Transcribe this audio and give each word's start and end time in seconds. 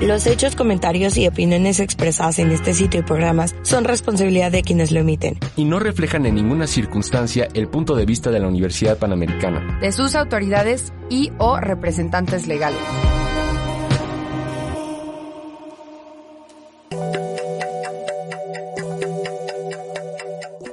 Los 0.00 0.28
hechos, 0.28 0.54
comentarios 0.54 1.16
y 1.16 1.26
opiniones 1.26 1.80
expresadas 1.80 2.38
en 2.38 2.52
este 2.52 2.72
sitio 2.72 3.00
y 3.00 3.02
programas 3.02 3.56
son 3.62 3.82
responsabilidad 3.82 4.52
de 4.52 4.62
quienes 4.62 4.92
lo 4.92 5.00
emiten. 5.00 5.40
Y 5.56 5.64
no 5.64 5.80
reflejan 5.80 6.24
en 6.24 6.36
ninguna 6.36 6.68
circunstancia 6.68 7.48
el 7.52 7.66
punto 7.66 7.96
de 7.96 8.06
vista 8.06 8.30
de 8.30 8.38
la 8.38 8.46
Universidad 8.46 8.96
Panamericana. 8.96 9.80
De 9.80 9.90
sus 9.90 10.14
autoridades 10.14 10.92
y 11.10 11.32
o 11.38 11.58
representantes 11.58 12.46
legales. 12.46 12.78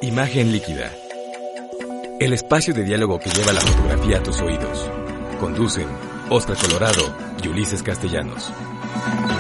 Imagen 0.04 0.52
líquida. 0.52 0.92
El 2.20 2.32
espacio 2.32 2.76
de 2.76 2.84
diálogo 2.84 3.20
que 3.20 3.32
lleva 3.32 3.54
la 3.54 3.62
fotografía 3.62 4.20
a 4.20 4.24
tus 4.24 4.40
oídos. 4.42 4.88
Conducen 5.40 5.88
Oscar 6.30 6.58
Colorado 6.58 7.12
y 7.44 7.48
Ulises 7.48 7.82
Castellanos. 7.82 8.54
Thank 8.95 9.30
you. 9.30 9.35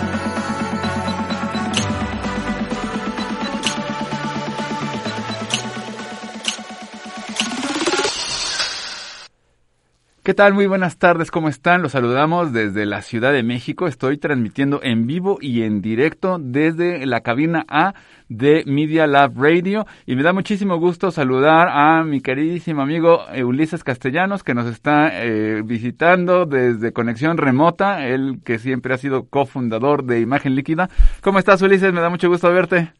¿Qué 10.25 10.33
tal? 10.33 10.55
Muy 10.55 10.65
buenas 10.65 10.97
tardes, 10.97 11.29
¿cómo 11.29 11.49
están? 11.49 11.83
Los 11.83 11.91
saludamos 11.91 12.51
desde 12.51 12.87
la 12.87 13.03
Ciudad 13.03 13.31
de 13.31 13.43
México. 13.43 13.85
Estoy 13.85 14.17
transmitiendo 14.17 14.79
en 14.81 15.05
vivo 15.05 15.37
y 15.39 15.61
en 15.61 15.83
directo 15.83 16.39
desde 16.39 17.05
la 17.05 17.21
cabina 17.21 17.63
A 17.69 17.93
de 18.27 18.63
Media 18.65 19.05
Lab 19.05 19.33
Radio 19.35 19.85
y 20.07 20.15
me 20.15 20.23
da 20.23 20.33
muchísimo 20.33 20.79
gusto 20.79 21.11
saludar 21.11 21.67
a 21.69 22.03
mi 22.03 22.21
queridísimo 22.21 22.81
amigo 22.81 23.23
Ulises 23.35 23.83
Castellanos 23.83 24.43
que 24.43 24.55
nos 24.55 24.65
está 24.65 25.11
eh, 25.13 25.61
visitando 25.63 26.47
desde 26.47 26.91
conexión 26.91 27.37
remota, 27.37 28.07
él 28.07 28.39
que 28.43 28.57
siempre 28.57 28.95
ha 28.95 28.97
sido 28.97 29.29
cofundador 29.29 30.05
de 30.05 30.21
Imagen 30.21 30.55
Líquida. 30.55 30.89
¿Cómo 31.21 31.37
estás 31.37 31.61
Ulises? 31.61 31.93
Me 31.93 32.01
da 32.01 32.09
mucho 32.09 32.29
gusto 32.29 32.51
verte. 32.51 32.93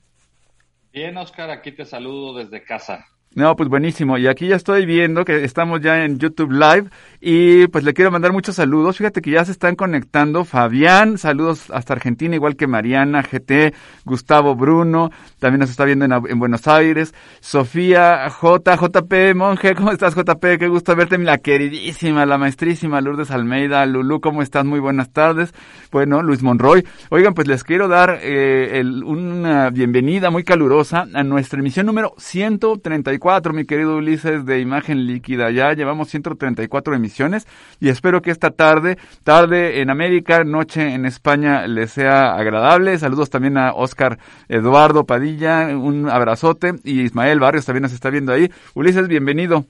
Bien, 0.93 1.17
Oscar, 1.17 1.49
aquí 1.49 1.71
te 1.71 1.85
saludo 1.85 2.37
desde 2.37 2.63
casa. 2.63 3.03
No, 3.35 3.53
pues 3.57 3.67
buenísimo. 3.67 4.17
Y 4.17 4.27
aquí 4.27 4.47
ya 4.47 4.55
estoy 4.55 4.85
viendo 4.85 5.25
que 5.25 5.43
estamos 5.43 5.81
ya 5.81 6.05
en 6.05 6.19
YouTube 6.19 6.53
Live 6.53 6.89
y 7.19 7.67
pues 7.67 7.83
le 7.83 7.93
quiero 7.93 8.09
mandar 8.09 8.31
muchos 8.31 8.55
saludos. 8.55 8.97
Fíjate 8.97 9.21
que 9.21 9.31
ya 9.31 9.43
se 9.43 9.51
están 9.51 9.75
conectando 9.75 10.45
Fabián, 10.45 11.17
saludos 11.17 11.69
hasta 11.69 11.91
Argentina, 11.91 12.33
igual 12.33 12.55
que 12.55 12.65
Mariana, 12.65 13.23
GT, 13.23 13.73
Gustavo 14.05 14.55
Bruno, 14.55 15.11
también 15.37 15.59
nos 15.59 15.69
está 15.69 15.83
viendo 15.83 16.05
en, 16.05 16.39
Buenos 16.39 16.65
Aires, 16.69 17.13
Sofía, 17.41 18.29
J, 18.29 18.77
JP, 18.77 19.35
Monje, 19.35 19.75
¿cómo 19.75 19.91
estás 19.91 20.15
JP? 20.15 20.57
Qué 20.57 20.69
gusto 20.69 20.95
verte, 20.95 21.17
la 21.17 21.37
queridísima, 21.39 22.25
la 22.25 22.37
maestrísima 22.37 23.01
Lourdes 23.01 23.31
Almeida, 23.31 23.85
Lulú, 23.85 24.21
¿cómo 24.21 24.43
estás? 24.43 24.63
Muy 24.63 24.79
buenas 24.79 25.11
tardes. 25.11 25.53
Bueno, 25.91 26.21
Luis 26.21 26.41
Monroy. 26.41 26.87
Oigan, 27.09 27.33
pues 27.33 27.49
les 27.49 27.65
quiero 27.65 27.89
dar 27.89 28.17
eh, 28.21 28.81
una 29.03 29.71
bienvenida 29.71 30.29
muy 30.29 30.45
calurosa 30.45 31.05
a 31.13 31.23
nuestra 31.23 31.59
emisión 31.59 31.85
número 31.85 32.13
134 32.17 33.24
mi 33.53 33.65
querido 33.65 33.97
Ulises, 33.97 34.45
de 34.45 34.59
Imagen 34.59 35.07
Líquida. 35.07 35.49
Ya 35.49 35.73
llevamos 35.73 36.09
134 36.09 36.95
emisiones 36.95 37.47
y 37.79 37.89
espero 37.89 38.21
que 38.21 38.29
esta 38.29 38.51
tarde, 38.51 38.99
tarde 39.23 39.81
en 39.81 39.89
América, 39.89 40.43
noche 40.43 40.93
en 40.93 41.05
España, 41.07 41.65
les 41.65 41.91
sea 41.91 42.35
agradable. 42.35 42.99
Saludos 42.99 43.31
también 43.31 43.57
a 43.57 43.73
Oscar 43.73 44.19
Eduardo 44.47 45.05
Padilla, 45.05 45.75
un 45.75 46.07
abrazote 46.07 46.73
y 46.83 47.01
Ismael 47.01 47.39
Barrios 47.39 47.65
también 47.65 47.81
nos 47.81 47.93
está 47.93 48.11
viendo 48.11 48.31
ahí. 48.31 48.47
Ulises, 48.75 49.07
bienvenido. 49.07 49.65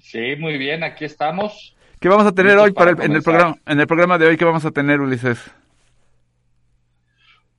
Sí, 0.00 0.34
muy 0.40 0.58
bien, 0.58 0.82
aquí 0.82 1.04
estamos. 1.04 1.76
¿Qué 2.00 2.08
vamos 2.08 2.26
a 2.26 2.32
tener 2.32 2.58
hoy 2.58 2.72
para 2.72 2.90
en 2.90 3.12
el 3.12 3.22
programa 3.22 3.54
en 3.64 3.78
el 3.78 3.86
programa 3.86 4.18
de 4.18 4.26
hoy? 4.26 4.36
¿Qué 4.36 4.44
vamos 4.44 4.64
a 4.64 4.72
tener, 4.72 5.00
Ulises? 5.00 5.38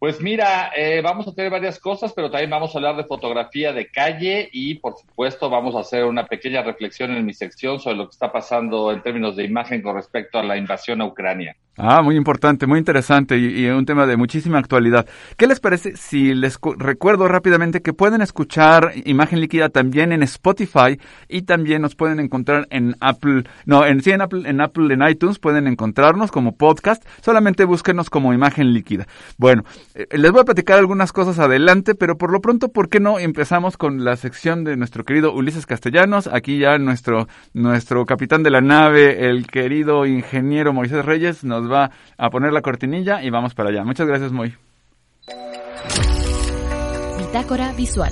Pues 0.03 0.19
mira, 0.19 0.73
eh, 0.75 0.99
vamos 1.01 1.29
a 1.29 1.33
tener 1.33 1.49
varias 1.49 1.79
cosas, 1.79 2.11
pero 2.11 2.29
también 2.29 2.49
vamos 2.49 2.75
a 2.75 2.77
hablar 2.77 2.97
de 2.97 3.05
fotografía 3.05 3.71
de 3.71 3.87
calle 3.87 4.49
y 4.51 4.75
por 4.75 4.97
supuesto 4.97 5.49
vamos 5.49 5.75
a 5.75 5.79
hacer 5.79 6.03
una 6.03 6.27
pequeña 6.27 6.61
reflexión 6.61 7.15
en 7.15 7.25
mi 7.25 7.33
sección 7.33 7.79
sobre 7.79 7.95
lo 7.95 8.09
que 8.09 8.11
está 8.11 8.29
pasando 8.29 8.91
en 8.91 9.01
términos 9.01 9.37
de 9.37 9.45
imagen 9.45 9.81
con 9.81 9.95
respecto 9.95 10.37
a 10.37 10.43
la 10.43 10.57
invasión 10.57 10.99
a 10.99 11.05
Ucrania. 11.05 11.55
Ah, 11.75 12.03
muy 12.03 12.15
importante, 12.17 12.67
muy 12.67 12.77
interesante 12.77 13.35
y, 13.35 13.65
un 13.65 13.87
tema 13.87 14.05
de 14.05 14.15
muchísima 14.15 14.59
actualidad. 14.59 15.07
¿Qué 15.37 15.47
les 15.47 15.59
parece 15.59 15.97
si 15.97 16.35
les 16.35 16.59
recuerdo 16.77 17.27
rápidamente 17.27 17.81
que 17.81 17.93
pueden 17.93 18.21
escuchar 18.21 18.91
Imagen 19.05 19.39
Líquida 19.39 19.69
también 19.69 20.11
en 20.11 20.21
Spotify 20.21 20.99
y 21.27 21.41
también 21.41 21.81
nos 21.81 21.95
pueden 21.95 22.19
encontrar 22.19 22.67
en 22.69 22.95
Apple, 22.99 23.45
no, 23.65 23.87
en 23.87 24.03
sí 24.03 24.11
en 24.11 24.21
Apple, 24.21 24.47
en 24.47 24.61
Apple, 24.61 24.93
en 24.93 25.01
iTunes 25.01 25.39
pueden 25.39 25.65
encontrarnos 25.65 26.31
como 26.31 26.55
podcast, 26.55 27.03
solamente 27.21 27.65
búsquenos 27.65 28.11
como 28.11 28.35
Imagen 28.35 28.71
Líquida. 28.71 29.07
Bueno, 29.39 29.63
eh, 29.95 30.05
les 30.11 30.31
voy 30.31 30.41
a 30.41 30.45
platicar 30.45 30.77
algunas 30.77 31.11
cosas 31.11 31.39
adelante, 31.39 31.95
pero 31.95 32.19
por 32.19 32.31
lo 32.31 32.39
pronto, 32.39 32.67
¿por 32.67 32.87
qué 32.87 32.99
no 32.99 33.17
empezamos 33.17 33.77
con 33.77 34.05
la 34.05 34.15
sección 34.15 34.63
de 34.63 34.77
nuestro 34.77 35.05
querido 35.05 35.33
Ulises 35.33 35.65
Castellanos? 35.65 36.27
Aquí 36.27 36.59
ya 36.59 36.77
nuestro, 36.77 37.27
nuestro 37.53 38.05
capitán 38.05 38.43
de 38.43 38.51
la 38.51 38.61
nave, 38.61 39.27
el 39.27 39.47
querido 39.47 40.05
ingeniero 40.05 40.71
Moisés 40.71 41.03
Reyes, 41.03 41.43
nos 41.43 41.62
va 41.71 41.91
a 42.17 42.29
poner 42.29 42.53
la 42.53 42.61
cortinilla 42.61 43.23
y 43.23 43.29
vamos 43.29 43.53
para 43.53 43.69
allá. 43.69 43.83
Muchas 43.83 44.07
gracias, 44.07 44.31
Moy. 44.31 44.55
Bitácora 47.17 47.71
visual. 47.73 48.11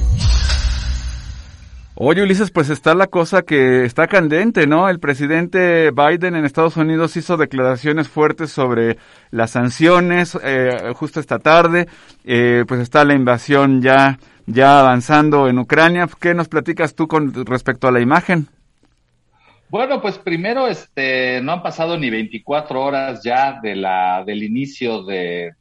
Oye, 2.03 2.23
Ulises, 2.23 2.49
pues 2.49 2.69
está 2.69 2.95
la 2.95 3.07
cosa 3.07 3.43
que 3.43 3.85
está 3.85 4.07
candente, 4.07 4.65
¿no? 4.65 4.89
El 4.89 4.99
presidente 4.99 5.91
Biden 5.91 6.35
en 6.35 6.45
Estados 6.45 6.75
Unidos 6.77 7.15
hizo 7.15 7.37
declaraciones 7.37 8.07
fuertes 8.07 8.49
sobre 8.49 8.97
las 9.29 9.51
sanciones 9.51 10.35
eh, 10.41 10.93
justo 10.95 11.19
esta 11.19 11.37
tarde. 11.37 11.87
Eh, 12.23 12.63
pues 12.67 12.79
está 12.79 13.05
la 13.05 13.13
invasión 13.13 13.81
ya, 13.81 14.17
ya 14.47 14.79
avanzando 14.79 15.47
en 15.47 15.59
Ucrania. 15.59 16.09
¿Qué 16.19 16.33
nos 16.33 16.47
platicas 16.47 16.95
tú 16.95 17.07
con 17.07 17.33
respecto 17.45 17.87
a 17.87 17.91
la 17.91 17.99
imagen? 17.99 18.47
Bueno, 19.71 20.01
pues 20.01 20.17
primero, 20.17 20.67
este, 20.67 21.39
no 21.41 21.53
han 21.53 21.63
pasado 21.63 21.97
ni 21.97 22.09
24 22.09 22.83
horas 22.83 23.23
ya 23.23 23.57
de 23.61 23.77
la, 23.77 24.21
del 24.25 24.43
inicio 24.43 25.03
de, 25.03 25.55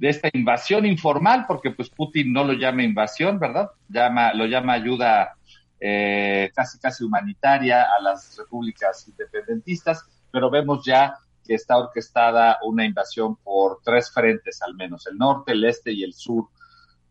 esta 0.00 0.28
invasión 0.32 0.84
informal, 0.84 1.44
porque 1.46 1.70
pues 1.70 1.88
Putin 1.88 2.32
no 2.32 2.42
lo 2.42 2.54
llama 2.54 2.82
invasión, 2.82 3.38
¿verdad? 3.38 3.70
Llama, 3.88 4.34
lo 4.34 4.46
llama 4.46 4.72
ayuda 4.72 5.36
eh, 5.78 6.50
casi 6.52 6.80
casi 6.80 7.04
humanitaria 7.04 7.86
a 7.96 8.02
las 8.02 8.36
repúblicas 8.36 9.06
independentistas, 9.06 10.04
pero 10.32 10.50
vemos 10.50 10.84
ya 10.84 11.14
que 11.46 11.54
está 11.54 11.78
orquestada 11.78 12.58
una 12.64 12.84
invasión 12.84 13.36
por 13.36 13.78
tres 13.84 14.10
frentes 14.10 14.62
al 14.62 14.74
menos, 14.74 15.06
el 15.06 15.16
norte, 15.16 15.52
el 15.52 15.62
este 15.62 15.92
y 15.92 16.02
el 16.02 16.12
sur 16.12 16.48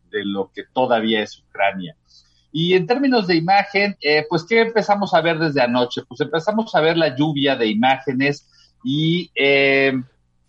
de 0.09 0.25
lo 0.25 0.51
que 0.53 0.65
todavía 0.73 1.23
es 1.23 1.39
Ucrania. 1.39 1.95
Y 2.55 2.75
en 2.75 2.85
términos 2.85 3.25
de 3.25 3.35
imagen, 3.35 3.97
eh, 3.99 4.25
pues, 4.29 4.45
¿qué 4.47 4.61
empezamos 4.61 5.15
a 5.15 5.21
ver 5.21 5.39
desde 5.39 5.59
anoche? 5.59 6.03
Pues 6.07 6.21
empezamos 6.21 6.73
a 6.75 6.81
ver 6.81 6.95
la 6.95 7.15
lluvia 7.15 7.55
de 7.55 7.65
imágenes 7.65 8.47
y 8.83 9.31
eh, 9.33 9.91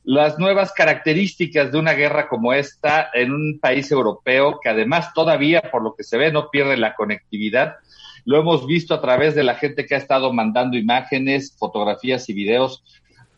las 0.04 0.38
nuevas 0.38 0.72
características 0.72 1.72
de 1.72 1.78
una 1.78 1.94
guerra 1.94 2.28
como 2.28 2.52
esta 2.52 3.08
en 3.14 3.32
un 3.32 3.58
país 3.58 3.90
europeo 3.90 4.60
que 4.62 4.68
además 4.68 5.14
todavía, 5.14 5.62
por 5.72 5.82
lo 5.82 5.94
que 5.94 6.04
se 6.04 6.18
ve, 6.18 6.30
no 6.30 6.50
pierde 6.50 6.76
la 6.76 6.94
conectividad. 6.94 7.76
Lo 8.26 8.38
hemos 8.38 8.66
visto 8.66 8.92
a 8.92 9.00
través 9.00 9.34
de 9.34 9.44
la 9.44 9.54
gente 9.54 9.86
que 9.86 9.94
ha 9.94 9.98
estado 9.98 10.30
mandando 10.30 10.76
imágenes, 10.76 11.56
fotografías 11.58 12.28
y 12.28 12.34
videos 12.34 12.84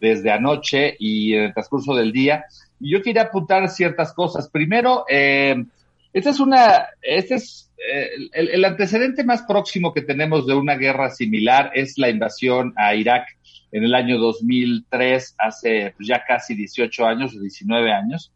desde 0.01 0.33
anoche 0.33 0.97
y 0.99 1.35
en 1.35 1.45
el 1.45 1.55
transcurso 1.55 1.95
del 1.95 2.11
día. 2.11 2.47
Y 2.81 2.91
yo 2.91 3.01
quería 3.01 3.23
apuntar 3.23 3.69
ciertas 3.69 4.13
cosas. 4.13 4.49
Primero, 4.49 5.05
eh, 5.09 5.65
esta 6.13 6.31
es 6.31 6.41
una, 6.41 6.89
este 7.01 7.37
es 7.37 7.66
eh, 7.79 8.11
el, 8.33 8.65
antecedente 8.65 9.23
más 9.25 9.43
próximo 9.43 9.93
que 9.93 10.03
tenemos 10.03 10.47
de 10.47 10.55
una 10.55 10.77
guerra 10.77 11.11
similar 11.11 11.71
es 11.75 11.99
la 11.99 12.09
invasión 12.09 12.73
a 12.77 12.95
Irak 12.95 13.27
en 13.73 13.85
el 13.85 13.95
año 13.95 14.19
2003, 14.19 15.35
hace 15.39 15.93
pues, 15.97 16.09
ya 16.09 16.25
casi 16.27 16.55
18 16.55 17.07
años 17.07 17.35
o 17.37 17.41
19 17.41 17.93
años. 17.93 18.33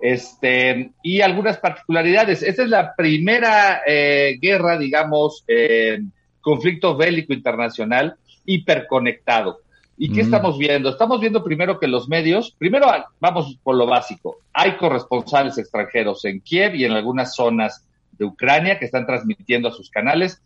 Este, 0.00 0.90
y 1.02 1.20
algunas 1.20 1.58
particularidades. 1.58 2.42
Esta 2.42 2.64
es 2.64 2.68
la 2.68 2.94
primera 2.94 3.82
eh, 3.86 4.36
guerra, 4.40 4.76
digamos, 4.76 5.44
eh, 5.46 6.00
conflicto 6.40 6.96
bélico 6.96 7.32
internacional 7.32 8.16
hiperconectado. 8.44 9.60
¿Y 9.98 10.12
qué 10.12 10.22
mm. 10.22 10.26
estamos 10.26 10.58
viendo? 10.58 10.90
Estamos 10.90 11.20
viendo 11.20 11.42
primero 11.42 11.80
que 11.80 11.86
los 11.86 12.08
medios, 12.08 12.54
primero 12.58 12.86
vamos 13.18 13.58
por 13.62 13.76
lo 13.76 13.86
básico, 13.86 14.38
hay 14.52 14.76
corresponsales 14.76 15.56
extranjeros 15.56 16.24
en 16.26 16.40
Kiev 16.40 16.74
y 16.74 16.84
en 16.84 16.92
algunas 16.92 17.34
zonas 17.34 17.85
de 18.18 18.24
Ucrania 18.24 18.78
que 18.78 18.84
están 18.84 19.06
transmitiendo 19.06 19.68
a 19.68 19.72
sus 19.72 19.90
canales. 19.90 20.42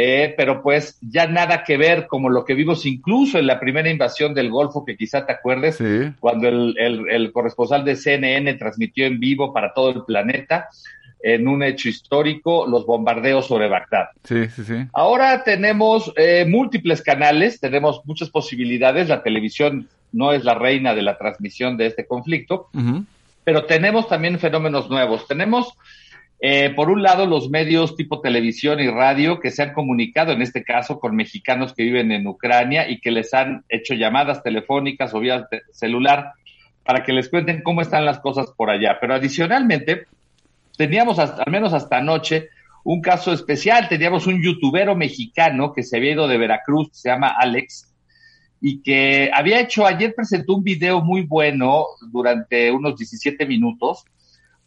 eh, 0.00 0.32
pero 0.36 0.62
pues 0.62 0.96
ya 1.00 1.26
nada 1.26 1.64
que 1.64 1.76
ver 1.76 2.06
como 2.06 2.30
lo 2.30 2.44
que 2.44 2.54
vimos 2.54 2.86
incluso 2.86 3.36
en 3.38 3.48
la 3.48 3.58
primera 3.58 3.90
invasión 3.90 4.32
del 4.32 4.48
Golfo, 4.48 4.84
que 4.84 4.96
quizá 4.96 5.26
te 5.26 5.32
acuerdes, 5.32 5.78
cuando 6.20 6.46
el, 6.48 6.76
el, 6.78 7.32
corresponsal 7.32 7.84
de 7.84 7.96
CNN 7.96 8.54
transmitió 8.54 9.06
en 9.06 9.18
vivo 9.18 9.52
para 9.52 9.74
todo 9.74 9.90
el 9.90 10.04
planeta 10.04 10.68
en 11.20 11.48
un 11.48 11.62
hecho 11.62 11.88
histórico 11.88 12.66
los 12.66 12.86
bombardeos 12.86 13.46
sobre 13.46 13.68
Bagdad. 13.68 14.10
Sí, 14.24 14.48
sí, 14.50 14.64
sí. 14.64 14.86
Ahora 14.92 15.42
tenemos 15.42 16.12
eh, 16.16 16.44
múltiples 16.48 17.02
canales, 17.02 17.60
tenemos 17.60 18.02
muchas 18.04 18.30
posibilidades, 18.30 19.08
la 19.08 19.22
televisión 19.22 19.88
no 20.12 20.32
es 20.32 20.44
la 20.44 20.54
reina 20.54 20.94
de 20.94 21.02
la 21.02 21.18
transmisión 21.18 21.76
de 21.76 21.86
este 21.86 22.06
conflicto, 22.06 22.68
pero 23.44 23.64
tenemos 23.64 24.08
también 24.08 24.38
fenómenos 24.38 24.88
nuevos. 24.88 25.26
Tenemos 25.26 25.74
eh, 26.40 26.70
por 26.70 26.88
un 26.88 27.02
lado, 27.02 27.26
los 27.26 27.50
medios 27.50 27.96
tipo 27.96 28.20
televisión 28.20 28.78
y 28.78 28.88
radio 28.88 29.40
que 29.40 29.50
se 29.50 29.62
han 29.62 29.72
comunicado, 29.72 30.32
en 30.32 30.42
este 30.42 30.62
caso, 30.62 31.00
con 31.00 31.16
mexicanos 31.16 31.74
que 31.74 31.82
viven 31.82 32.12
en 32.12 32.26
Ucrania 32.26 32.88
y 32.88 33.00
que 33.00 33.10
les 33.10 33.34
han 33.34 33.64
hecho 33.68 33.94
llamadas 33.94 34.42
telefónicas 34.42 35.12
o 35.14 35.20
vía 35.20 35.48
celular 35.72 36.32
para 36.84 37.02
que 37.02 37.12
les 37.12 37.28
cuenten 37.28 37.62
cómo 37.62 37.82
están 37.82 38.04
las 38.04 38.20
cosas 38.20 38.52
por 38.56 38.70
allá. 38.70 38.98
Pero 39.00 39.14
adicionalmente, 39.14 40.06
teníamos 40.76 41.18
hasta, 41.18 41.42
al 41.42 41.50
menos 41.50 41.72
hasta 41.74 41.98
anoche 41.98 42.50
un 42.84 43.02
caso 43.02 43.32
especial. 43.32 43.88
Teníamos 43.88 44.28
un 44.28 44.40
youtubero 44.40 44.94
mexicano 44.94 45.72
que 45.72 45.82
se 45.82 45.96
había 45.96 46.12
ido 46.12 46.28
de 46.28 46.38
Veracruz, 46.38 46.90
se 46.92 47.08
llama 47.08 47.34
Alex, 47.36 47.92
y 48.60 48.80
que 48.80 49.30
había 49.34 49.60
hecho, 49.60 49.86
ayer 49.86 50.14
presentó 50.14 50.54
un 50.54 50.62
video 50.62 51.02
muy 51.02 51.22
bueno 51.22 51.84
durante 52.12 52.70
unos 52.70 52.96
17 52.96 53.44
minutos 53.44 54.04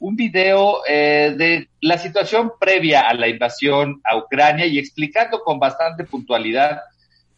un 0.02 0.16
video 0.16 0.82
eh, 0.88 1.36
de 1.38 1.70
la 1.80 1.96
situación 2.00 2.54
previa 2.60 3.02
a 3.02 3.14
la 3.14 3.28
invasión 3.28 4.02
a 4.04 4.18
Ucrania 4.18 4.66
y 4.66 4.80
explicando 4.80 5.42
con 5.42 5.60
bastante 5.60 6.06
puntualidad 6.06 6.82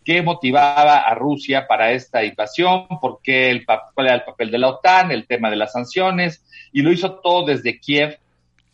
qué 0.05 0.21
motivaba 0.21 0.99
a 0.99 1.13
Rusia 1.13 1.67
para 1.67 1.91
esta 1.91 2.23
invasión, 2.23 2.87
por 3.01 3.19
qué 3.21 3.51
el, 3.51 3.65
cuál 3.65 4.07
era 4.07 4.15
el 4.15 4.23
papel 4.23 4.49
de 4.49 4.59
la 4.59 4.69
OTAN, 4.69 5.11
el 5.11 5.27
tema 5.27 5.49
de 5.49 5.57
las 5.57 5.73
sanciones, 5.73 6.41
y 6.71 6.81
lo 6.81 6.91
hizo 6.91 7.15
todo 7.15 7.45
desde 7.45 7.79
Kiev, 7.79 8.17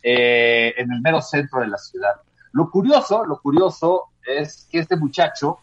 eh, 0.03 0.73
en 0.77 0.91
el 0.91 1.01
mero 1.01 1.19
centro 1.19 1.59
de 1.59 1.67
la 1.67 1.77
ciudad. 1.77 2.13
Lo 2.51 2.69
curioso, 2.69 3.25
lo 3.25 3.41
curioso 3.41 4.05
es 4.23 4.67
que 4.71 4.79
este 4.79 4.97
muchacho, 4.97 5.57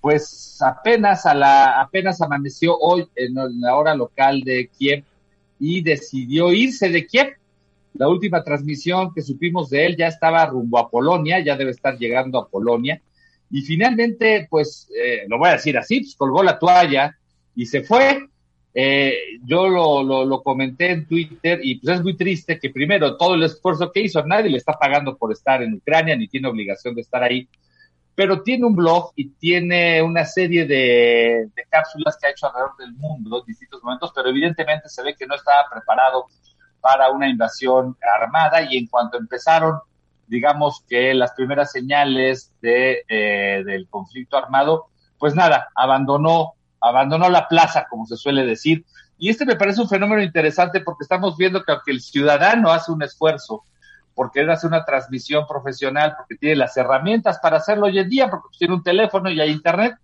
pues 0.00 0.58
apenas 0.62 1.26
a 1.26 1.34
la, 1.34 1.80
apenas 1.80 2.20
amaneció 2.22 2.78
hoy 2.78 3.06
en 3.14 3.60
la 3.60 3.76
hora 3.76 3.94
local 3.94 4.40
de 4.40 4.68
Kiev 4.68 5.04
y 5.60 5.82
decidió 5.82 6.50
irse 6.52 6.88
de 6.88 7.06
Kiev 7.06 7.38
la 7.94 8.08
última 8.08 8.42
transmisión 8.42 9.12
que 9.14 9.22
supimos 9.22 9.70
de 9.70 9.86
él 9.86 9.96
ya 9.96 10.08
estaba 10.08 10.46
rumbo 10.46 10.78
a 10.78 10.90
Polonia, 10.90 11.40
ya 11.40 11.56
debe 11.56 11.72
estar 11.72 11.98
llegando 11.98 12.38
a 12.38 12.48
Polonia. 12.48 13.00
Y 13.50 13.62
finalmente, 13.62 14.46
pues, 14.50 14.88
eh, 14.94 15.24
lo 15.28 15.38
voy 15.38 15.48
a 15.48 15.52
decir 15.52 15.76
así, 15.78 16.00
pues 16.00 16.14
colgó 16.16 16.42
la 16.42 16.58
toalla 16.58 17.16
y 17.54 17.66
se 17.66 17.82
fue. 17.82 18.28
Eh, 18.74 19.16
yo 19.44 19.68
lo, 19.68 20.24
lo, 20.24 20.42
comenté 20.42 20.90
en 20.90 21.06
Twitter 21.06 21.58
y 21.62 21.80
pues 21.80 21.96
es 21.96 22.02
muy 22.02 22.16
triste 22.16 22.60
que 22.60 22.70
primero 22.70 23.16
todo 23.16 23.34
el 23.34 23.42
esfuerzo 23.42 23.90
que 23.90 24.02
hizo, 24.02 24.24
nadie 24.24 24.50
le 24.50 24.58
está 24.58 24.74
pagando 24.74 25.16
por 25.16 25.32
estar 25.32 25.62
en 25.62 25.74
Ucrania 25.74 26.14
ni 26.14 26.28
tiene 26.28 26.48
obligación 26.48 26.94
de 26.94 27.00
estar 27.00 27.22
ahí, 27.22 27.48
pero 28.14 28.42
tiene 28.42 28.66
un 28.66 28.76
blog 28.76 29.12
y 29.16 29.30
tiene 29.30 30.02
una 30.02 30.24
serie 30.24 30.66
de, 30.66 31.48
de 31.56 31.64
cápsulas 31.68 32.18
que 32.20 32.28
ha 32.28 32.30
hecho 32.30 32.46
alrededor 32.46 32.76
del 32.76 32.92
mundo 32.92 33.40
en 33.40 33.46
distintos 33.46 33.82
momentos, 33.82 34.12
pero 34.14 34.28
evidentemente 34.28 34.88
se 34.88 35.02
ve 35.02 35.16
que 35.18 35.26
no 35.26 35.34
estaba 35.34 35.64
preparado 35.72 36.26
para 36.80 37.10
una 37.10 37.28
invasión 37.28 37.96
armada 38.20 38.62
y 38.62 38.76
en 38.76 38.86
cuanto 38.86 39.18
empezaron, 39.18 39.78
digamos 40.26 40.84
que 40.88 41.14
las 41.14 41.32
primeras 41.32 41.72
señales 41.72 42.52
de, 42.60 43.04
eh, 43.08 43.62
del 43.64 43.88
conflicto 43.88 44.36
armado, 44.36 44.86
pues 45.18 45.34
nada, 45.34 45.68
abandonó, 45.74 46.54
abandonó 46.80 47.28
la 47.28 47.48
plaza, 47.48 47.86
como 47.88 48.06
se 48.06 48.16
suele 48.16 48.46
decir. 48.46 48.84
Y 49.18 49.30
este 49.30 49.44
me 49.44 49.56
parece 49.56 49.80
un 49.80 49.88
fenómeno 49.88 50.22
interesante 50.22 50.80
porque 50.80 51.02
estamos 51.02 51.36
viendo 51.36 51.62
que 51.64 51.72
aunque 51.72 51.90
el 51.90 52.00
ciudadano 52.00 52.70
hace 52.70 52.92
un 52.92 53.02
esfuerzo 53.02 53.64
porque 54.18 54.40
él 54.40 54.50
hace 54.50 54.66
una 54.66 54.84
transmisión 54.84 55.46
profesional, 55.46 56.16
porque 56.16 56.34
tiene 56.34 56.56
las 56.56 56.76
herramientas 56.76 57.38
para 57.38 57.58
hacerlo 57.58 57.86
hoy 57.86 58.00
en 58.00 58.08
día, 58.08 58.28
porque 58.28 58.48
tiene 58.58 58.74
un 58.74 58.82
teléfono 58.82 59.30
y 59.30 59.40
hay 59.40 59.50
internet, 59.50 59.94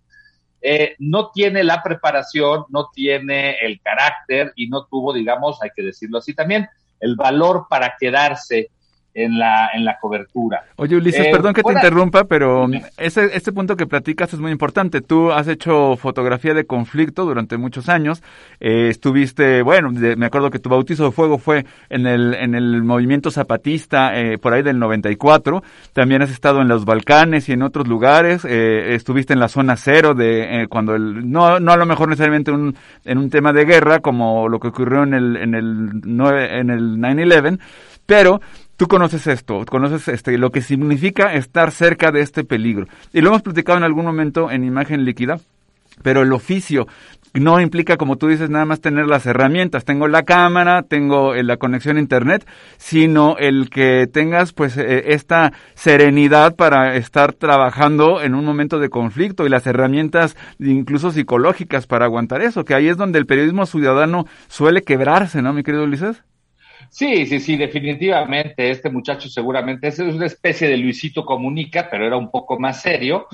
eh, 0.61 0.95
no 0.99 1.31
tiene 1.31 1.63
la 1.63 1.83
preparación, 1.83 2.65
no 2.69 2.89
tiene 2.93 3.57
el 3.59 3.79
carácter 3.81 4.53
y 4.55 4.67
no 4.67 4.85
tuvo, 4.85 5.13
digamos, 5.13 5.61
hay 5.61 5.69
que 5.75 5.83
decirlo 5.83 6.19
así 6.19 6.33
también, 6.33 6.67
el 6.99 7.15
valor 7.15 7.67
para 7.69 7.95
quedarse 7.99 8.71
en 9.15 9.39
la, 9.39 9.69
en 9.73 9.85
la 9.85 9.97
cobertura. 9.97 10.65
Oye, 10.75 10.97
Ulises, 10.97 11.25
eh, 11.25 11.29
perdón 11.31 11.53
que 11.53 11.63
te 11.63 11.71
interrumpa, 11.71 12.25
pero 12.25 12.67
ese, 12.97 13.29
este 13.33 13.53
punto 13.53 13.77
que 13.77 13.87
platicas 13.87 14.33
es 14.33 14.39
muy 14.39 14.51
importante. 14.51 14.99
Tú 14.99 15.31
has 15.31 15.47
hecho 15.47 15.95
fotografía 15.95 16.53
de 16.53 16.65
conflicto 16.65 17.23
durante 17.23 17.57
muchos 17.57 17.87
años. 17.87 18.21
Eh, 18.59 18.89
estuviste, 18.89 19.61
bueno, 19.61 19.89
me 19.91 20.25
acuerdo 20.25 20.51
que 20.51 20.59
tu 20.59 20.69
bautizo 20.69 21.05
de 21.05 21.11
fuego 21.11 21.37
fue 21.37 21.65
en 21.89 22.05
el, 22.05 22.33
en 22.33 22.55
el 22.55 22.83
movimiento 22.83 23.31
zapatista 23.31 24.19
eh, 24.19 24.37
por 24.37 24.53
ahí 24.53 24.63
del 24.63 24.79
94. 24.79 25.63
También 25.93 26.21
has 26.21 26.29
estado 26.29 26.61
en 26.61 26.67
los 26.67 26.83
Balcanes 26.83 27.47
y 27.47 27.53
en 27.53 27.61
otros 27.61 27.87
lugares. 27.87 28.43
estuviste 28.43 29.31
en 29.31 29.39
la 29.39 29.47
zona 29.47 29.77
cero 29.77 30.13
de 30.13 30.67
cuando 30.69 30.93
el, 30.93 31.31
no, 31.31 31.61
no 31.61 31.71
a 31.71 31.77
lo 31.77 31.85
mejor 31.85 32.09
necesariamente 32.09 32.51
un, 32.51 32.75
en 33.05 33.17
un 33.17 33.29
tema 33.29 33.53
de 33.53 33.63
guerra 33.63 33.99
como 33.99 34.49
lo 34.49 34.59
que 34.59 34.67
ocurrió 34.67 35.03
en 35.03 35.13
el, 35.13 35.37
en 35.37 35.55
el, 35.55 36.01
9, 36.03 36.59
en 36.59 36.69
el 36.69 36.97
9-11, 36.97 37.59
pero 38.05 38.41
tú 38.77 38.87
conoces 38.87 39.27
esto, 39.27 39.63
conoces 39.65 40.07
este, 40.07 40.37
lo 40.37 40.51
que 40.51 40.61
significa 40.61 41.33
estar 41.33 41.71
cerca 41.71 42.11
de 42.11 42.21
este 42.21 42.43
peligro. 42.43 42.87
Y 43.13 43.21
lo 43.21 43.29
hemos 43.29 43.41
platicado 43.41 43.77
en 43.77 43.83
algún 43.83 44.05
momento 44.05 44.51
en 44.51 44.63
imagen 44.63 45.05
líquida, 45.05 45.39
pero 46.01 46.21
el 46.21 46.33
oficio 46.33 46.87
no 47.33 47.59
implica, 47.59 47.97
como 47.97 48.15
tú 48.15 48.27
dices, 48.27 48.49
nada 48.49 48.65
más 48.65 48.79
tener 48.79 49.07
las 49.07 49.25
herramientas. 49.25 49.83
Tengo 49.83 50.07
la 50.07 50.23
cámara, 50.23 50.83
tengo 50.83 51.35
eh, 51.35 51.43
la 51.43 51.57
conexión 51.57 51.97
a 51.97 51.99
internet, 51.99 52.47
sino 52.77 53.35
el 53.37 53.69
que 53.69 54.07
tengas 54.07 54.53
pues 54.53 54.77
eh, 54.77 55.13
esta 55.13 55.51
serenidad 55.73 56.55
para 56.55 56.95
estar 56.95 57.33
trabajando 57.33 58.21
en 58.21 58.35
un 58.35 58.45
momento 58.45 58.79
de 58.79 58.89
conflicto 58.89 59.45
y 59.45 59.49
las 59.49 59.67
herramientas 59.67 60.37
incluso 60.59 61.11
psicológicas 61.11 61.87
para 61.87 62.05
aguantar 62.05 62.41
eso, 62.41 62.63
que 62.63 62.73
ahí 62.73 62.87
es 62.87 62.97
donde 62.97 63.19
el 63.19 63.25
periodismo 63.25 63.65
ciudadano 63.65 64.25
suele 64.47 64.81
quebrarse, 64.81 65.41
¿no, 65.41 65.51
mi 65.51 65.63
querido 65.63 65.83
Ulises? 65.83 66.23
Sí, 66.95 67.25
sí, 67.25 67.41
sí, 67.41 67.57
definitivamente. 67.57 68.71
Este 68.71 68.89
muchacho 68.89 69.27
seguramente 69.27 69.89
es 69.89 69.99
una 69.99 70.27
especie 70.27 70.69
de 70.69 70.77
Luisito 70.77 71.25
Comunica, 71.25 71.89
pero 71.91 72.07
era 72.07 72.15
un 72.15 72.31
poco 72.31 72.57
más 72.57 72.81
serio, 72.81 73.27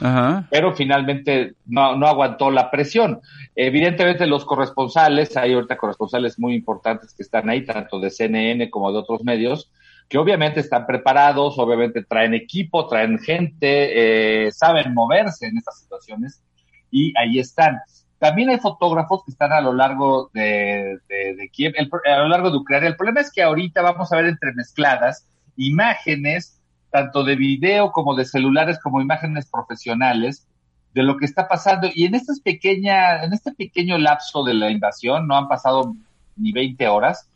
pero 0.50 0.74
finalmente 0.74 1.54
no, 1.68 1.96
no 1.96 2.08
aguantó 2.08 2.50
la 2.50 2.72
presión. 2.72 3.22
Evidentemente 3.56 4.25
los 4.25 4.46
corresponsales, 4.46 5.38
hay 5.38 5.53
ahorita 5.53 5.77
corresponsales 5.77 6.39
muy 6.39 6.56
importantes 6.56 7.13
que 7.13 7.22
están 7.22 7.51
ahí, 7.51 7.63
tanto 7.63 8.00
de 8.00 8.10
CNN 8.10 8.68
como 8.72 8.91
de 8.91 8.98
otros 8.98 9.24
medios, 9.24 9.70
que 10.10 10.18
obviamente 10.18 10.60
están 10.60 10.88
preparados, 10.88 11.60
obviamente 11.60 12.03
traen 12.03 12.34
equipo, 12.34 12.88
traen 12.88 13.20
gente, 13.20 14.48
eh, 14.48 14.51
saben 14.51 14.91
moverse 14.91 15.46
en 15.46 15.60
estas 15.60 15.82
situaciones 15.82 16.41
y 16.89 17.13
ahí 17.15 17.38
están. 17.38 17.77
También 18.22 18.51
hay 18.51 18.60
fotógrafos 18.60 19.24
que 19.25 19.32
están 19.32 19.51
a 19.51 19.62
lo 19.62 19.74
largo 19.74 20.30
de, 20.32 21.00
de, 21.10 21.50
Kiev, 21.51 21.74
a 22.06 22.18
lo 22.20 22.28
largo 22.28 22.51
de 22.51 22.58
Ucrania. 22.58 22.90
El 22.90 22.96
problema 22.96 23.20
es 23.20 23.32
que 23.32 23.42
ahorita 23.42 23.82
vamos 23.82 24.13
a 24.13 24.16
ver 24.16 24.25
entremezcladas 24.25 25.25
imágenes, 25.58 26.62
tanto 26.92 27.24
de 27.24 27.36
video 27.36 27.92
como 27.92 28.13
de 28.13 28.25
celulares, 28.25 28.78
como 28.78 29.01
imágenes 29.01 29.50
profesionales, 29.50 30.48
de 30.94 31.01
lo 31.01 31.18
que 31.18 31.25
está 31.25 31.48
pasando. 31.48 31.90
Y 31.92 32.06
en, 32.06 32.13
estas 32.13 32.42
pequeña, 32.42 33.24
en 33.24 33.34
este 33.34 33.54
pequeño 33.54 33.98
lapso 33.98 34.44
de 34.44 34.54
la 34.54 34.70
invasión, 34.70 35.25
no 35.25 35.36
han 35.36 35.48
pasado 35.48 35.96
ni 36.36 36.51
20 36.51 36.88
horas, 36.90 37.28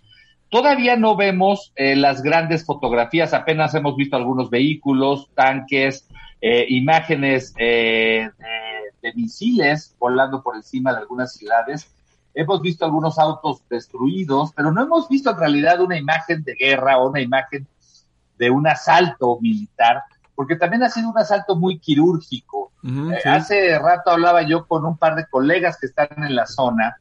todavía 0.50 0.98
no 0.98 1.16
vemos 1.16 1.74
eh, 1.78 1.96
las 1.96 2.22
grandes 2.22 2.64
fotografías, 2.64 3.34
apenas 3.34 3.74
hemos 3.74 3.96
visto 3.98 4.18
algunos 4.18 4.52
vehículos, 4.52 5.32
tanques, 5.34 6.08
eh, 6.42 6.68
imágenes 6.70 7.56
eh, 7.58 8.30
de 8.38 8.65
misiles 9.14 9.96
volando 10.00 10.42
por 10.42 10.56
encima 10.56 10.92
de 10.92 11.00
algunas 11.00 11.34
ciudades. 11.34 11.88
Hemos 12.34 12.62
visto 12.62 12.86
algunos 12.86 13.18
autos 13.18 13.62
destruidos, 13.70 14.52
pero 14.56 14.72
no 14.72 14.84
hemos 14.84 15.08
visto 15.08 15.32
en 15.32 15.38
realidad 15.38 15.82
una 15.82 15.98
imagen 15.98 16.44
de 16.44 16.56
guerra 16.56 16.98
o 16.98 17.10
una 17.10 17.22
imagen 17.22 17.68
de 18.38 18.50
un 18.50 18.68
asalto 18.68 19.40
militar, 19.40 20.04
porque 20.36 20.58
también 20.58 20.84
ha 20.84 20.90
sido 20.90 21.10
un 21.10 21.18
asalto 21.18 21.56
muy 21.56 21.80
quirúrgico. 21.80 22.72
Eh, 22.84 23.30
hace 23.30 23.80
rato 23.80 24.12
hablaba 24.12 24.42
yo 24.44 24.68
con 24.68 24.86
un 24.86 24.98
par 24.98 25.16
de 25.16 25.26
colegas 25.28 25.78
que 25.80 25.88
están 25.88 26.10
en 26.18 26.36
la 26.36 26.46
zona 26.46 26.98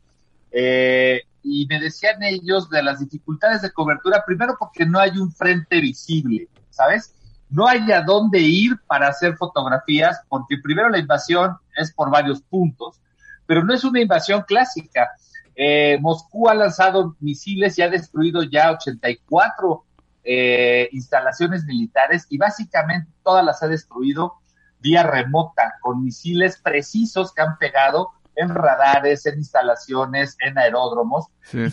eh, 0.50 1.22
y 1.42 1.66
me 1.66 1.80
decían 1.80 2.22
ellos 2.22 2.70
de 2.70 2.82
las 2.82 3.00
dificultades 3.00 3.60
de 3.60 3.72
cobertura, 3.72 4.24
primero 4.24 4.56
porque 4.58 4.86
no 4.86 5.00
hay 5.00 5.18
un 5.18 5.32
frente 5.32 5.80
visible, 5.80 6.48
¿sabes? 6.70 7.14
no 7.54 7.68
hay 7.68 7.90
a 7.92 8.02
dónde 8.02 8.40
ir 8.40 8.80
para 8.88 9.08
hacer 9.08 9.36
fotografías, 9.36 10.20
porque 10.28 10.58
primero 10.58 10.88
la 10.88 10.98
invasión 10.98 11.56
es 11.76 11.92
por 11.92 12.10
varios 12.10 12.42
puntos, 12.42 13.00
pero 13.46 13.64
no 13.64 13.74
es 13.74 13.84
una 13.84 14.00
invasión 14.00 14.42
clásica. 14.42 15.10
Eh, 15.54 15.98
Moscú 16.00 16.48
ha 16.48 16.54
lanzado 16.54 17.16
misiles 17.20 17.78
y 17.78 17.82
ha 17.82 17.88
destruido 17.88 18.42
ya 18.42 18.72
84 18.72 19.84
eh, 20.24 20.88
instalaciones 20.92 21.64
militares 21.64 22.26
y 22.30 22.38
básicamente 22.38 23.10
todas 23.22 23.44
las 23.44 23.62
ha 23.62 23.68
destruido 23.68 24.34
vía 24.80 25.02
remota, 25.02 25.74
con 25.80 26.02
misiles 26.02 26.58
precisos 26.58 27.32
que 27.32 27.42
han 27.42 27.56
pegado 27.58 28.10
en 28.36 28.48
radares, 28.48 29.26
en 29.26 29.38
instalaciones, 29.38 30.36
en 30.40 30.58
aeródromos. 30.58 31.26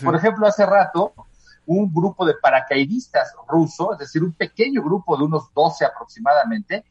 por 0.03 0.15
ejemplo, 0.15 0.47
hace 0.47 0.65
rato, 0.65 1.13
un 1.65 1.93
grupo 1.93 2.25
de 2.25 2.35
paracaidistas 2.41 3.33
ruso, 3.47 3.93
es 3.93 3.99
decir, 3.99 4.23
un 4.23 4.33
pequeño 4.33 4.81
grupo 4.81 5.17
de 5.17 5.23
unos 5.23 5.53
12 5.53 5.85
aproximadamente, 5.85 6.85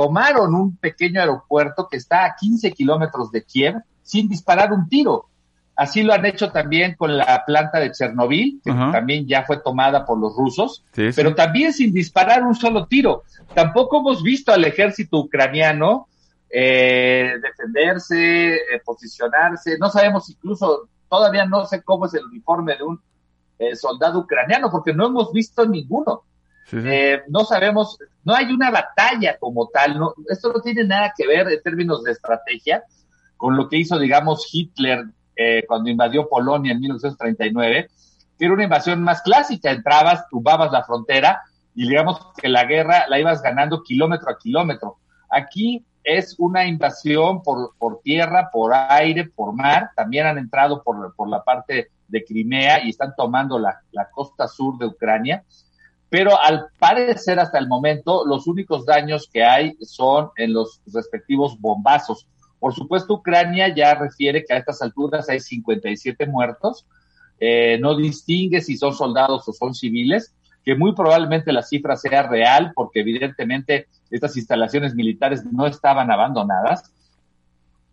tomaron 0.00 0.54
un 0.54 0.76
pequeño 0.78 1.20
aeropuerto 1.20 1.86
que 1.86 1.98
está 1.98 2.24
a 2.24 2.34
15 2.34 2.72
kilómetros 2.72 3.30
de 3.30 3.44
Kiev 3.44 3.74
sin 4.02 4.30
disparar 4.30 4.72
un 4.72 4.88
tiro. 4.88 5.26
Así 5.76 6.02
lo 6.02 6.14
han 6.14 6.24
hecho 6.24 6.50
también 6.50 6.94
con 6.94 7.18
la 7.18 7.44
planta 7.46 7.78
de 7.80 7.92
Chernobyl, 7.92 8.62
que 8.64 8.70
también 8.70 9.26
ya 9.26 9.44
fue 9.44 9.58
tomada 9.58 10.06
por 10.06 10.18
los 10.18 10.34
rusos, 10.34 10.82
pero 10.94 11.34
también 11.34 11.74
sin 11.74 11.92
disparar 11.92 12.42
un 12.44 12.54
solo 12.54 12.86
tiro. 12.86 13.24
Tampoco 13.54 13.98
hemos 13.98 14.22
visto 14.22 14.52
al 14.52 14.64
ejército 14.64 15.18
ucraniano 15.18 16.08
eh, 16.48 17.34
defenderse, 17.42 18.54
eh, 18.54 18.80
posicionarse. 18.82 19.76
No 19.78 19.90
sabemos 19.90 20.30
incluso, 20.30 20.88
todavía 21.10 21.44
no 21.44 21.66
sé 21.66 21.82
cómo 21.82 22.06
es 22.06 22.14
el 22.14 22.24
uniforme 22.24 22.74
de 22.76 22.84
un 22.84 22.98
eh, 23.58 23.76
soldado 23.76 24.20
ucraniano, 24.20 24.70
porque 24.70 24.94
no 24.94 25.08
hemos 25.08 25.30
visto 25.30 25.66
ninguno. 25.66 26.22
No 27.28 27.44
sabemos, 27.44 27.98
no 28.24 28.34
hay 28.34 28.52
una 28.52 28.70
batalla 28.70 29.36
como 29.38 29.68
tal. 29.68 29.98
No, 29.98 30.14
esto 30.28 30.52
no 30.52 30.60
tiene 30.60 30.84
nada 30.84 31.12
que 31.16 31.26
ver 31.26 31.48
en 31.48 31.62
términos 31.62 32.02
de 32.02 32.12
estrategia 32.12 32.82
con 33.36 33.56
lo 33.56 33.68
que 33.68 33.78
hizo, 33.78 33.98
digamos, 33.98 34.48
Hitler 34.52 35.04
cuando 35.66 35.90
invadió 35.90 36.28
Polonia 36.28 36.72
en 36.72 36.80
1939, 36.80 37.88
que 38.38 38.44
era 38.44 38.54
una 38.54 38.64
invasión 38.64 39.02
más 39.02 39.22
clásica. 39.22 39.70
Entrabas, 39.70 40.28
tumbabas 40.28 40.70
la 40.70 40.84
frontera 40.84 41.42
y 41.74 41.88
digamos 41.88 42.20
que 42.36 42.48
la 42.48 42.64
guerra 42.64 43.06
la 43.08 43.18
ibas 43.18 43.42
ganando 43.42 43.82
kilómetro 43.82 44.30
a 44.30 44.38
kilómetro. 44.38 44.98
Aquí 45.30 45.84
es 46.02 46.36
una 46.38 46.66
invasión 46.66 47.42
por, 47.42 47.74
por 47.78 48.00
tierra, 48.02 48.50
por 48.52 48.72
aire, 48.74 49.24
por 49.34 49.54
mar. 49.54 49.90
También 49.94 50.26
han 50.26 50.38
entrado 50.38 50.82
por, 50.82 51.14
por 51.14 51.28
la 51.28 51.42
parte 51.42 51.90
de 52.08 52.24
Crimea 52.24 52.84
y 52.84 52.90
están 52.90 53.14
tomando 53.16 53.58
la, 53.58 53.80
la 53.92 54.10
costa 54.10 54.48
sur 54.48 54.76
de 54.78 54.86
Ucrania. 54.86 55.44
Pero 56.10 56.38
al 56.38 56.66
parecer 56.78 57.38
hasta 57.38 57.58
el 57.58 57.68
momento 57.68 58.26
los 58.26 58.46
únicos 58.46 58.84
daños 58.84 59.30
que 59.32 59.44
hay 59.44 59.76
son 59.80 60.30
en 60.36 60.52
los 60.52 60.82
respectivos 60.92 61.58
bombazos. 61.58 62.26
Por 62.58 62.74
supuesto, 62.74 63.14
Ucrania 63.14 63.74
ya 63.74 63.94
refiere 63.94 64.44
que 64.44 64.52
a 64.52 64.58
estas 64.58 64.82
alturas 64.82 65.30
hay 65.30 65.40
57 65.40 66.26
muertos. 66.26 66.84
Eh, 67.38 67.78
no 67.80 67.96
distingue 67.96 68.60
si 68.60 68.76
son 68.76 68.92
soldados 68.92 69.48
o 69.48 69.52
son 69.52 69.74
civiles 69.74 70.34
que 70.64 70.74
muy 70.74 70.94
probablemente 70.94 71.52
la 71.52 71.62
cifra 71.62 71.96
sea 71.96 72.22
real, 72.24 72.72
porque 72.74 73.00
evidentemente 73.00 73.88
estas 74.10 74.36
instalaciones 74.36 74.94
militares 74.94 75.44
no 75.50 75.66
estaban 75.66 76.10
abandonadas, 76.10 76.92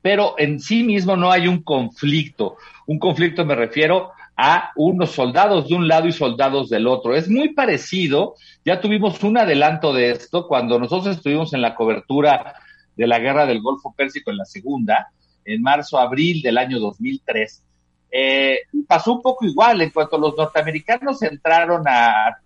pero 0.01 0.35
en 0.37 0.59
sí 0.59 0.83
mismo 0.83 1.15
no 1.15 1.31
hay 1.31 1.47
un 1.47 1.63
conflicto. 1.63 2.57
Un 2.85 2.99
conflicto 2.99 3.45
me 3.45 3.55
refiero 3.55 4.11
a 4.37 4.71
unos 4.75 5.11
soldados 5.11 5.67
de 5.67 5.75
un 5.75 5.87
lado 5.87 6.07
y 6.07 6.11
soldados 6.11 6.69
del 6.69 6.87
otro. 6.87 7.15
Es 7.15 7.27
muy 7.27 7.53
parecido, 7.53 8.35
ya 8.63 8.79
tuvimos 8.79 9.21
un 9.23 9.37
adelanto 9.37 9.93
de 9.93 10.11
esto 10.11 10.47
cuando 10.47 10.79
nosotros 10.79 11.17
estuvimos 11.17 11.53
en 11.53 11.61
la 11.61 11.75
cobertura 11.75 12.53
de 12.95 13.07
la 13.07 13.19
guerra 13.19 13.45
del 13.45 13.61
Golfo 13.61 13.93
Pérsico 13.97 14.31
en 14.31 14.37
la 14.37 14.45
segunda, 14.45 15.09
en 15.43 15.61
marzo-abril 15.61 16.41
del 16.41 16.57
año 16.57 16.79
2003 16.79 17.63
eh, 18.11 18.61
pasó 18.87 19.13
un 19.13 19.21
poco 19.21 19.45
igual. 19.45 19.81
En 19.81 19.89
cuanto 19.89 20.17
los 20.17 20.35
norteamericanos 20.37 21.21
entraron 21.23 21.83
a, 21.87 22.37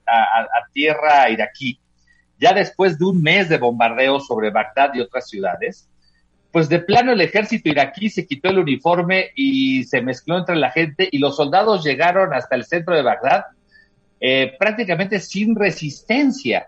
tierra 0.73 1.29
iraquí, 1.29 1.79
ya 2.39 2.53
después 2.53 2.97
de 2.97 3.05
un 3.05 3.21
mes 3.21 3.49
de 3.49 3.57
bombardeo 3.57 4.19
sobre 4.19 4.49
Bagdad 4.49 4.93
y 4.93 5.01
otras 5.01 5.29
ciudades, 5.29 5.89
pues 6.51 6.69
de 6.69 6.79
plano 6.79 7.13
el 7.13 7.21
ejército 7.21 7.69
iraquí 7.69 8.09
se 8.09 8.25
quitó 8.25 8.49
el 8.49 8.59
uniforme 8.59 9.31
y 9.35 9.83
se 9.85 10.01
mezcló 10.01 10.37
entre 10.37 10.55
la 10.55 10.71
gente 10.71 11.07
y 11.11 11.19
los 11.19 11.35
soldados 11.35 11.83
llegaron 11.83 12.33
hasta 12.33 12.55
el 12.55 12.65
centro 12.65 12.95
de 12.95 13.01
Bagdad 13.01 13.45
eh, 14.19 14.53
prácticamente 14.59 15.19
sin 15.19 15.55
resistencia. 15.55 16.67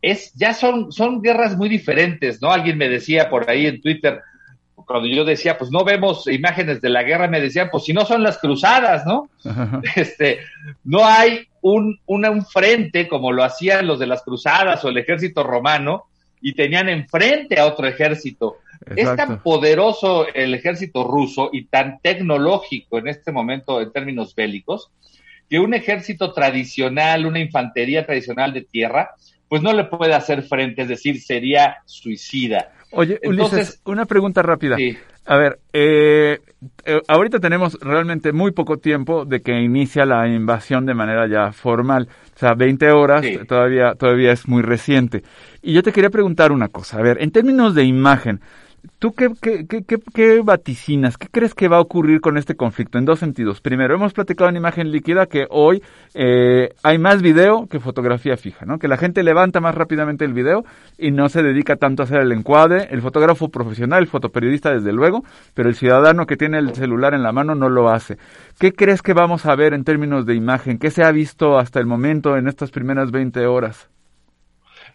Es, 0.00 0.32
ya 0.34 0.54
son, 0.54 0.90
son 0.92 1.20
guerras 1.20 1.56
muy 1.56 1.68
diferentes, 1.68 2.40
¿no? 2.40 2.50
Alguien 2.50 2.78
me 2.78 2.88
decía 2.88 3.28
por 3.28 3.50
ahí 3.50 3.66
en 3.66 3.82
Twitter, 3.82 4.22
cuando 4.86 5.06
yo 5.06 5.24
decía, 5.24 5.58
pues 5.58 5.70
no 5.70 5.84
vemos 5.84 6.26
imágenes 6.28 6.80
de 6.80 6.88
la 6.88 7.02
guerra, 7.02 7.28
me 7.28 7.42
decían, 7.42 7.68
pues 7.70 7.84
si 7.84 7.92
no 7.92 8.06
son 8.06 8.22
las 8.22 8.38
cruzadas, 8.38 9.04
¿no? 9.04 9.28
Este, 9.96 10.38
no 10.84 11.04
hay 11.04 11.46
un, 11.60 12.00
un 12.06 12.46
frente 12.46 13.06
como 13.06 13.32
lo 13.32 13.44
hacían 13.44 13.86
los 13.86 13.98
de 13.98 14.06
las 14.06 14.22
cruzadas 14.22 14.82
o 14.84 14.88
el 14.88 14.96
ejército 14.96 15.42
romano 15.42 16.06
y 16.40 16.54
tenían 16.54 16.88
enfrente 16.88 17.58
a 17.58 17.66
otro 17.66 17.86
ejército. 17.86 18.58
Es 18.94 19.14
tan 19.16 19.42
poderoso 19.42 20.26
el 20.32 20.54
ejército 20.54 21.04
ruso 21.04 21.50
y 21.52 21.64
tan 21.64 21.98
tecnológico 22.00 22.98
en 22.98 23.08
este 23.08 23.32
momento 23.32 23.80
en 23.80 23.92
términos 23.92 24.34
bélicos 24.34 24.90
que 25.48 25.58
un 25.58 25.74
ejército 25.74 26.32
tradicional, 26.32 27.26
una 27.26 27.40
infantería 27.40 28.04
tradicional 28.04 28.52
de 28.52 28.62
tierra, 28.62 29.10
pues 29.48 29.62
no 29.62 29.72
le 29.72 29.84
puede 29.84 30.14
hacer 30.14 30.42
frente, 30.42 30.82
es 30.82 30.88
decir, 30.88 31.20
sería 31.20 31.78
suicida. 31.86 32.72
Oye, 32.92 33.18
Ulises, 33.24 33.80
una 33.84 34.06
pregunta 34.06 34.42
rápida. 34.42 34.76
A 35.26 35.36
ver, 35.36 35.58
eh, 35.74 36.38
eh, 36.86 37.02
ahorita 37.06 37.38
tenemos 37.38 37.78
realmente 37.80 38.32
muy 38.32 38.52
poco 38.52 38.78
tiempo 38.78 39.26
de 39.26 39.42
que 39.42 39.60
inicia 39.60 40.06
la 40.06 40.26
invasión 40.26 40.86
de 40.86 40.94
manera 40.94 41.28
ya 41.28 41.52
formal. 41.52 42.08
O 42.34 42.38
sea, 42.38 42.54
20 42.54 42.90
horas 42.92 43.26
todavía, 43.46 43.94
todavía 43.94 44.32
es 44.32 44.48
muy 44.48 44.62
reciente. 44.62 45.22
Y 45.60 45.74
yo 45.74 45.82
te 45.82 45.92
quería 45.92 46.08
preguntar 46.08 46.50
una 46.50 46.68
cosa. 46.68 46.98
A 46.98 47.02
ver, 47.02 47.18
en 47.20 47.30
términos 47.30 47.74
de 47.74 47.84
imagen, 47.84 48.40
¿Tú 48.98 49.12
qué, 49.12 49.30
qué, 49.40 49.66
qué, 49.66 49.98
qué, 50.12 50.40
vaticinas? 50.42 51.16
¿Qué 51.16 51.28
crees 51.30 51.54
que 51.54 51.68
va 51.68 51.76
a 51.76 51.80
ocurrir 51.80 52.20
con 52.20 52.36
este 52.36 52.56
conflicto? 52.56 52.98
En 52.98 53.04
dos 53.04 53.18
sentidos. 53.18 53.60
Primero, 53.60 53.94
hemos 53.94 54.12
platicado 54.12 54.50
en 54.50 54.56
imagen 54.56 54.90
líquida 54.90 55.26
que 55.26 55.46
hoy 55.50 55.82
eh, 56.14 56.70
hay 56.82 56.98
más 56.98 57.22
video 57.22 57.66
que 57.68 57.80
fotografía 57.80 58.36
fija, 58.36 58.66
¿no? 58.66 58.78
Que 58.78 58.88
la 58.88 58.96
gente 58.96 59.22
levanta 59.22 59.60
más 59.60 59.74
rápidamente 59.74 60.24
el 60.24 60.32
video 60.32 60.64
y 60.96 61.10
no 61.10 61.28
se 61.28 61.42
dedica 61.42 61.76
tanto 61.76 62.02
a 62.02 62.04
hacer 62.04 62.20
el 62.20 62.32
encuadre. 62.32 62.88
El 62.90 63.02
fotógrafo 63.02 63.48
profesional, 63.48 64.00
el 64.00 64.08
fotoperiodista 64.08 64.72
desde 64.72 64.92
luego, 64.92 65.24
pero 65.54 65.68
el 65.68 65.74
ciudadano 65.74 66.26
que 66.26 66.36
tiene 66.36 66.58
el 66.58 66.74
celular 66.74 67.14
en 67.14 67.22
la 67.22 67.32
mano 67.32 67.54
no 67.54 67.68
lo 67.68 67.90
hace. 67.90 68.18
¿Qué 68.58 68.72
crees 68.72 69.02
que 69.02 69.12
vamos 69.12 69.46
a 69.46 69.54
ver 69.54 69.74
en 69.74 69.84
términos 69.84 70.26
de 70.26 70.34
imagen? 70.34 70.78
¿Qué 70.78 70.90
se 70.90 71.04
ha 71.04 71.12
visto 71.12 71.58
hasta 71.58 71.80
el 71.80 71.86
momento 71.86 72.36
en 72.36 72.48
estas 72.48 72.70
primeras 72.70 73.10
20 73.10 73.46
horas? 73.46 73.88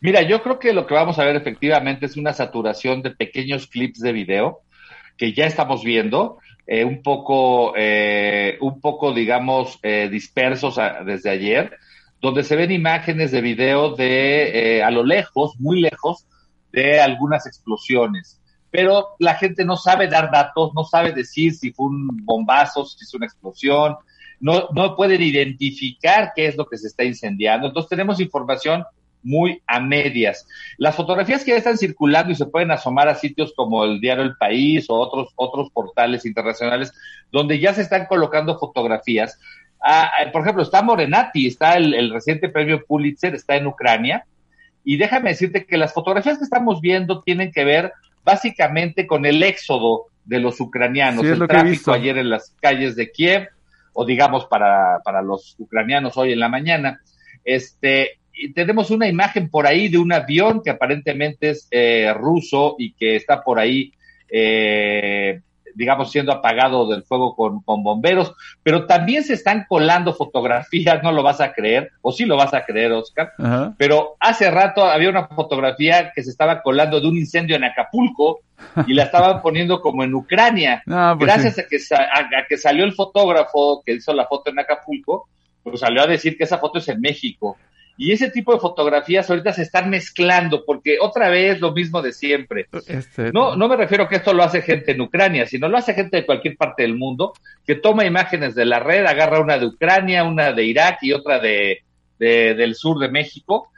Mira, 0.04 0.22
yo 0.22 0.44
creo 0.44 0.60
que 0.60 0.74
lo 0.74 0.86
que 0.86 0.96
vamos 0.96 1.18
a 1.18 1.24
ver 1.24 1.38
efectivamente 1.38 2.08
es 2.08 2.18
una 2.18 2.34
saturación 2.34 3.02
de 3.02 3.12
pequeños 3.12 3.68
clips 3.68 4.02
de 4.02 4.12
video 4.12 4.60
que 5.16 5.32
ya 5.32 5.46
estamos 5.46 5.82
viendo, 5.82 6.40
eh, 6.68 6.84
un 6.84 7.02
poco, 7.02 7.74
eh, 7.78 8.58
un 8.60 8.82
poco, 8.82 9.14
digamos, 9.14 9.80
eh, 9.82 10.10
dispersos 10.12 10.78
desde 11.06 11.30
ayer, 11.30 11.78
donde 12.20 12.44
se 12.44 12.58
ven 12.58 12.72
imágenes 12.72 13.32
de 13.32 13.40
video 13.40 13.96
de 13.96 14.84
a 14.84 14.92
lo 14.92 15.06
lejos, 15.06 15.56
muy 15.58 15.80
lejos, 15.80 16.28
de 16.74 17.00
algunas 17.00 17.48
explosiones. 17.48 18.42
Pero 18.72 19.16
la 19.20 19.36
gente 19.36 19.64
no 19.64 19.78
sabe 19.78 20.10
dar 20.10 20.30
datos, 20.30 20.74
no 20.76 20.84
sabe 20.84 21.14
decir 21.14 21.54
si 21.54 21.72
fue 21.72 21.86
un 21.86 22.26
bombazo, 22.26 22.84
si 22.84 23.06
es 23.06 23.14
una 23.14 23.26
explosión, 23.26 23.96
no, 24.42 24.68
no 24.76 24.98
pueden 24.98 25.22
identificar 25.22 26.34
qué 26.36 26.48
es 26.48 26.58
lo 26.58 26.66
que 26.66 26.78
se 26.78 26.88
está 26.88 27.06
incendiando. 27.06 27.68
Entonces 27.68 27.90
tenemos 27.90 28.20
información 28.20 28.84
muy 29.24 29.62
a 29.68 29.80
medias. 29.80 30.48
Las 30.78 30.96
fotografías 30.96 31.44
que 31.44 31.52
ya 31.52 31.58
están 31.58 31.78
circulando 31.78 32.32
y 32.32 32.36
se 32.36 32.46
pueden 32.46 32.72
asomar 32.72 33.08
a 33.08 33.16
sitios 33.16 33.54
como 33.56 33.84
el 33.86 34.00
diario 34.00 34.24
El 34.24 34.36
País 34.36 34.90
o 34.90 34.96
otros, 34.96 35.34
otros 35.36 35.70
portales 35.72 36.26
internacionales 36.26 36.94
donde 37.32 37.60
ya 37.60 37.74
se 37.74 37.82
están 37.82 38.06
colocando 38.06 38.60
fotografías. 38.60 39.40
Ah, 39.82 40.10
ah, 40.20 40.32
por 40.32 40.42
ejemplo, 40.42 40.64
está 40.64 40.82
Morenati, 40.82 41.48
está 41.48 41.76
el, 41.76 42.12
reciente 42.12 42.50
premio 42.50 42.86
Pulitzer, 42.86 43.36
está 43.36 43.56
en 43.56 43.68
Ucrania. 43.68 44.26
Y 44.86 44.98
déjame 44.98 45.30
decirte 45.30 45.66
que 45.66 45.78
las 45.78 45.94
fotografías 45.94 46.38
que 46.38 46.44
estamos 46.44 46.82
viendo 46.82 47.22
tienen 47.22 47.52
que 47.52 47.64
ver 47.64 47.94
básicamente 48.24 49.08
con 49.08 49.26
el 49.26 49.42
éxodo 49.44 50.06
de 50.26 50.40
los 50.40 50.60
ucranianos, 50.62 51.26
el 51.26 51.48
tráfico 51.48 51.92
ayer 51.92 52.18
en 52.18 52.30
las 52.30 52.56
calles 52.62 52.96
de 52.96 53.12
Kiev, 53.12 53.50
o 53.94 54.06
digamos 54.06 54.46
para, 54.46 55.00
para 55.04 55.22
los 55.22 55.56
ucranianos 55.60 56.18
hoy 56.18 56.32
en 56.34 56.40
la 56.40 56.50
mañana. 56.50 57.02
Este, 57.44 58.20
tenemos 58.54 58.92
una 58.92 59.08
imagen 59.08 59.50
por 59.50 59.68
ahí 59.68 59.88
de 59.88 59.98
un 59.98 60.12
avión 60.12 60.62
que 60.64 60.72
aparentemente 60.72 61.52
es 61.52 61.68
eh, 61.72 62.14
ruso 62.16 62.76
y 62.78 62.94
que 62.94 63.16
está 63.16 63.44
por 63.44 63.60
ahí, 63.60 63.94
eh, 64.30 65.42
digamos, 65.76 66.12
siendo 66.12 66.32
apagado 66.32 66.88
del 66.88 67.04
fuego 67.04 67.36
con, 67.36 67.62
bomberos, 67.84 68.34
pero 68.62 68.86
también 68.86 69.24
se 69.24 69.34
están 69.34 69.66
colando 69.68 70.14
fotografías, 70.14 71.02
no 71.04 71.12
lo 71.12 71.24
vas 71.24 71.42
a 71.42 71.52
creer, 71.52 71.92
o 72.02 72.12
sí 72.12 72.26
lo 72.26 72.38
vas 72.38 72.54
a 72.54 72.64
creer, 72.64 72.92
Oscar, 72.92 73.34
pero 73.78 74.16
hace 74.20 74.52
rato 74.52 74.84
había 74.84 75.10
una 75.10 75.28
fotografía 75.28 76.12
que 76.14 76.24
se 76.24 76.30
estaba 76.30 76.62
colando 76.62 77.00
de 77.00 77.08
un 77.08 77.18
incendio 77.18 77.56
en 77.56 77.64
Acapulco 77.64 78.42
y 78.88 78.94
la 78.94 79.04
estaban 79.04 79.42
poniendo 79.42 79.82
como 79.82 80.04
en 80.04 80.14
Ucrania. 80.14 80.84
Pues 81.18 81.18
Gracias 81.20 81.60
a, 81.60 81.64
que, 81.68 81.78
a 81.96 82.46
que 82.48 82.58
salió 82.58 82.84
el 82.86 82.94
fotógrafo 82.94 83.82
que 83.86 83.94
hizo 83.94 84.14
la 84.14 84.26
foto 84.26 84.52
en 84.52 84.60
Acapulco, 84.60 85.28
pues 85.64 85.80
salió 85.80 86.02
a 86.02 86.08
decir 86.08 86.38
que 86.38 86.44
esa 86.44 86.58
foto 86.58 86.80
es 86.80 86.88
en 86.88 87.02
México 87.02 87.58
Y 87.96 88.12
ese 88.12 88.32
tipo 88.32 88.54
de 88.54 88.60
fotografías 88.60 89.30
ahorita 89.30 89.54
se 89.54 89.62
están 89.62 89.90
mezclando, 89.90 90.66
porque 90.66 90.98
otra 91.00 91.30
vez 91.30 91.62
lo 91.62 91.74
mismo 91.74 92.02
de 92.02 92.12
siempre. 92.12 92.68
Este, 92.88 93.32
no, 93.32 93.56
no 93.56 93.68
me 93.68 93.78
refiero 93.78 94.06
a 94.06 94.10
que 94.10 94.16
esto 94.16 94.34
lo 94.34 94.44
hace 94.44 94.62
gente 94.62 94.94
en 94.94 95.02
Ucrania, 95.02 95.46
sino 95.46 95.68
lo 95.68 95.78
hace 95.78 95.94
gente 95.94 96.18
de 96.18 96.26
cualquier 96.26 96.58
parte 96.58 96.84
del 96.84 96.96
mundo, 96.96 97.34
que 97.66 97.76
toma 97.76 98.06
imágenes 98.06 98.56
de 98.56 98.66
la 98.66 98.80
red, 98.80 99.06
agarra 99.06 99.40
una 99.40 99.58
de 99.58 99.68
Ucrania, 99.68 100.24
una 100.24 100.54
de 100.54 100.64
Irak 100.64 101.00
y 101.04 101.14
otra 101.14 101.40
de, 101.40 101.84
del 102.18 102.76
sur 102.76 102.98
de 102.98 103.10
México, 103.10 103.70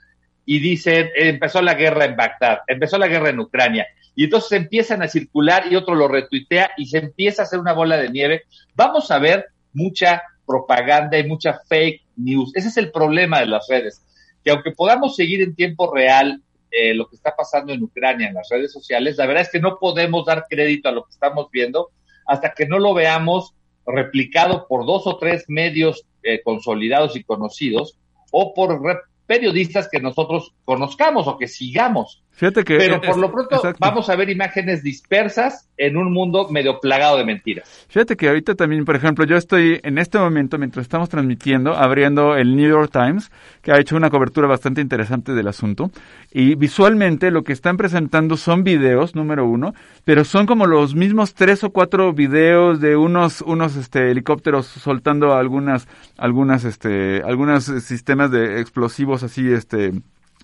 y 0.46 0.60
dice, 0.60 1.12
empezó 1.16 1.62
la 1.62 1.74
guerra 1.74 2.06
en 2.06 2.16
Bagdad, 2.16 2.60
empezó 2.68 2.98
la 2.98 3.08
guerra 3.08 3.32
en 3.32 3.40
Ucrania, 3.40 3.88
y 4.16 4.26
entonces 4.26 4.54
empiezan 4.54 5.02
a 5.02 5.10
circular 5.10 5.66
y 5.70 5.76
otro 5.76 5.94
lo 5.94 6.08
retuitea 6.08 6.72
y 6.78 6.86
se 6.86 7.00
empieza 7.00 7.42
a 7.42 7.46
hacer 7.46 7.60
una 7.60 7.74
bola 7.74 7.98
de 7.98 8.10
nieve. 8.10 8.44
Vamos 8.74 9.12
a 9.12 9.20
ver 9.20 9.48
mucha 9.74 10.24
propaganda 10.46 11.18
y 11.18 11.28
mucha 11.28 11.60
fake 11.68 12.02
news. 12.16 12.56
Ese 12.56 12.70
es 12.70 12.78
el 12.78 12.92
problema 12.92 13.42
de 13.42 13.48
las 13.48 13.68
redes, 13.68 14.05
que 14.46 14.52
aunque 14.52 14.72
podamos 14.72 15.16
seguir 15.16 15.42
en 15.42 15.56
tiempo 15.56 15.92
real 15.94 16.42
eh, 16.70 16.94
lo 16.94 17.10
que 17.10 17.16
está 17.16 17.36
pasando 17.36 17.74
en 17.74 17.82
Ucrania 17.82 18.28
en 18.28 18.36
las 18.36 18.48
redes 18.50 18.72
sociales, 18.72 19.18
la 19.18 19.26
verdad 19.26 19.42
es 19.42 19.50
que 19.50 19.60
no 19.60 19.80
podemos 19.80 20.24
dar 20.26 20.46
crédito 20.48 20.88
a 20.88 20.92
lo 20.92 21.04
que 21.04 21.12
estamos 21.12 21.50
viendo 21.52 21.90
hasta 22.28 22.54
que 22.54 22.68
no 22.68 22.78
lo 22.78 22.94
veamos 22.94 23.56
replicado 23.88 24.68
por 24.68 24.86
dos 24.86 25.08
o 25.08 25.18
tres 25.18 25.46
medios 25.48 26.06
eh, 26.22 26.42
consolidados 26.44 27.16
y 27.16 27.24
conocidos 27.24 27.98
o 28.32 28.54
por 28.54 28.80
periodistas 29.26 29.90
que 29.90 30.00
nosotros 30.00 30.54
conozcamos 30.64 31.28
o 31.28 31.38
que 31.38 31.48
sigamos. 31.48 32.24
Fíjate 32.36 32.66
que 32.66 32.78
Pero 32.78 33.00
por 33.00 33.18
lo 33.18 33.32
pronto 33.32 33.62
vamos 33.80 34.10
a 34.10 34.16
ver 34.18 34.30
imágenes 34.30 34.84
dispersas 34.84 35.70
en 35.78 35.96
un 35.96 36.12
mundo 36.12 36.50
medio 36.50 36.82
plagado 36.82 37.18
de 37.18 37.24
mentiras. 37.24 37.86
Fíjate 37.88 38.18
que 38.18 38.28
ahorita 38.28 38.56
también, 38.56 38.84
por 38.84 38.98
ejemplo, 38.98 39.24
yo 39.26 39.38
estoy 39.38 39.80
en 39.84 39.98
este 39.98 40.18
momento, 40.18 40.58
mientras 40.58 40.84
estamos 40.84 41.08
transmitiendo, 41.08 41.74
abriendo 41.76 42.36
el 42.36 42.58
New 42.58 42.70
York 42.70 42.92
Times, 42.92 43.32
que 43.62 43.72
ha 43.72 43.80
hecho 43.80 43.96
una 43.96 44.10
cobertura 44.10 44.50
bastante 44.50 44.82
interesante 44.82 45.34
del 45.34 45.48
asunto. 45.48 45.92
Y 46.30 46.56
visualmente 46.56 47.32
lo 47.32 47.44
que 47.44 47.54
están 47.54 47.78
presentando 47.78 48.36
son 48.36 48.66
videos, 48.66 49.16
número 49.16 49.46
uno, 49.46 49.74
pero 50.04 50.26
son 50.26 50.46
como 50.46 50.66
los 50.66 50.94
mismos 50.94 51.36
tres 51.36 51.64
o 51.64 51.70
cuatro 51.70 52.12
videos 52.12 52.82
de 52.82 52.98
unos, 52.98 53.42
unos 53.42 53.78
este, 53.78 54.12
helicópteros 54.12 54.66
soltando 54.66 55.36
algunas, 55.36 55.88
algunas, 56.18 56.66
este, 56.66 57.22
algunos 57.24 57.64
sistemas 57.64 58.30
de 58.30 58.60
explosivos 58.60 59.24
así, 59.24 59.52
este, 59.52 59.94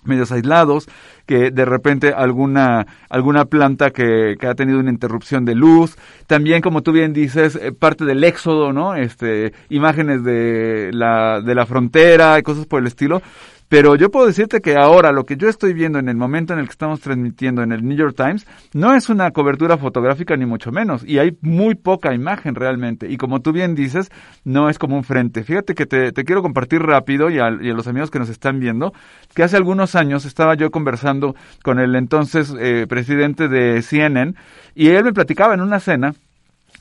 medios 0.04 0.32
aislados, 0.32 0.88
que 1.26 1.50
de 1.50 1.64
repente 1.64 2.12
alguna, 2.12 2.86
alguna 3.08 3.44
planta 3.44 3.90
que, 3.90 4.36
que, 4.38 4.46
ha 4.46 4.54
tenido 4.54 4.80
una 4.80 4.90
interrupción 4.90 5.44
de 5.44 5.54
luz, 5.54 5.96
también 6.26 6.60
como 6.60 6.82
tú 6.82 6.92
bien 6.92 7.12
dices, 7.12 7.56
eh, 7.56 7.72
parte 7.72 8.04
del 8.04 8.24
éxodo, 8.24 8.72
¿no? 8.72 8.94
Este, 8.94 9.52
imágenes 9.68 10.24
de 10.24 10.90
la, 10.92 11.40
de 11.40 11.54
la 11.54 11.66
frontera 11.66 12.38
y 12.38 12.42
cosas 12.42 12.66
por 12.66 12.80
el 12.80 12.86
estilo. 12.86 13.22
Pero 13.72 13.96
yo 13.96 14.10
puedo 14.10 14.26
decirte 14.26 14.60
que 14.60 14.76
ahora 14.76 15.12
lo 15.12 15.24
que 15.24 15.38
yo 15.38 15.48
estoy 15.48 15.72
viendo 15.72 15.98
en 15.98 16.10
el 16.10 16.14
momento 16.14 16.52
en 16.52 16.58
el 16.58 16.66
que 16.66 16.72
estamos 16.72 17.00
transmitiendo 17.00 17.62
en 17.62 17.72
el 17.72 17.82
New 17.82 17.96
York 17.96 18.14
Times 18.14 18.46
no 18.74 18.94
es 18.94 19.08
una 19.08 19.30
cobertura 19.30 19.78
fotográfica 19.78 20.36
ni 20.36 20.44
mucho 20.44 20.70
menos. 20.70 21.02
Y 21.06 21.18
hay 21.18 21.38
muy 21.40 21.74
poca 21.74 22.12
imagen 22.12 22.54
realmente. 22.54 23.10
Y 23.10 23.16
como 23.16 23.40
tú 23.40 23.50
bien 23.50 23.74
dices, 23.74 24.10
no 24.44 24.68
es 24.68 24.78
como 24.78 24.96
un 24.96 25.04
frente. 25.04 25.42
Fíjate 25.42 25.74
que 25.74 25.86
te, 25.86 26.12
quiero 26.12 26.42
compartir 26.42 26.82
rápido 26.82 27.30
y 27.30 27.38
a, 27.38 27.48
y 27.62 27.70
a, 27.70 27.72
los 27.72 27.86
amigos 27.86 28.10
que 28.10 28.18
nos 28.18 28.28
están 28.28 28.60
viendo 28.60 28.92
que 29.34 29.42
hace 29.42 29.56
algunos 29.56 29.94
años 29.94 30.26
estaba 30.26 30.54
yo 30.54 30.70
conversando 30.70 31.34
con 31.62 31.78
el 31.78 31.94
entonces 31.94 32.54
eh, 32.60 32.84
presidente 32.86 33.48
de 33.48 33.80
CNN 33.80 34.34
y 34.74 34.88
él 34.88 35.04
me 35.04 35.14
platicaba 35.14 35.54
en 35.54 35.62
una 35.62 35.80
cena 35.80 36.12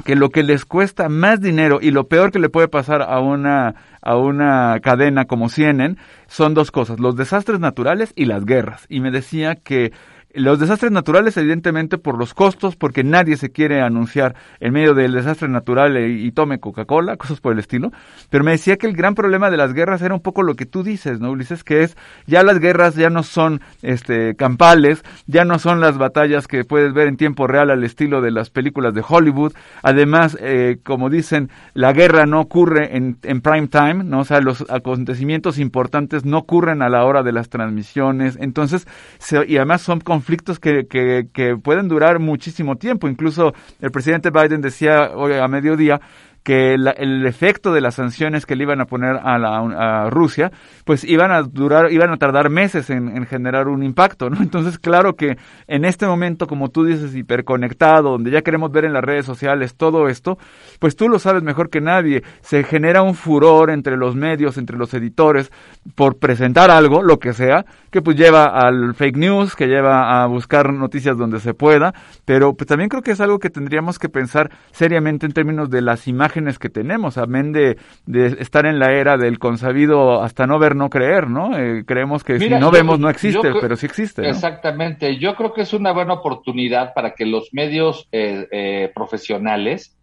que 0.03 0.15
lo 0.15 0.29
que 0.29 0.43
les 0.43 0.65
cuesta 0.65 1.09
más 1.09 1.41
dinero 1.41 1.79
y 1.81 1.91
lo 1.91 2.07
peor 2.07 2.31
que 2.31 2.39
le 2.39 2.49
puede 2.49 2.67
pasar 2.67 3.01
a 3.01 3.19
una, 3.19 3.75
a 4.01 4.17
una 4.17 4.79
cadena 4.81 5.25
como 5.25 5.49
CNN 5.49 5.97
son 6.27 6.53
dos 6.53 6.71
cosas, 6.71 6.99
los 6.99 7.15
desastres 7.15 7.59
naturales 7.59 8.13
y 8.15 8.25
las 8.25 8.45
guerras. 8.45 8.85
Y 8.89 8.99
me 8.99 9.11
decía 9.11 9.55
que 9.55 9.91
los 10.33 10.59
desastres 10.59 10.91
naturales, 10.91 11.35
evidentemente, 11.37 11.97
por 11.97 12.17
los 12.17 12.33
costos, 12.33 12.75
porque 12.75 13.03
nadie 13.03 13.37
se 13.37 13.51
quiere 13.51 13.81
anunciar 13.81 14.35
en 14.59 14.73
medio 14.73 14.93
del 14.93 15.13
desastre 15.13 15.47
natural 15.47 15.97
y, 15.97 16.31
tome 16.31 16.59
Coca-Cola, 16.59 17.17
cosas 17.17 17.41
por 17.41 17.53
el 17.53 17.59
estilo. 17.59 17.91
Pero 18.29 18.43
me 18.43 18.51
decía 18.51 18.77
que 18.77 18.87
el 18.87 18.95
gran 18.95 19.15
problema 19.15 19.49
de 19.49 19.57
las 19.57 19.73
guerras 19.73 20.01
era 20.01 20.13
un 20.13 20.21
poco 20.21 20.43
lo 20.43 20.55
que 20.55 20.65
tú 20.65 20.83
dices, 20.83 21.19
¿no, 21.19 21.31
Ulises? 21.31 21.63
Que 21.63 21.83
es, 21.83 21.97
ya 22.27 22.43
las 22.43 22.59
guerras 22.59 22.95
ya 22.95 23.09
no 23.09 23.23
son 23.23 23.61
este, 23.81 24.35
campales, 24.35 25.03
ya 25.27 25.45
no 25.45 25.59
son 25.59 25.81
las 25.81 25.97
batallas 25.97 26.47
que 26.47 26.63
puedes 26.63 26.93
ver 26.93 27.07
en 27.07 27.17
tiempo 27.17 27.47
real 27.47 27.69
al 27.69 27.83
estilo 27.83 28.21
de 28.21 28.31
las 28.31 28.49
películas 28.49 28.93
de 28.93 29.03
Hollywood. 29.07 29.53
Además, 29.83 30.37
eh, 30.39 30.77
como 30.83 31.09
dicen, 31.09 31.49
la 31.73 31.93
guerra 31.93 32.25
no 32.25 32.39
ocurre 32.39 32.95
en, 32.95 33.17
en 33.23 33.41
prime 33.41 33.67
time, 33.67 34.03
¿no? 34.03 34.19
O 34.19 34.25
sea, 34.25 34.39
los 34.39 34.65
acontecimientos 34.69 35.59
importantes 35.59 36.25
no 36.25 36.37
ocurren 36.37 36.81
a 36.81 36.89
la 36.89 37.03
hora 37.03 37.23
de 37.23 37.31
las 37.31 37.49
transmisiones. 37.49 38.37
Entonces, 38.39 38.87
y 39.47 39.57
además 39.57 39.81
son 39.81 39.99
conflictos 39.99 40.20
que, 40.59 40.87
que, 40.87 41.27
que 41.33 41.55
pueden 41.57 41.87
durar 41.87 42.19
muchísimo 42.19 42.75
tiempo. 42.77 43.07
Incluso 43.07 43.53
el 43.79 43.91
presidente 43.91 44.29
Biden 44.29 44.61
decía 44.61 45.11
hoy 45.15 45.33
a 45.33 45.47
mediodía 45.47 45.99
que 46.43 46.73
el 46.73 47.27
efecto 47.27 47.71
de 47.71 47.81
las 47.81 47.95
sanciones 47.95 48.47
que 48.47 48.55
le 48.55 48.63
iban 48.63 48.81
a 48.81 48.85
poner 48.85 49.19
a, 49.23 49.37
la, 49.37 50.09
Rusia, 50.09 50.51
pues 50.85 51.03
iban 51.03 51.31
a 51.31 51.43
durar, 51.43 51.91
iban 51.91 52.11
a 52.11 52.17
tardar 52.17 52.49
meses 52.49 52.89
en, 52.89 53.25
generar 53.27 53.67
un 53.67 53.83
impacto, 53.83 54.29
¿no? 54.29 54.41
Entonces, 54.41 54.79
claro 54.79 55.15
que 55.15 55.37
en 55.67 55.85
este 55.85 56.07
momento, 56.07 56.47
como 56.47 56.69
tú 56.69 56.83
dices, 56.83 57.15
hiperconectado, 57.15 58.11
donde 58.11 58.31
ya 58.31 58.41
queremos 58.41 58.71
ver 58.71 58.85
en 58.85 58.93
las 58.93 59.03
redes 59.03 59.25
sociales 59.25 59.75
todo 59.75 60.07
esto, 60.07 60.39
pues 60.79 60.95
tú 60.95 61.09
lo 61.09 61.19
sabes 61.19 61.43
mejor 61.43 61.69
que 61.69 61.79
nadie, 61.79 62.23
se 62.41 62.63
genera 62.63 63.03
un 63.03 63.13
furor 63.13 63.69
entre 63.69 63.95
los 63.95 64.15
medios, 64.15 64.57
entre 64.57 64.77
los 64.77 64.93
editores, 64.95 65.51
por 65.93 66.17
presentar 66.17 66.71
algo, 66.71 67.03
lo 67.03 67.19
que 67.19 67.33
sea, 67.33 67.65
que 67.91 68.01
pues 68.01 68.17
lleva 68.17 68.45
al 68.45 68.95
fake 68.95 69.17
news, 69.17 69.55
que 69.55 69.67
lleva 69.67 70.23
a 70.23 70.25
buscar 70.25 70.73
noticias 70.73 71.17
donde 71.17 71.39
se 71.39 71.53
pueda, 71.53 71.93
pero 72.25 72.55
pues 72.55 72.67
también 72.67 72.89
creo 72.89 73.03
que 73.03 73.11
es 73.11 73.21
algo 73.21 73.37
que 73.37 73.51
tendríamos 73.51 73.99
que 73.99 74.09
pensar 74.09 74.49
seriamente 74.71 75.27
en 75.27 75.33
términos 75.33 75.69
de 75.69 75.81
las 75.81 76.07
imágenes 76.07 76.30
que 76.31 76.69
tenemos, 76.69 77.17
amén 77.17 77.51
de, 77.51 77.77
de 78.05 78.27
estar 78.39 78.65
en 78.65 78.79
la 78.79 78.93
era 78.93 79.17
del 79.17 79.39
consabido 79.39 80.21
hasta 80.21 80.47
no 80.47 80.59
ver, 80.59 80.75
no 80.75 80.89
creer, 80.89 81.27
¿no? 81.27 81.57
Eh, 81.57 81.83
creemos 81.85 82.23
que 82.23 82.39
si 82.39 82.49
no 82.49 82.71
vemos 82.71 82.99
no 82.99 83.09
existe, 83.09 83.51
pero 83.59 83.75
sí 83.75 83.85
existe. 83.85 84.27
Exactamente, 84.27 85.17
yo 85.17 85.35
creo 85.35 85.53
que 85.53 85.61
es 85.61 85.73
una 85.73 85.91
buena 85.91 86.13
oportunidad 86.13 86.93
para 86.93 87.13
que 87.13 87.25
los 87.25 87.53
medios 87.53 88.07
eh, 88.11 88.47
eh, 88.51 88.91
profesionales 88.95 89.97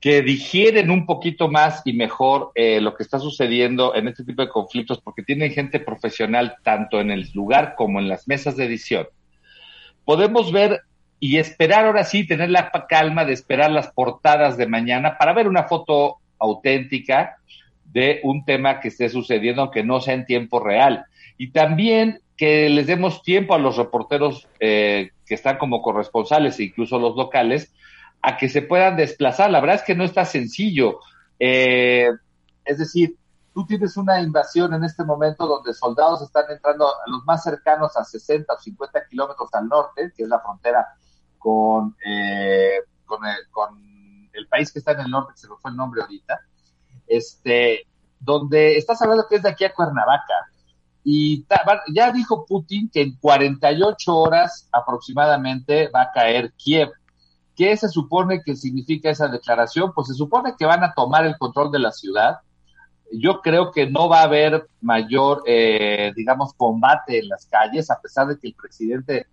que 0.00 0.22
digieren 0.22 0.90
un 0.90 1.06
poquito 1.06 1.48
más 1.48 1.80
y 1.86 1.94
mejor 1.94 2.52
lo 2.54 2.94
que 2.94 3.02
está 3.02 3.18
sucediendo 3.18 3.94
en 3.94 4.06
este 4.06 4.22
tipo 4.22 4.42
de 4.42 4.50
conflictos, 4.50 5.00
porque 5.00 5.22
tienen 5.22 5.50
gente 5.50 5.80
profesional 5.80 6.56
tanto 6.62 7.00
en 7.00 7.10
el 7.10 7.30
lugar 7.32 7.74
como 7.74 8.00
en 8.00 8.08
las 8.08 8.28
mesas 8.28 8.54
de 8.58 8.66
edición. 8.66 9.06
Podemos 10.04 10.52
ver 10.52 10.82
y 11.26 11.38
esperar 11.38 11.86
ahora 11.86 12.04
sí, 12.04 12.26
tener 12.26 12.50
la 12.50 12.70
calma 12.86 13.24
de 13.24 13.32
esperar 13.32 13.70
las 13.70 13.90
portadas 13.90 14.58
de 14.58 14.66
mañana 14.66 15.16
para 15.16 15.32
ver 15.32 15.48
una 15.48 15.62
foto 15.62 16.18
auténtica 16.38 17.38
de 17.82 18.20
un 18.24 18.44
tema 18.44 18.78
que 18.78 18.88
esté 18.88 19.08
sucediendo, 19.08 19.62
aunque 19.62 19.82
no 19.82 20.02
sea 20.02 20.12
en 20.12 20.26
tiempo 20.26 20.60
real. 20.60 21.06
Y 21.38 21.50
también 21.50 22.20
que 22.36 22.68
les 22.68 22.86
demos 22.86 23.22
tiempo 23.22 23.54
a 23.54 23.58
los 23.58 23.78
reporteros 23.78 24.46
eh, 24.60 25.12
que 25.24 25.34
están 25.34 25.56
como 25.56 25.80
corresponsales 25.80 26.60
incluso 26.60 26.98
los 26.98 27.16
locales 27.16 27.72
a 28.20 28.36
que 28.36 28.50
se 28.50 28.60
puedan 28.60 28.98
desplazar. 28.98 29.50
La 29.50 29.60
verdad 29.60 29.76
es 29.76 29.82
que 29.82 29.94
no 29.94 30.04
está 30.04 30.26
sencillo. 30.26 31.00
Eh, 31.40 32.10
es 32.66 32.76
decir, 32.76 33.16
tú 33.54 33.64
tienes 33.64 33.96
una 33.96 34.20
invasión 34.20 34.74
en 34.74 34.84
este 34.84 35.04
momento 35.04 35.46
donde 35.46 35.72
soldados 35.72 36.20
están 36.20 36.44
entrando 36.50 36.86
a 36.86 37.08
los 37.08 37.24
más 37.24 37.42
cercanos 37.42 37.96
a 37.96 38.04
60 38.04 38.52
o 38.52 38.58
50 38.60 39.06
kilómetros 39.08 39.48
al 39.54 39.68
norte, 39.68 40.12
que 40.14 40.24
es 40.24 40.28
la 40.28 40.40
frontera 40.40 40.86
con, 41.44 41.94
eh, 42.02 42.78
con, 43.04 43.20
el, 44.32 44.48
país 44.48 44.72
que 44.72 44.78
está 44.78 44.92
en 44.92 45.00
el 45.00 45.10
norte, 45.10 45.34
que 45.34 45.40
se 45.40 45.48
me 45.48 45.56
fue 45.60 45.70
el 45.70 45.76
nombre 45.76 46.00
ahorita, 46.00 46.40
este, 47.06 47.86
donde 48.18 48.78
estás 48.78 49.02
hablando 49.02 49.26
que 49.28 49.36
es 49.36 49.42
de 49.42 49.50
aquí 49.50 49.64
a 49.66 49.74
Cuernavaca. 49.74 50.32
Y 51.04 51.44
ya 51.92 52.10
dijo 52.12 52.46
Putin 52.46 52.88
que 52.88 53.02
en 53.02 53.16
48 53.18 54.16
horas 54.16 54.70
aproximadamente 54.72 55.88
va 55.88 56.02
a 56.02 56.12
caer 56.12 56.54
Kiev. 56.54 56.92
¿Qué 57.54 57.76
se 57.76 57.90
supone 57.90 58.40
que 58.42 58.56
significa 58.56 59.10
esa 59.10 59.28
declaración? 59.28 59.92
Pues 59.92 60.08
se 60.08 60.14
supone 60.14 60.54
que 60.58 60.64
van 60.64 60.82
a 60.82 60.94
tomar 60.94 61.26
el 61.26 61.36
control 61.36 61.70
de 61.70 61.78
la 61.78 61.92
ciudad. 61.92 62.38
Yo 63.12 63.42
creo 63.42 63.70
que 63.70 63.90
no 63.90 64.08
va 64.08 64.20
a 64.20 64.24
haber 64.24 64.66
mayor, 64.80 65.42
eh, 65.46 66.10
digamos, 66.16 66.54
combate 66.54 67.18
en 67.18 67.28
las 67.28 67.44
calles, 67.44 67.90
a 67.90 68.00
pesar 68.00 68.28
de 68.28 68.38
que 68.38 68.48
el 68.48 68.54
presidente 68.54 69.26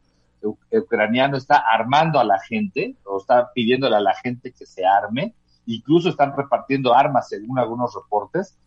ucraniano 0.43 1.37
está 1.37 1.57
armando 1.57 2.19
a 2.19 2.23
la 2.23 2.39
gente, 2.39 2.95
o 3.03 3.19
está 3.19 3.51
pidiéndole 3.53 3.95
a 3.95 4.01
la 4.01 4.15
gente 4.15 4.51
que 4.51 4.65
se 4.65 4.85
arme, 4.85 5.33
incluso 5.65 6.09
están 6.09 6.35
repartiendo 6.35 6.93
armas 6.93 7.29
según 7.29 7.59
algunos 7.59 7.93
reportes. 7.93 8.57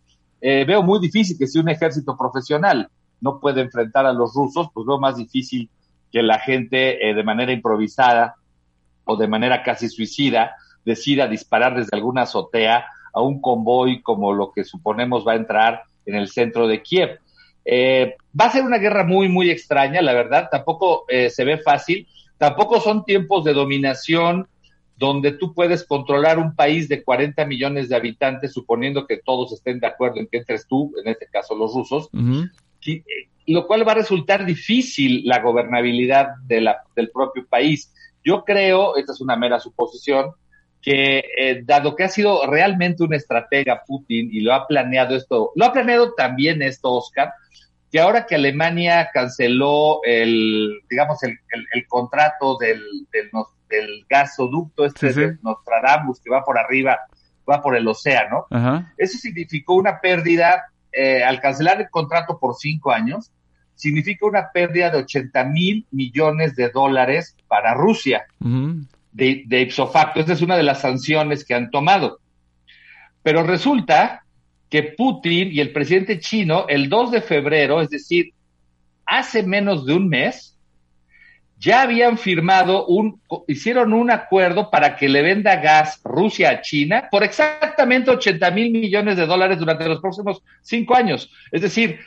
Eh, 0.41 0.65
veo 0.65 0.83
muy 0.83 0.99
difícil 0.99 1.37
que 1.37 1.47
si 1.47 1.59
un 1.59 1.69
ejército 1.69 2.17
profesional 2.17 2.89
no 3.21 3.39
puede 3.39 3.61
enfrentar 3.61 4.05
a 4.05 4.13
los 4.13 4.33
rusos, 4.33 4.69
pues 4.73 4.85
veo 4.85 4.99
más 4.99 5.17
difícil 5.17 5.69
que 6.11 6.21
la 6.21 6.39
gente 6.39 7.09
eh, 7.09 7.13
de 7.13 7.23
manera 7.23 7.51
improvisada 7.51 8.35
o 9.05 9.17
de 9.17 9.27
manera 9.27 9.63
casi 9.63 9.89
suicida 9.89 10.55
decida 10.85 11.27
disparar 11.27 11.75
desde 11.75 11.97
alguna 11.97 12.23
azotea 12.23 12.85
a 13.13 13.21
un 13.21 13.41
convoy 13.41 14.01
como 14.01 14.33
lo 14.33 14.51
que 14.51 14.63
suponemos 14.63 15.25
va 15.27 15.33
a 15.33 15.37
entrar 15.37 15.83
en 16.05 16.15
el 16.15 16.27
centro 16.29 16.67
de 16.67 16.81
Kiev. 16.81 17.19
Eh, 17.65 18.15
va 18.39 18.45
a 18.45 18.51
ser 18.51 18.63
una 18.63 18.77
guerra 18.77 19.03
muy, 19.03 19.27
muy 19.27 19.49
extraña, 19.49 20.01
la 20.01 20.13
verdad, 20.13 20.49
tampoco 20.51 21.05
eh, 21.09 21.31
se 21.31 21.43
ve 21.43 21.57
fácil, 21.57 22.07
tampoco 22.37 22.79
son 22.79 23.03
tiempos 23.03 23.43
de 23.43 23.53
dominación 23.53 24.47
donde 24.97 25.33
tú 25.33 25.53
puedes 25.53 25.83
controlar 25.83 26.39
un 26.39 26.55
país 26.55 26.87
de 26.87 27.03
40 27.03 27.45
millones 27.45 27.89
de 27.89 27.95
habitantes, 27.95 28.53
suponiendo 28.53 29.07
que 29.07 29.17
todos 29.17 29.51
estén 29.51 29.79
de 29.79 29.87
acuerdo 29.87 30.19
en 30.19 30.27
que 30.27 30.37
entres 30.37 30.67
tú, 30.67 30.93
en 31.03 31.11
este 31.11 31.27
caso 31.27 31.55
los 31.55 31.73
rusos, 31.73 32.09
eh, 32.85 33.01
lo 33.47 33.67
cual 33.67 33.85
va 33.85 33.91
a 33.91 33.95
resultar 33.95 34.45
difícil 34.45 35.23
la 35.25 35.41
gobernabilidad 35.41 36.35
de 36.47 36.61
la, 36.61 36.77
del 36.95 37.09
propio 37.09 37.45
país. 37.45 37.91
Yo 38.23 38.43
creo, 38.45 38.95
esta 38.95 39.11
es 39.11 39.21
una 39.21 39.35
mera 39.35 39.59
suposición, 39.59 40.31
que 40.85 41.23
eh, 41.35 41.63
dado 41.65 41.95
que 41.95 42.03
ha 42.03 42.09
sido 42.09 42.45
realmente 42.45 43.03
un 43.03 43.15
estratega 43.15 43.81
Putin 43.87 44.29
y 44.31 44.41
lo 44.41 44.53
ha 44.53 44.67
planeado 44.67 45.15
esto, 45.15 45.51
lo 45.55 45.65
ha 45.65 45.73
planeado 45.73 46.13
también 46.13 46.61
esto, 46.61 46.93
Oscar, 46.93 47.33
que 47.91 47.99
ahora 47.99 48.27
que 48.27 48.35
Alemania 48.35 49.09
canceló 49.11 50.01
el, 50.03 50.69
digamos, 50.87 51.23
el, 51.23 51.39
el, 51.73 51.87
contrato 51.87 52.57
del, 52.57 52.83
del, 53.11 53.31
del, 53.67 54.05
gasoducto 54.07 54.85
este 54.85 55.11
de 55.11 55.37
Nostradamus 55.41 56.21
que 56.21 56.29
va 56.29 56.43
por 56.43 56.59
arriba, 56.59 56.99
va 57.49 57.63
por 57.63 57.75
el 57.75 57.87
océano, 57.87 58.45
eso 58.95 59.17
significó 59.17 59.73
una 59.73 59.99
pérdida, 59.99 60.65
eh, 60.91 61.23
al 61.23 61.41
cancelar 61.41 61.81
el 61.81 61.89
contrato 61.89 62.37
por 62.37 62.53
cinco 62.55 62.91
años, 62.91 63.31
significa 63.73 64.27
una 64.27 64.51
pérdida 64.51 64.91
de 64.91 64.99
80 64.99 65.45
mil 65.45 65.87
millones 65.89 66.55
de 66.55 66.69
dólares 66.69 67.35
para 67.47 67.73
Rusia 67.73 68.27
de, 69.15 69.43
de 69.47 69.61
ipso 69.61 69.87
facto. 69.87 70.19
Esta 70.19 70.33
es 70.33 70.41
una 70.41 70.57
de 70.57 70.63
las 70.63 70.81
sanciones 70.81 71.45
que 71.45 71.55
han 71.55 71.71
tomado. 71.71 72.19
Pero 73.23 73.43
resulta 73.43 74.23
que 74.69 74.83
Putin 74.83 75.51
y 75.51 75.61
el 75.61 75.71
presidente 75.71 76.19
chino, 76.19 76.65
el 76.67 76.89
2 76.89 77.11
de 77.11 77.21
febrero, 77.21 77.81
es 77.81 77.89
decir, 77.89 78.33
hace 79.05 79.43
menos 79.43 79.85
de 79.85 79.93
un 79.93 80.09
mes, 80.09 80.57
ya 81.57 81.83
habían 81.83 82.17
firmado 82.17 82.85
un, 82.87 83.21
hicieron 83.47 83.93
un 83.93 84.11
acuerdo 84.11 84.69
para 84.69 84.97
que 84.97 85.07
le 85.07 85.21
venda 85.21 85.55
gas 85.55 86.01
Rusia 86.03 86.49
a 86.49 86.61
China 86.61 87.07
por 87.09 87.23
exactamente 87.23 88.11
80 88.11 88.51
mil 88.51 88.71
millones 88.71 89.15
de 89.15 89.25
dólares 89.25 89.57
durante 89.57 89.87
los 89.87 90.01
próximos 90.01 90.43
cinco 90.61 90.95
años. 90.95 91.31
Es 91.53 91.61
decir, 91.61 91.99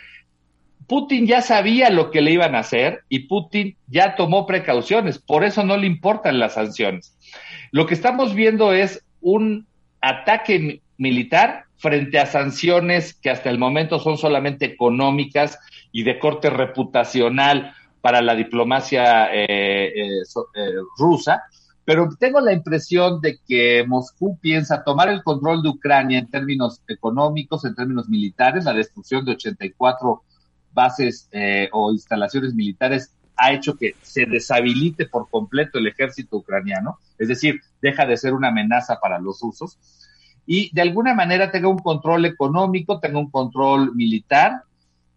Putin 0.89 1.27
ya 1.27 1.43
sabía 1.43 1.91
lo 1.91 2.11
que 2.11 2.23
le 2.23 2.33
iban 2.33 2.55
a 2.55 2.61
hacer 2.61 3.03
y 3.11 3.21
Putin 3.21 3.77
ya 3.89 4.17
tomó 4.17 4.47
precauciones, 4.47 5.19
por 5.19 5.45
eso 5.45 5.63
no 5.63 5.77
le 5.77 5.87
importan 5.87 6.39
las 6.39 6.55
sanciones. 6.55 7.15
Lo 7.71 7.87
que 7.87 7.95
estamos 7.95 8.35
viendo 8.35 8.73
es 8.73 9.05
un 9.21 9.67
ataque 10.01 10.81
militar 10.97 11.65
frente 11.77 12.19
a 12.19 12.27
sanciones 12.27 13.15
que 13.15 13.31
hasta 13.31 13.51
el 13.51 13.59
momento 13.59 13.99
son 13.99 14.17
solamente 14.17 14.65
económicas 14.65 15.59
y 15.93 16.05
de 16.05 16.19
corte 16.19 16.49
reputacional 16.49 17.75
para 18.01 18.23
la 18.23 18.35
diplomacia 18.35 19.33
eh, 19.33 19.93
eh, 19.95 20.23
eh, 20.23 20.73
rusa, 20.97 21.43
pero 21.85 22.09
tengo 22.19 22.41
la 22.41 22.53
impresión 22.53 23.21
de 23.21 23.39
que 23.47 23.85
Moscú 23.87 24.39
piensa 24.41 24.85
tomar 24.85 25.09
el 25.09 25.23
control 25.23 25.63
de 25.63 25.69
Ucrania 25.69 26.19
en 26.19 26.31
términos 26.31 26.83
económicos, 26.89 27.65
en 27.65 27.75
términos 27.75 28.09
militares, 28.09 28.65
la 28.65 28.73
destrucción 28.73 29.25
de 29.25 29.33
84 29.33 30.23
bases 30.73 31.29
eh, 31.33 31.69
o 31.73 31.93
instalaciones 31.93 32.55
militares 32.55 33.15
ha 33.37 33.53
hecho 33.53 33.77
que 33.77 33.95
se 34.03 34.27
deshabilite 34.27 35.07
por 35.07 35.31
completo 35.31 35.79
el 35.79 35.87
ejército 35.87 36.39
ucraniano, 36.39 36.99
es 37.19 37.29
decir, 37.29 37.61
deja 37.81 38.05
de 38.05 38.17
ser 38.17 38.35
una 38.35 38.49
amenaza 38.49 38.99
para 39.01 39.19
los 39.19 39.41
rusos, 39.41 39.79
y 40.45 40.75
de 40.75 40.83
alguna 40.83 41.15
manera 41.15 41.51
tenga 41.51 41.69
un 41.69 41.79
control 41.79 42.25
económico, 42.25 43.01
tenga 43.01 43.19
un 43.19 43.31
control 43.31 43.95
militar 43.95 44.63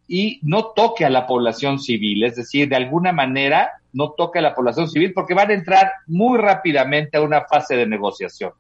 y 0.07 0.39
no 0.43 0.65
toque 0.75 1.05
a 1.05 1.09
la 1.09 1.25
población 1.25 1.79
civil, 1.79 2.23
es 2.23 2.35
decir, 2.35 2.67
de 2.67 2.75
alguna 2.75 3.13
manera 3.13 3.71
no 3.93 4.11
toque 4.11 4.39
a 4.39 4.41
la 4.41 4.53
población 4.53 4.89
civil 4.89 5.13
porque 5.13 5.33
van 5.33 5.49
a 5.49 5.53
entrar 5.53 5.91
muy 6.05 6.37
rápidamente 6.37 7.17
a 7.17 7.21
una 7.21 7.45
fase 7.45 7.75
de 7.75 7.87
negociación. 7.87 8.51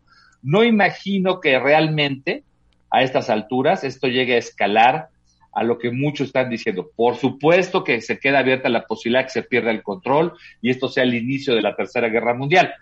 No 0.41 0.63
imagino 0.63 1.39
que 1.39 1.59
realmente 1.59 2.43
a 2.89 3.03
estas 3.03 3.29
alturas 3.29 3.83
esto 3.83 4.07
llegue 4.07 4.35
a 4.35 4.39
escalar 4.39 5.09
a 5.53 5.63
lo 5.63 5.77
que 5.77 5.91
muchos 5.91 6.27
están 6.27 6.49
diciendo. 6.49 6.89
Por 6.95 7.15
supuesto 7.15 7.83
que 7.83 8.01
se 8.01 8.19
queda 8.19 8.39
abierta 8.39 8.69
la 8.69 8.85
posibilidad 8.85 9.25
que 9.25 9.31
se 9.31 9.43
pierda 9.43 9.71
el 9.71 9.83
control 9.83 10.33
y 10.61 10.69
esto 10.69 10.87
sea 10.87 11.03
el 11.03 11.13
inicio 11.13 11.53
de 11.53 11.61
la 11.61 11.75
Tercera 11.75 12.09
Guerra 12.09 12.33
Mundial. 12.33 12.73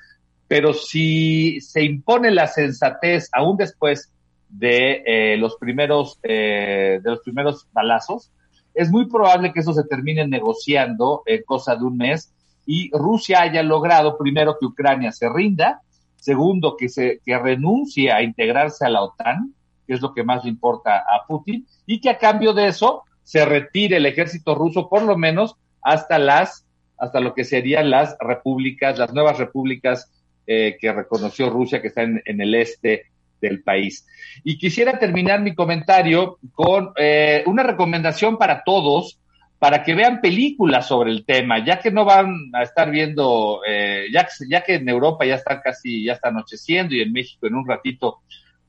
Pero 0.47 0.73
si 0.73 1.61
se 1.61 1.83
impone 1.83 2.31
la 2.31 2.47
sensatez 2.47 3.29
aún 3.33 3.57
después 3.57 4.11
de 4.49 5.03
eh, 5.05 5.37
los 5.37 5.57
primeros 5.57 6.19
eh, 6.23 6.99
de 7.03 7.09
los 7.09 7.19
primeros 7.19 7.67
balazos, 7.71 8.31
es 8.73 8.89
muy 8.89 9.07
probable 9.07 9.51
que 9.51 9.59
eso 9.59 9.73
se 9.73 9.83
termine 9.83 10.27
negociando 10.27 11.23
en 11.25 11.43
cosa 11.43 11.75
de 11.75 11.83
un 11.83 11.97
mes 11.97 12.33
y 12.65 12.91
Rusia 12.91 13.41
haya 13.41 13.63
logrado 13.63 14.17
primero 14.17 14.57
que 14.59 14.65
Ucrania 14.67 15.11
se 15.11 15.27
rinda, 15.27 15.81
segundo 16.17 16.77
que 16.77 16.87
se 16.89 17.19
que 17.25 17.37
renuncie 17.37 18.11
a 18.11 18.21
integrarse 18.21 18.85
a 18.85 18.89
la 18.89 19.01
OTAN, 19.01 19.53
que 19.89 19.95
es 19.95 20.01
lo 20.01 20.13
que 20.13 20.23
más 20.23 20.43
le 20.43 20.51
importa 20.51 20.99
a 20.99 21.25
Putin, 21.27 21.65
y 21.87 21.99
que 21.99 22.11
a 22.11 22.19
cambio 22.19 22.53
de 22.53 22.67
eso 22.67 23.05
se 23.23 23.43
retire 23.43 23.97
el 23.97 24.05
ejército 24.05 24.53
ruso 24.53 24.87
por 24.87 25.01
lo 25.01 25.17
menos 25.17 25.55
hasta 25.81 26.19
las 26.19 26.63
hasta 26.99 27.19
lo 27.19 27.33
que 27.33 27.43
serían 27.43 27.89
las 27.89 28.15
repúblicas, 28.19 28.99
las 28.99 29.13
nuevas 29.13 29.37
repúblicas 29.39 30.11
eh, 30.45 30.77
que 30.79 30.91
reconoció 30.91 31.49
Rusia 31.49 31.81
que 31.81 31.87
están 31.87 32.21
en, 32.23 32.41
el 32.41 32.53
este 32.53 33.05
del 33.41 33.63
país. 33.63 34.05
Y 34.43 34.57
quisiera 34.57 34.99
terminar 34.99 35.41
mi 35.41 35.55
comentario 35.55 36.37
con 36.53 36.91
eh, 36.97 37.41
una 37.47 37.63
recomendación 37.63 38.37
para 38.37 38.63
todos, 38.63 39.17
para 39.59 39.83
que 39.83 39.95
vean 39.95 40.21
películas 40.21 40.87
sobre 40.87 41.11
el 41.11 41.25
tema, 41.25 41.65
ya 41.65 41.79
que 41.79 41.89
no 41.89 42.05
van 42.05 42.51
a 42.53 42.63
estar 42.63 42.91
viendo, 42.91 43.61
eh, 43.67 44.07
ya, 44.13 44.27
ya 44.49 44.61
que 44.61 44.75
en 44.75 44.89
Europa 44.89 45.25
ya 45.25 45.35
está 45.35 45.61
casi, 45.61 46.03
ya 46.03 46.13
está 46.13 46.27
anocheciendo 46.27 46.93
y 46.93 47.01
en 47.01 47.13
México 47.13 47.47
en 47.47 47.55
un 47.55 47.67
ratito 47.67 48.19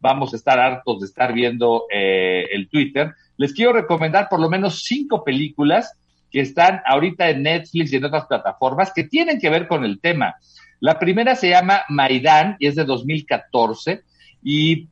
vamos 0.00 0.32
a 0.32 0.36
estar 0.36 0.58
hartos 0.58 1.00
de 1.00 1.06
estar 1.06 1.32
viendo 1.32 1.84
eh, 1.92 2.46
el 2.52 2.68
Twitter, 2.68 3.14
les 3.36 3.52
quiero 3.52 3.72
recomendar 3.72 4.28
por 4.28 4.40
lo 4.40 4.48
menos 4.48 4.82
cinco 4.84 5.24
películas 5.24 5.94
que 6.30 6.40
están 6.40 6.80
ahorita 6.86 7.28
en 7.30 7.42
Netflix 7.42 7.92
y 7.92 7.96
en 7.96 8.04
otras 8.04 8.26
plataformas 8.26 8.92
que 8.94 9.04
tienen 9.04 9.40
que 9.40 9.50
ver 9.50 9.66
con 9.66 9.84
el 9.84 10.00
tema. 10.00 10.36
La 10.78 10.98
primera 10.98 11.34
se 11.34 11.50
llama 11.50 11.82
Maidán 11.88 12.56
y 12.58 12.66
es 12.66 12.76
de 12.76 12.84
2014 12.84 14.02
y 14.42 14.88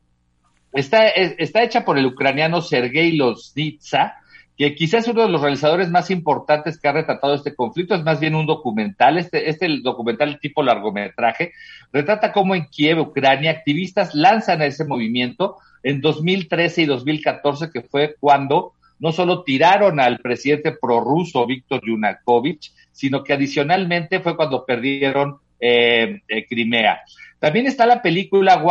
está, 0.73 1.07
está 1.07 1.63
hecha 1.63 1.85
por 1.85 1.97
el 1.97 2.05
ucraniano 2.05 2.61
Sergei 2.61 3.15
Loznitsa 3.15 4.18
que 4.59 4.75
quizás 4.75 5.07
uno 5.07 5.21
de 5.21 5.29
los 5.29 5.39
realizadores 5.39 5.89
más 5.89 6.11
importantes 6.11 6.77
que 6.77 6.89
ha 6.89 6.91
retratado 6.91 7.33
este 7.33 7.55
conflicto, 7.55 7.95
es 7.95 8.03
más 8.03 8.19
bien 8.19 8.35
un 8.35 8.45
documental, 8.45 9.17
este, 9.17 9.49
este 9.49 9.69
documental 9.81 10.37
tipo 10.41 10.61
largometraje, 10.61 11.53
retrata 11.93 12.33
cómo 12.33 12.55
en 12.55 12.65
Kiev, 12.65 12.99
Ucrania, 12.99 13.51
activistas 13.51 14.13
lanzan 14.13 14.61
ese 14.61 14.83
movimiento 14.83 15.55
en 15.81 16.01
2013 16.01 16.81
y 16.81 16.85
2014, 16.87 17.71
que 17.71 17.83
fue 17.83 18.17
cuando 18.19 18.73
no 18.99 19.13
solo 19.13 19.43
tiraron 19.43 19.97
al 20.01 20.19
presidente 20.19 20.73
prorruso 20.73 21.45
Víctor 21.45 21.79
Yunakovich, 21.87 22.73
sino 22.91 23.23
que 23.23 23.31
adicionalmente 23.31 24.19
fue 24.19 24.35
cuando 24.35 24.65
perdieron 24.65 25.37
eh, 25.57 26.19
eh, 26.27 26.45
Crimea. 26.49 26.99
También 27.39 27.67
está 27.67 27.85
la 27.85 28.01
película 28.01 28.61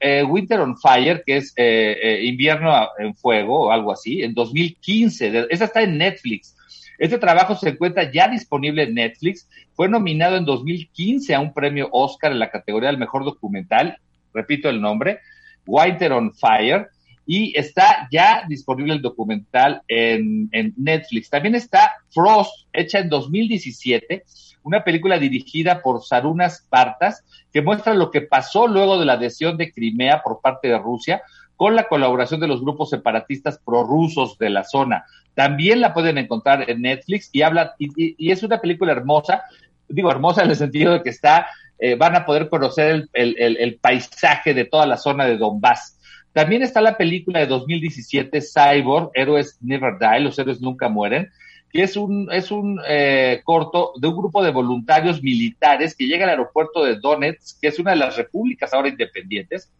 eh, 0.00 0.22
Winter, 0.22 0.60
on 0.60 0.76
Fire, 0.76 1.22
que 1.24 1.38
es 1.38 1.54
eh, 1.56 1.96
eh, 2.02 2.24
Invierno 2.24 2.70
en 2.98 3.14
Fuego 3.14 3.68
o 3.68 3.70
algo 3.70 3.90
así, 3.90 4.22
en 4.22 4.34
2015. 4.34 5.46
Esa 5.48 5.64
está 5.64 5.80
en 5.82 5.96
Netflix. 5.96 6.54
Este 6.98 7.18
trabajo 7.18 7.54
se 7.54 7.70
encuentra 7.70 8.12
ya 8.12 8.28
disponible 8.28 8.82
en 8.82 8.94
Netflix. 8.94 9.48
Fue 9.74 9.88
nominado 9.88 10.36
en 10.36 10.44
2015 10.44 11.34
a 11.34 11.40
un 11.40 11.54
premio 11.54 11.88
Oscar 11.90 12.32
en 12.32 12.38
la 12.38 12.50
categoría 12.50 12.90
del 12.90 12.98
mejor 12.98 13.24
documental. 13.24 13.96
Repito 14.34 14.68
el 14.68 14.80
nombre, 14.80 15.20
Winter 15.66 16.12
on 16.12 16.34
Fire. 16.34 16.88
Y 17.26 17.56
está 17.58 18.08
ya 18.10 18.44
disponible 18.48 18.94
el 18.94 19.02
documental 19.02 19.82
en, 19.88 20.50
Netflix. 20.76 21.30
También 21.30 21.54
está 21.54 21.92
Frost, 22.10 22.66
hecha 22.72 22.98
en 22.98 23.08
2017 23.08 24.24
una 24.64 24.84
película 24.84 25.18
dirigida 25.18 25.82
por 25.82 26.04
Sarunas 26.04 26.66
Partas, 26.68 27.24
que 27.52 27.62
muestra 27.62 27.94
lo 27.94 28.10
que 28.10 28.20
pasó 28.20 28.68
luego 28.68 28.98
de 28.98 29.04
la 29.04 29.14
adhesión 29.14 29.56
de 29.56 29.72
Crimea 29.72 30.22
por 30.22 30.40
parte 30.40 30.68
de 30.68 30.78
Rusia, 30.78 31.22
con 31.56 31.76
la 31.76 31.88
colaboración 31.88 32.40
de 32.40 32.48
los 32.48 32.60
grupos 32.60 32.90
separatistas 32.90 33.58
prorrusos 33.58 34.38
de 34.38 34.50
la 34.50 34.64
zona. 34.64 35.04
También 35.34 35.80
la 35.80 35.94
pueden 35.94 36.18
encontrar 36.18 36.68
en 36.68 36.82
Netflix 36.82 37.28
y 37.32 37.42
habla, 37.42 37.74
y, 37.78 38.30
es 38.30 38.42
una 38.42 38.60
película 38.60 38.92
hermosa, 38.92 39.42
digo 39.88 40.10
hermosa 40.10 40.42
en 40.42 40.50
el 40.50 40.56
sentido 40.56 40.92
de 40.92 41.02
que 41.02 41.10
está, 41.10 41.46
eh, 41.78 41.96
van 41.96 42.14
a 42.14 42.24
poder 42.24 42.48
conocer 42.48 43.08
el, 43.12 43.36
el 43.38 43.76
paisaje 43.76 44.54
de 44.54 44.64
toda 44.64 44.86
la 44.86 44.96
zona 44.96 45.26
de 45.26 45.36
Donbass. 45.36 45.98
También 46.32 46.62
está 46.62 46.80
la 46.80 46.96
película 46.96 47.40
de 47.40 47.46
2017, 47.46 48.40
Cyborg, 48.40 49.10
Héroes 49.14 49.58
Never 49.60 49.98
Die, 49.98 50.20
los 50.20 50.38
héroes 50.38 50.60
nunca 50.60 50.88
mueren, 50.88 51.30
que 51.70 51.82
es 51.82 51.96
un, 51.96 52.30
es 52.32 52.50
un 52.50 52.80
eh, 52.86 53.40
corto 53.44 53.92
de 53.96 54.08
un 54.08 54.16
grupo 54.16 54.42
de 54.42 54.50
voluntarios 54.50 55.22
militares 55.22 55.94
que 55.94 56.06
llega 56.06 56.24
al 56.24 56.30
aeropuerto 56.30 56.84
de 56.84 56.96
Donetsk, 56.96 57.60
que 57.60 57.68
es 57.68 57.78
una 57.78 57.92
de 57.92 57.98
las 57.98 58.16
repúblicas 58.16 58.72
ahora 58.72 58.88
independientes, 58.88 59.70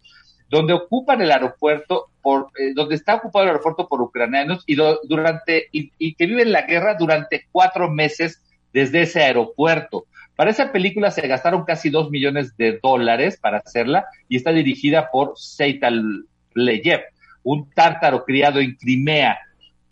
donde 0.49 0.75
ocupan 0.75 1.23
el 1.23 1.33
aeropuerto 1.33 2.11
por, 2.21 2.49
eh, 2.59 2.73
donde 2.75 2.95
está 2.95 3.15
ocupado 3.15 3.45
el 3.45 3.51
aeropuerto 3.51 3.89
por 3.89 4.03
ucranianos 4.03 4.65
y 4.67 4.77
durante 4.77 5.69
y, 5.73 6.15
que 6.15 6.27
viven 6.27 6.53
la 6.53 6.63
guerra 6.63 6.95
durante 6.95 7.47
cuatro 7.51 7.91
meses 7.91 8.43
desde 8.73 9.03
ese 9.03 9.23
aeropuerto. 9.23 10.07
Para 10.37 10.51
esa 10.51 10.73
película 10.73 11.11
se 11.11 11.27
gastaron 11.27 11.65
casi 11.65 11.89
dos 11.89 12.11
millones 12.11 12.57
de 12.57 12.79
dólares 12.83 13.39
para 13.41 13.59
hacerla 13.59 14.07
y 14.29 14.37
está 14.37 14.51
dirigida 14.51 15.11
por 15.11 15.35
Seital 15.37 16.27
Leyev, 16.55 17.01
un 17.43 17.71
tártaro 17.71 18.25
criado 18.25 18.61
en 18.61 18.77
Crimea. 18.77 19.39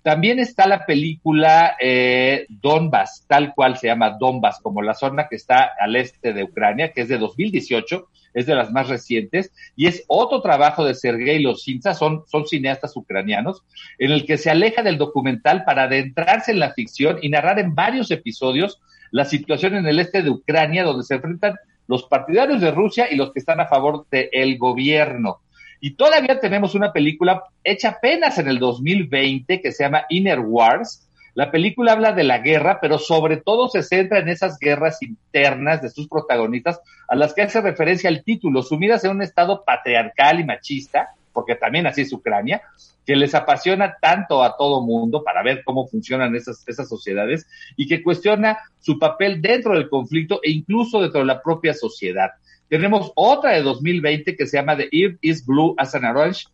También 0.03 0.39
está 0.39 0.67
la 0.67 0.87
película 0.87 1.77
eh, 1.79 2.47
Donbass, 2.49 3.25
tal 3.29 3.55
cual 3.55 3.77
se 3.77 3.89
llama 3.89 4.17
Donbass, 4.19 4.61
como 4.63 4.81
la 4.81 4.95
zona 4.95 5.29
que 5.29 5.37
está 5.37 5.73
al 5.79 5.95
este 5.97 6.33
de 6.33 6.45
Ucrania, 6.45 6.93
que 6.93 7.03
es 7.03 7.09
de 7.09 7.19
2018, 7.19 8.09
es 8.33 8.47
de 8.47 8.55
las 8.55 8.71
más 8.71 8.89
recientes, 8.89 9.53
y 9.77 9.89
es 9.89 10.05
otro 10.07 10.41
trabajo 10.41 10.85
de 10.85 10.95
Sergei 10.95 11.41
Losinza, 11.41 11.95
son, 11.95 12.23
son 12.29 12.47
cineastas 12.47 12.97
ucranianos, 12.97 13.63
en 13.99 14.13
el 14.13 14.25
que 14.25 14.39
se 14.39 14.51
aleja 14.51 14.83
del 14.83 14.97
documental 14.97 15.65
para 15.65 15.83
adentrarse 15.83 16.53
en 16.53 16.61
la 16.61 16.73
ficción 16.73 17.19
y 17.21 17.29
narrar 17.29 17.59
en 17.59 17.75
varios 17.75 18.11
episodios 18.11 18.81
la 19.11 19.25
situación 19.25 19.75
en 19.75 19.87
el 19.87 19.99
este 19.99 20.23
de 20.23 20.31
Ucrania, 20.31 20.85
donde 20.85 21.05
se 21.05 21.15
enfrentan 21.15 21.57
los 21.89 22.05
partidarios 22.05 22.61
de 22.61 22.71
Rusia 22.71 23.09
y 23.11 23.17
los 23.17 23.33
que 23.33 23.41
están 23.41 23.61
a 23.61 23.67
favor 23.67 24.07
del 24.11 24.57
gobierno. 24.59 25.41
Y 25.81 25.93
todavía 25.93 26.39
tenemos 26.41 26.75
una 26.75 26.93
película 26.93 27.43
hecha 27.65 27.91
apenas 27.91 28.39
en 28.39 28.49
el 28.49 28.59
2020 28.59 29.61
que 29.63 29.73
se 29.73 29.85
llama 29.85 30.05
Inner 30.11 30.41
Wars. 30.41 31.09
La 31.35 31.51
película 31.51 31.93
habla 31.93 32.13
de 32.13 32.25
la 32.25 32.39
guerra, 32.39 32.79
pero 32.81 32.99
sobre 32.99 33.39
todo 33.39 33.69
se 33.69 33.83
centra 33.83 34.19
en 34.19 34.29
esas 34.29 34.59
guerras 34.59 35.01
internas 35.01 35.81
de 35.81 35.89
sus 35.89 36.09
protagonistas 36.09 36.81
a 37.09 37.17
las 37.17 37.33
que 37.33 37.43
hace 37.43 37.61
referencia 37.61 38.09
el 38.09 38.25
título, 38.25 38.63
sumidas 38.63 39.05
en 39.05 39.13
un 39.13 39.23
estado 39.23 39.65
patriarcal 39.65 40.41
y 40.41 40.45
machista, 40.45 41.11
porque 41.33 41.55
también 41.55 41.87
así 41.87 42.03
es 42.03 42.13
Ucrania, 42.13 42.61
que 43.07 43.17
les 43.17 43.35
apasiona 43.35 43.97
tanto 44.01 44.43
a 44.43 44.57
todo 44.57 44.83
mundo 44.83 45.25
para 45.25 45.43
ver 45.43 45.63
cómo 45.65 45.87
funcionan 45.87 46.35
esas, 46.37 46.63
esas 46.69 46.89
sociedades 46.89 47.47
y 47.77 47.89
que 47.89 48.03
cuestiona 48.03 48.59
su 48.79 48.99
papel 48.99 49.41
dentro 49.41 49.75
del 49.75 49.89
conflicto 49.89 50.41
e 50.43 50.51
incluso 50.51 51.01
dentro 51.01 51.21
de 51.21 51.27
la 51.27 51.43
propia 51.43 51.73
sociedad. 51.73 52.31
Tenemos 52.71 53.11
otra 53.17 53.51
de 53.51 53.63
2020 53.63 54.37
que 54.37 54.47
se 54.47 54.57
llama 54.57 54.77
The 54.77 54.89
Earth 54.93 55.19
is 55.23 55.45
Blue 55.45 55.75
as 55.77 55.93
an 55.97 56.05
Orange, 56.05 56.45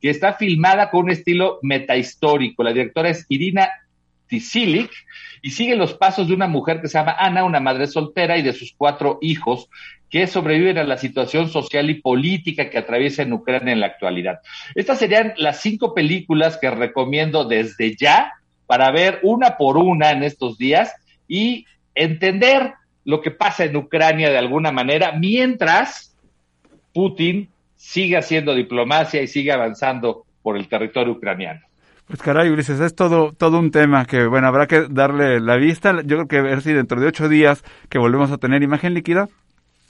que 0.00 0.08
está 0.08 0.34
filmada 0.34 0.88
con 0.88 1.06
un 1.06 1.10
estilo 1.10 1.58
metahistórico. 1.62 2.62
La 2.62 2.72
directora 2.72 3.10
es 3.10 3.26
Irina 3.28 3.68
Tisilic 4.28 4.90
y 5.42 5.50
sigue 5.50 5.74
los 5.74 5.94
pasos 5.94 6.28
de 6.28 6.34
una 6.34 6.46
mujer 6.46 6.80
que 6.80 6.86
se 6.86 6.96
llama 6.96 7.16
Ana, 7.18 7.42
una 7.42 7.58
madre 7.58 7.88
soltera 7.88 8.38
y 8.38 8.42
de 8.42 8.52
sus 8.52 8.72
cuatro 8.76 9.18
hijos 9.20 9.68
que 10.08 10.28
sobreviven 10.28 10.78
a 10.78 10.84
la 10.84 10.96
situación 10.96 11.48
social 11.48 11.90
y 11.90 12.00
política 12.00 12.70
que 12.70 12.78
atraviesa 12.78 13.22
en 13.22 13.32
Ucrania 13.32 13.72
en 13.72 13.80
la 13.80 13.86
actualidad. 13.86 14.38
Estas 14.76 15.00
serían 15.00 15.34
las 15.38 15.60
cinco 15.60 15.92
películas 15.92 16.56
que 16.56 16.70
recomiendo 16.70 17.44
desde 17.46 17.96
ya 17.96 18.32
para 18.66 18.92
ver 18.92 19.18
una 19.24 19.56
por 19.56 19.76
una 19.76 20.12
en 20.12 20.22
estos 20.22 20.56
días 20.56 20.94
y 21.26 21.66
entender 21.96 22.74
lo 23.04 23.20
que 23.20 23.30
pasa 23.30 23.64
en 23.64 23.76
Ucrania 23.76 24.30
de 24.30 24.38
alguna 24.38 24.72
manera, 24.72 25.12
mientras 25.12 26.16
Putin 26.94 27.48
sigue 27.76 28.16
haciendo 28.16 28.54
diplomacia 28.54 29.22
y 29.22 29.26
sigue 29.26 29.52
avanzando 29.52 30.24
por 30.42 30.56
el 30.56 30.68
territorio 30.68 31.14
ucraniano. 31.14 31.60
Pues 32.06 32.20
caray, 32.20 32.50
Ulises, 32.50 32.80
es 32.80 32.94
todo, 32.94 33.32
todo 33.32 33.58
un 33.58 33.70
tema 33.70 34.04
que, 34.04 34.26
bueno, 34.26 34.46
habrá 34.46 34.66
que 34.66 34.86
darle 34.90 35.40
la 35.40 35.56
vista. 35.56 36.02
Yo 36.04 36.16
creo 36.16 36.28
que 36.28 36.40
ver 36.42 36.60
si 36.60 36.72
dentro 36.72 37.00
de 37.00 37.06
ocho 37.06 37.28
días 37.28 37.64
que 37.88 37.98
volvemos 37.98 38.30
a 38.30 38.38
tener 38.38 38.62
imagen 38.62 38.92
líquida, 38.92 39.28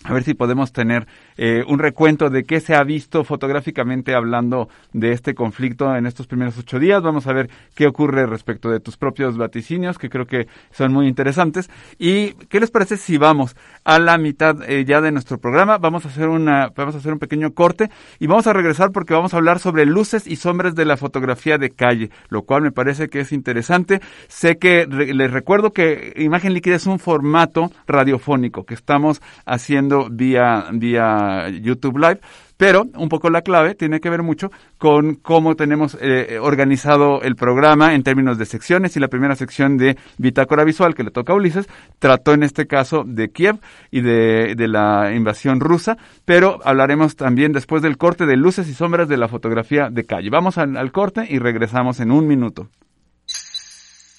a 0.04 0.12
ver 0.12 0.24
si 0.24 0.34
podemos 0.34 0.72
tener 0.72 1.06
eh, 1.36 1.62
un 1.68 1.78
recuento 1.78 2.28
de 2.28 2.44
qué 2.44 2.60
se 2.60 2.74
ha 2.74 2.82
visto 2.82 3.22
fotográficamente 3.22 4.14
hablando 4.14 4.68
de 4.92 5.12
este 5.12 5.34
conflicto 5.34 5.94
en 5.94 6.06
estos 6.06 6.26
primeros 6.26 6.58
ocho 6.58 6.80
días. 6.80 7.02
Vamos 7.02 7.26
a 7.26 7.32
ver 7.32 7.48
qué 7.74 7.86
ocurre 7.86 8.26
respecto 8.26 8.68
de 8.68 8.80
tus 8.80 8.96
propios 8.96 9.36
vaticinios, 9.36 9.98
que 9.98 10.10
creo 10.10 10.26
que 10.26 10.48
son 10.72 10.92
muy 10.92 11.06
interesantes. 11.06 11.70
¿Y 11.98 12.32
qué 12.48 12.58
les 12.58 12.70
parece 12.70 12.96
si 12.96 13.16
vamos 13.16 13.54
a 13.84 14.00
la 14.00 14.18
mitad 14.18 14.68
eh, 14.68 14.84
ya 14.84 15.00
de 15.00 15.12
nuestro 15.12 15.38
programa? 15.38 15.78
Vamos 15.78 16.04
a 16.04 16.08
hacer 16.08 16.28
una, 16.28 16.72
vamos 16.74 16.96
a 16.96 16.98
hacer 16.98 17.12
un 17.12 17.20
pequeño 17.20 17.52
corte 17.52 17.88
y 18.18 18.26
vamos 18.26 18.48
a 18.48 18.52
regresar 18.52 18.90
porque 18.90 19.14
vamos 19.14 19.34
a 19.34 19.36
hablar 19.36 19.60
sobre 19.60 19.86
luces 19.86 20.26
y 20.26 20.36
sombras 20.36 20.74
de 20.74 20.84
la 20.84 20.96
fotografía 20.96 21.58
de 21.58 21.70
calle, 21.70 22.10
lo 22.28 22.42
cual 22.42 22.62
me 22.62 22.72
parece 22.72 23.08
que 23.08 23.20
es 23.20 23.30
interesante. 23.32 24.00
Sé 24.26 24.58
que 24.58 24.86
les 24.86 25.30
recuerdo 25.30 25.72
que 25.72 26.12
Imagen 26.16 26.54
Líquida 26.54 26.74
es 26.74 26.86
un 26.86 26.98
formato 26.98 27.70
radiofónico 27.86 28.64
que 28.64 28.74
estamos 28.74 29.22
haciendo 29.46 29.91
vía, 30.10 30.66
vía 30.72 31.48
YouTube 31.48 31.98
Live, 31.98 32.20
pero 32.56 32.86
un 32.94 33.08
poco 33.08 33.28
la 33.28 33.42
clave 33.42 33.74
tiene 33.74 34.00
que 34.00 34.08
ver 34.08 34.22
mucho 34.22 34.50
con 34.78 35.16
cómo 35.16 35.56
tenemos 35.56 35.96
eh, 36.00 36.38
organizado 36.40 37.20
el 37.22 37.34
programa 37.34 37.94
en 37.94 38.02
términos 38.02 38.38
de 38.38 38.46
secciones 38.46 38.96
y 38.96 39.00
la 39.00 39.08
primera 39.08 39.34
sección 39.34 39.78
de 39.78 39.96
Bitácora 40.18 40.62
Visual 40.62 40.94
que 40.94 41.02
le 41.02 41.10
toca 41.10 41.32
a 41.32 41.36
Ulises 41.36 41.66
trató 41.98 42.34
en 42.34 42.44
este 42.44 42.66
caso 42.66 43.02
de 43.04 43.30
Kiev 43.30 43.58
y 43.90 44.00
de, 44.00 44.54
la 44.68 45.12
invasión 45.12 45.58
rusa, 45.58 45.98
pero 46.24 46.60
hablaremos 46.64 47.16
también 47.16 47.52
después 47.52 47.82
del 47.82 47.98
corte 47.98 48.26
de 48.26 48.36
luces 48.36 48.68
y 48.68 48.74
sombras 48.74 49.08
de 49.08 49.16
la 49.16 49.26
fotografía 49.26 49.90
de 49.90 50.04
calle. 50.04 50.30
Vamos 50.30 50.56
al 50.56 50.92
corte 50.92 51.26
y 51.28 51.40
regresamos 51.40 51.98
en 51.98 52.12
un 52.12 52.28
minuto. 52.28 52.68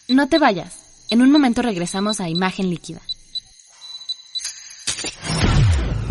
No 0.10 0.28
te 0.28 0.38
vayas. 0.38 1.08
En 1.10 1.22
un 1.22 1.32
momento 1.32 1.62
regresamos 1.62 2.20
a 2.20 2.28
Imagen 2.28 2.70
Líquida. 2.70 3.00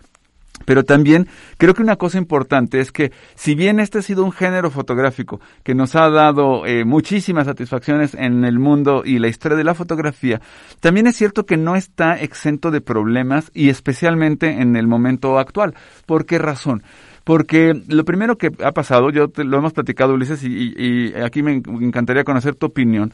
Pero 0.64 0.84
también 0.84 1.28
creo 1.58 1.74
que 1.74 1.82
una 1.82 1.96
cosa 1.96 2.18
importante 2.18 2.80
es 2.80 2.90
que 2.90 3.12
si 3.34 3.54
bien 3.54 3.78
este 3.78 3.98
ha 3.98 4.02
sido 4.02 4.24
un 4.24 4.32
género 4.32 4.70
fotográfico 4.70 5.40
que 5.62 5.74
nos 5.74 5.94
ha 5.94 6.08
dado 6.10 6.66
eh, 6.66 6.84
muchísimas 6.84 7.46
satisfacciones 7.46 8.14
en 8.14 8.44
el 8.44 8.58
mundo 8.58 9.02
y 9.04 9.18
la 9.18 9.28
historia 9.28 9.56
de 9.56 9.64
la 9.64 9.74
fotografía, 9.74 10.40
también 10.80 11.06
es 11.06 11.16
cierto 11.16 11.46
que 11.46 11.56
no 11.56 11.76
está 11.76 12.20
exento 12.20 12.70
de 12.70 12.80
problemas 12.80 13.50
y 13.54 13.68
especialmente 13.68 14.60
en 14.60 14.76
el 14.76 14.86
momento 14.86 15.38
actual. 15.38 15.74
¿Por 16.06 16.26
qué 16.26 16.38
razón? 16.38 16.82
Porque 17.26 17.72
lo 17.88 18.04
primero 18.04 18.38
que 18.38 18.52
ha 18.62 18.70
pasado, 18.70 19.10
yo 19.10 19.26
te, 19.26 19.42
lo 19.42 19.58
hemos 19.58 19.72
platicado 19.72 20.14
Ulises 20.14 20.44
y, 20.44 20.74
y 20.78 21.12
aquí 21.14 21.42
me 21.42 21.54
encantaría 21.56 22.22
conocer 22.22 22.54
tu 22.54 22.66
opinión, 22.66 23.12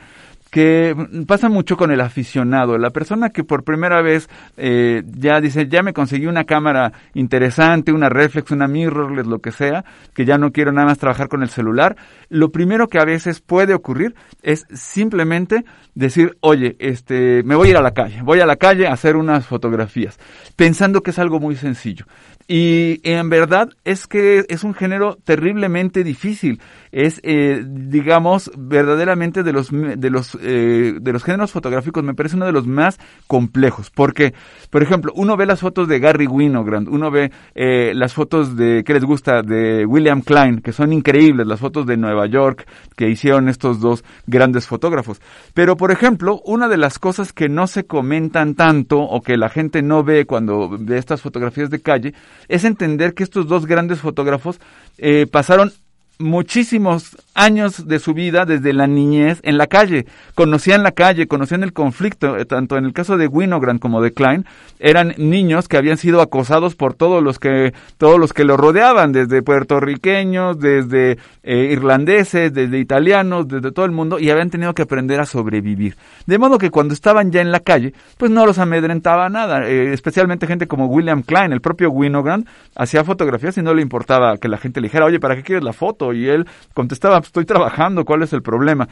que 0.52 0.94
pasa 1.26 1.48
mucho 1.48 1.78
con 1.78 1.90
el 1.92 2.02
aficionado, 2.02 2.76
la 2.76 2.90
persona 2.90 3.30
que 3.30 3.42
por 3.42 3.64
primera 3.64 4.02
vez 4.02 4.28
eh, 4.58 5.02
ya 5.06 5.40
dice, 5.40 5.66
ya 5.66 5.82
me 5.82 5.94
conseguí 5.94 6.26
una 6.26 6.44
cámara 6.44 6.92
interesante, 7.14 7.90
una 7.90 8.10
reflex, 8.10 8.50
una 8.50 8.68
mirrorless, 8.68 9.26
lo 9.26 9.38
que 9.38 9.50
sea, 9.50 9.82
que 10.12 10.26
ya 10.26 10.36
no 10.36 10.52
quiero 10.52 10.70
nada 10.70 10.88
más 10.88 10.98
trabajar 10.98 11.28
con 11.28 11.42
el 11.42 11.48
celular, 11.48 11.96
lo 12.28 12.50
primero 12.50 12.88
que 12.88 12.98
a 12.98 13.06
veces 13.06 13.40
puede 13.40 13.72
ocurrir 13.72 14.14
es 14.42 14.66
simplemente 14.74 15.64
decir, 15.94 16.36
oye, 16.40 16.76
este, 16.80 17.42
me 17.44 17.54
voy 17.54 17.68
a 17.68 17.70
ir 17.70 17.76
a 17.78 17.82
la 17.82 17.92
calle, 17.92 18.20
voy 18.22 18.40
a 18.40 18.46
la 18.46 18.56
calle 18.56 18.86
a 18.86 18.92
hacer 18.92 19.16
unas 19.16 19.46
fotografías, 19.46 20.18
pensando 20.54 21.02
que 21.02 21.12
es 21.12 21.18
algo 21.18 21.40
muy 21.40 21.56
sencillo. 21.56 22.04
Y 22.48 23.00
en 23.04 23.30
verdad 23.30 23.70
es 23.84 24.06
que 24.06 24.44
es 24.48 24.64
un 24.64 24.74
género 24.74 25.16
terriblemente 25.24 26.04
difícil. 26.04 26.60
Es, 26.90 27.20
eh, 27.22 27.64
digamos, 27.66 28.50
verdaderamente 28.56 29.42
de 29.42 29.52
los, 29.52 29.70
de, 29.70 30.10
los, 30.10 30.36
eh, 30.42 30.94
de 31.00 31.12
los 31.12 31.24
géneros 31.24 31.52
fotográficos 31.52 32.04
me 32.04 32.14
parece 32.14 32.36
uno 32.36 32.46
de 32.46 32.52
los 32.52 32.66
más 32.66 32.98
complejos. 33.26 33.90
Porque, 33.90 34.34
por 34.70 34.82
ejemplo, 34.82 35.12
uno 35.16 35.36
ve 35.36 35.46
las 35.46 35.60
fotos 35.60 35.88
de 35.88 36.00
Gary 36.00 36.26
Winogrand, 36.26 36.88
uno 36.88 37.10
ve 37.10 37.30
eh, 37.54 37.92
las 37.94 38.12
fotos 38.12 38.56
de, 38.56 38.84
¿qué 38.84 38.94
les 38.94 39.04
gusta? 39.04 39.42
De 39.42 39.86
William 39.86 40.20
Klein, 40.20 40.60
que 40.60 40.72
son 40.72 40.92
increíbles, 40.92 41.46
las 41.46 41.60
fotos 41.60 41.86
de 41.86 41.96
Nueva 41.96 42.26
York 42.26 42.66
que 42.96 43.08
hicieron 43.08 43.48
estos 43.48 43.80
dos 43.80 44.04
grandes 44.26 44.66
fotógrafos. 44.66 45.20
Pero, 45.54 45.76
por 45.76 45.90
ejemplo, 45.90 46.40
una 46.44 46.68
de 46.68 46.76
las 46.76 46.98
cosas 46.98 47.32
que 47.32 47.48
no 47.48 47.66
se 47.66 47.84
comentan 47.84 48.54
tanto 48.54 49.00
o 49.00 49.22
que 49.22 49.36
la 49.36 49.48
gente 49.48 49.82
no 49.82 50.04
ve 50.04 50.26
cuando 50.26 50.76
ve 50.78 50.98
estas 50.98 51.22
fotografías 51.22 51.70
de 51.70 51.80
calle 51.80 52.14
es 52.48 52.64
entender 52.64 53.14
que 53.14 53.22
estos 53.22 53.46
dos 53.46 53.66
grandes 53.66 54.00
fotógrafos 54.00 54.60
eh, 54.98 55.26
pasaron 55.30 55.72
muchísimos 56.18 57.16
años 57.34 57.88
de 57.88 57.98
su 57.98 58.14
vida 58.14 58.44
desde 58.44 58.72
la 58.72 58.86
niñez 58.86 59.40
en 59.42 59.58
la 59.58 59.66
calle. 59.66 60.06
Conocían 60.34 60.82
la 60.82 60.92
calle, 60.92 61.26
conocían 61.26 61.62
el 61.62 61.72
conflicto, 61.72 62.36
eh, 62.36 62.44
tanto 62.44 62.76
en 62.76 62.84
el 62.84 62.92
caso 62.92 63.16
de 63.16 63.26
Winogrand 63.26 63.80
como 63.80 64.00
de 64.00 64.12
Klein, 64.12 64.44
eran 64.78 65.14
niños 65.16 65.68
que 65.68 65.76
habían 65.76 65.96
sido 65.96 66.20
acosados 66.20 66.74
por 66.74 66.94
todos 66.94 67.22
los 67.22 67.38
que, 67.38 67.72
todos 67.98 68.18
los 68.18 68.32
que 68.32 68.44
lo 68.44 68.56
rodeaban, 68.56 69.12
desde 69.12 69.42
puertorriqueños, 69.42 70.58
desde 70.58 71.18
eh, 71.42 71.68
irlandeses, 71.72 72.52
desde 72.52 72.78
italianos, 72.78 73.48
desde 73.48 73.72
todo 73.72 73.86
el 73.86 73.92
mundo, 73.92 74.18
y 74.18 74.30
habían 74.30 74.50
tenido 74.50 74.74
que 74.74 74.82
aprender 74.82 75.20
a 75.20 75.26
sobrevivir. 75.26 75.96
De 76.26 76.38
modo 76.38 76.58
que 76.58 76.70
cuando 76.70 76.94
estaban 76.94 77.32
ya 77.32 77.40
en 77.40 77.50
la 77.50 77.60
calle, 77.60 77.94
pues 78.18 78.30
no 78.30 78.46
los 78.46 78.58
amedrentaba 78.58 79.28
nada, 79.28 79.66
eh, 79.68 79.92
especialmente 79.92 80.46
gente 80.46 80.66
como 80.66 80.86
William 80.86 81.22
Klein, 81.22 81.52
el 81.52 81.60
propio 81.60 81.90
Winogrand, 81.90 82.46
hacía 82.74 83.04
fotografías 83.04 83.56
y 83.58 83.62
no 83.62 83.74
le 83.74 83.82
importaba 83.82 84.36
que 84.36 84.48
la 84.48 84.58
gente 84.58 84.80
le 84.80 84.86
dijera, 84.86 85.06
oye, 85.06 85.20
¿para 85.20 85.36
qué 85.36 85.42
quieres 85.42 85.64
la 85.64 85.72
foto? 85.72 86.01
Y 86.12 86.28
él 86.28 86.46
contestaba, 86.74 87.18
estoy 87.18 87.44
trabajando, 87.44 88.04
¿cuál 88.04 88.22
es 88.22 88.32
el 88.32 88.42
problema? 88.42 88.88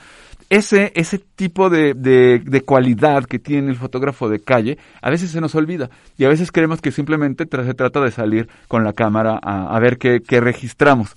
Ese, 0.48 0.92
ese 0.94 1.18
tipo 1.18 1.70
de, 1.70 1.94
de, 1.94 2.60
cualidad 2.62 3.24
que 3.24 3.38
tiene 3.38 3.70
el 3.70 3.76
fotógrafo 3.76 4.28
de 4.28 4.40
calle, 4.40 4.78
a 5.00 5.08
veces 5.08 5.30
se 5.30 5.40
nos 5.40 5.54
olvida 5.54 5.90
y 6.18 6.24
a 6.24 6.28
veces 6.28 6.52
creemos 6.52 6.80
que 6.80 6.90
simplemente 6.90 7.46
se 7.50 7.74
trata 7.74 8.00
de 8.00 8.10
salir 8.10 8.48
con 8.68 8.84
la 8.84 8.92
cámara 8.92 9.38
a, 9.42 9.78
ver 9.80 9.96
qué, 9.96 10.20
qué 10.20 10.40
registramos. 10.40 11.14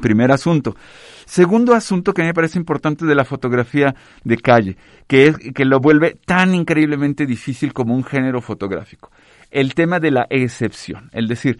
Primer 0.00 0.30
asunto. 0.30 0.76
Segundo 1.24 1.74
asunto 1.74 2.14
que 2.14 2.22
me 2.22 2.32
parece 2.32 2.58
importante 2.58 3.04
de 3.04 3.14
la 3.14 3.24
fotografía 3.24 3.94
de 4.24 4.36
calle, 4.36 4.76
que 5.06 5.26
es 5.26 5.36
que 5.36 5.64
lo 5.64 5.80
vuelve 5.80 6.16
tan 6.24 6.54
increíblemente 6.54 7.26
difícil 7.26 7.72
como 7.72 7.94
un 7.94 8.04
género 8.04 8.40
fotográfico. 8.40 9.10
El 9.50 9.74
tema 9.74 9.98
de 9.98 10.10
la 10.10 10.26
excepción. 10.30 11.10
Es 11.12 11.28
decir, 11.28 11.58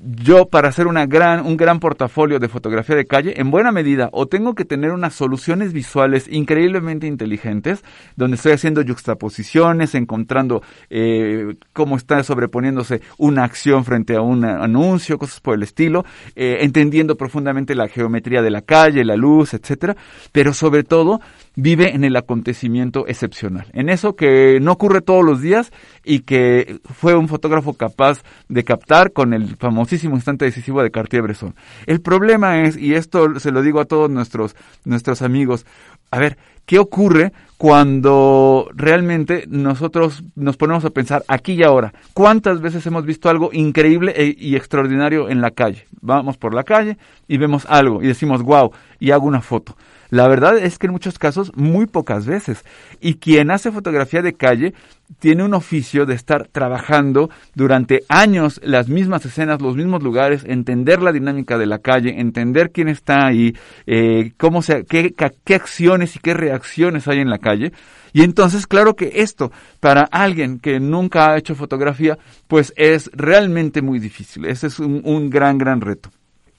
yo 0.00 0.46
para 0.46 0.68
hacer 0.68 0.86
una 0.86 1.06
gran, 1.06 1.44
un 1.44 1.56
gran 1.56 1.80
portafolio 1.80 2.38
de 2.38 2.48
fotografía 2.48 2.94
de 2.94 3.06
calle, 3.06 3.40
en 3.40 3.50
buena 3.50 3.72
medida, 3.72 4.08
o 4.12 4.26
tengo 4.26 4.54
que 4.54 4.64
tener 4.64 4.92
unas 4.92 5.14
soluciones 5.14 5.72
visuales 5.72 6.28
increíblemente 6.30 7.06
inteligentes, 7.06 7.82
donde 8.16 8.36
estoy 8.36 8.52
haciendo 8.52 8.84
juxtaposiciones, 8.84 9.94
encontrando 9.94 10.62
eh, 10.90 11.56
cómo 11.72 11.96
está 11.96 12.22
sobreponiéndose 12.22 13.00
una 13.18 13.44
acción 13.44 13.84
frente 13.84 14.14
a 14.14 14.20
un 14.20 14.44
anuncio, 14.44 15.18
cosas 15.18 15.40
por 15.40 15.54
el 15.54 15.62
estilo, 15.64 16.04
eh, 16.36 16.58
entendiendo 16.60 17.16
profundamente 17.16 17.74
la 17.74 17.88
geometría 17.88 18.42
de 18.42 18.50
la 18.50 18.62
calle, 18.62 19.04
la 19.04 19.16
luz, 19.16 19.54
etcétera, 19.54 19.96
pero 20.32 20.52
sobre 20.52 20.84
todo 20.84 21.20
vive 21.60 21.92
en 21.92 22.04
el 22.04 22.14
acontecimiento 22.14 23.08
excepcional, 23.08 23.66
en 23.72 23.88
eso 23.88 24.14
que 24.14 24.60
no 24.62 24.70
ocurre 24.70 25.00
todos 25.00 25.24
los 25.24 25.42
días 25.42 25.72
y 26.04 26.20
que 26.20 26.78
fue 26.84 27.16
un 27.16 27.26
fotógrafo 27.26 27.72
capaz 27.72 28.22
de 28.48 28.62
captar 28.62 29.12
con 29.12 29.34
el 29.34 29.56
famosísimo 29.56 30.14
instante 30.14 30.44
decisivo 30.44 30.84
de 30.84 30.92
Cartier-Bresson. 30.92 31.56
El 31.86 32.00
problema 32.00 32.62
es, 32.62 32.76
y 32.76 32.94
esto 32.94 33.40
se 33.40 33.50
lo 33.50 33.62
digo 33.62 33.80
a 33.80 33.86
todos 33.86 34.08
nuestros, 34.08 34.54
nuestros 34.84 35.20
amigos, 35.20 35.66
a 36.12 36.20
ver, 36.20 36.38
¿qué 36.64 36.78
ocurre 36.78 37.32
cuando 37.56 38.68
realmente 38.72 39.44
nosotros 39.48 40.22
nos 40.36 40.56
ponemos 40.56 40.84
a 40.84 40.90
pensar 40.90 41.24
aquí 41.26 41.54
y 41.54 41.64
ahora? 41.64 41.92
¿Cuántas 42.14 42.60
veces 42.60 42.86
hemos 42.86 43.04
visto 43.04 43.28
algo 43.28 43.50
increíble 43.52 44.14
e, 44.16 44.32
y 44.38 44.54
extraordinario 44.54 45.28
en 45.28 45.40
la 45.40 45.50
calle? 45.50 45.88
Vamos 46.00 46.36
por 46.36 46.54
la 46.54 46.62
calle 46.62 46.98
y 47.26 47.36
vemos 47.36 47.66
algo 47.68 48.00
y 48.00 48.06
decimos, 48.06 48.44
wow, 48.44 48.70
y 49.00 49.10
hago 49.10 49.26
una 49.26 49.40
foto. 49.40 49.76
La 50.10 50.26
verdad 50.26 50.56
es 50.56 50.78
que 50.78 50.86
en 50.86 50.92
muchos 50.92 51.18
casos 51.18 51.52
muy 51.54 51.86
pocas 51.86 52.24
veces. 52.26 52.64
Y 53.00 53.14
quien 53.14 53.50
hace 53.50 53.70
fotografía 53.70 54.22
de 54.22 54.34
calle 54.34 54.74
tiene 55.18 55.44
un 55.44 55.54
oficio 55.54 56.06
de 56.06 56.14
estar 56.14 56.48
trabajando 56.48 57.30
durante 57.54 58.04
años 58.08 58.60
las 58.62 58.88
mismas 58.88 59.24
escenas, 59.26 59.60
los 59.60 59.76
mismos 59.76 60.02
lugares, 60.02 60.44
entender 60.46 61.02
la 61.02 61.12
dinámica 61.12 61.58
de 61.58 61.66
la 61.66 61.78
calle, 61.78 62.20
entender 62.20 62.70
quién 62.70 62.88
está 62.88 63.26
ahí, 63.26 63.54
eh, 63.86 64.32
cómo 64.36 64.62
se, 64.62 64.84
qué, 64.84 65.14
qué 65.44 65.54
acciones 65.54 66.16
y 66.16 66.20
qué 66.20 66.34
reacciones 66.34 67.08
hay 67.08 67.18
en 67.18 67.30
la 67.30 67.38
calle. 67.38 67.72
Y 68.12 68.22
entonces, 68.22 68.66
claro 68.66 68.96
que 68.96 69.12
esto, 69.16 69.52
para 69.80 70.02
alguien 70.02 70.58
que 70.58 70.80
nunca 70.80 71.30
ha 71.30 71.38
hecho 71.38 71.54
fotografía, 71.54 72.18
pues 72.46 72.72
es 72.76 73.10
realmente 73.12 73.82
muy 73.82 73.98
difícil. 73.98 74.46
Ese 74.46 74.68
es 74.68 74.78
un, 74.78 75.02
un 75.04 75.28
gran, 75.28 75.58
gran 75.58 75.80
reto. 75.80 76.10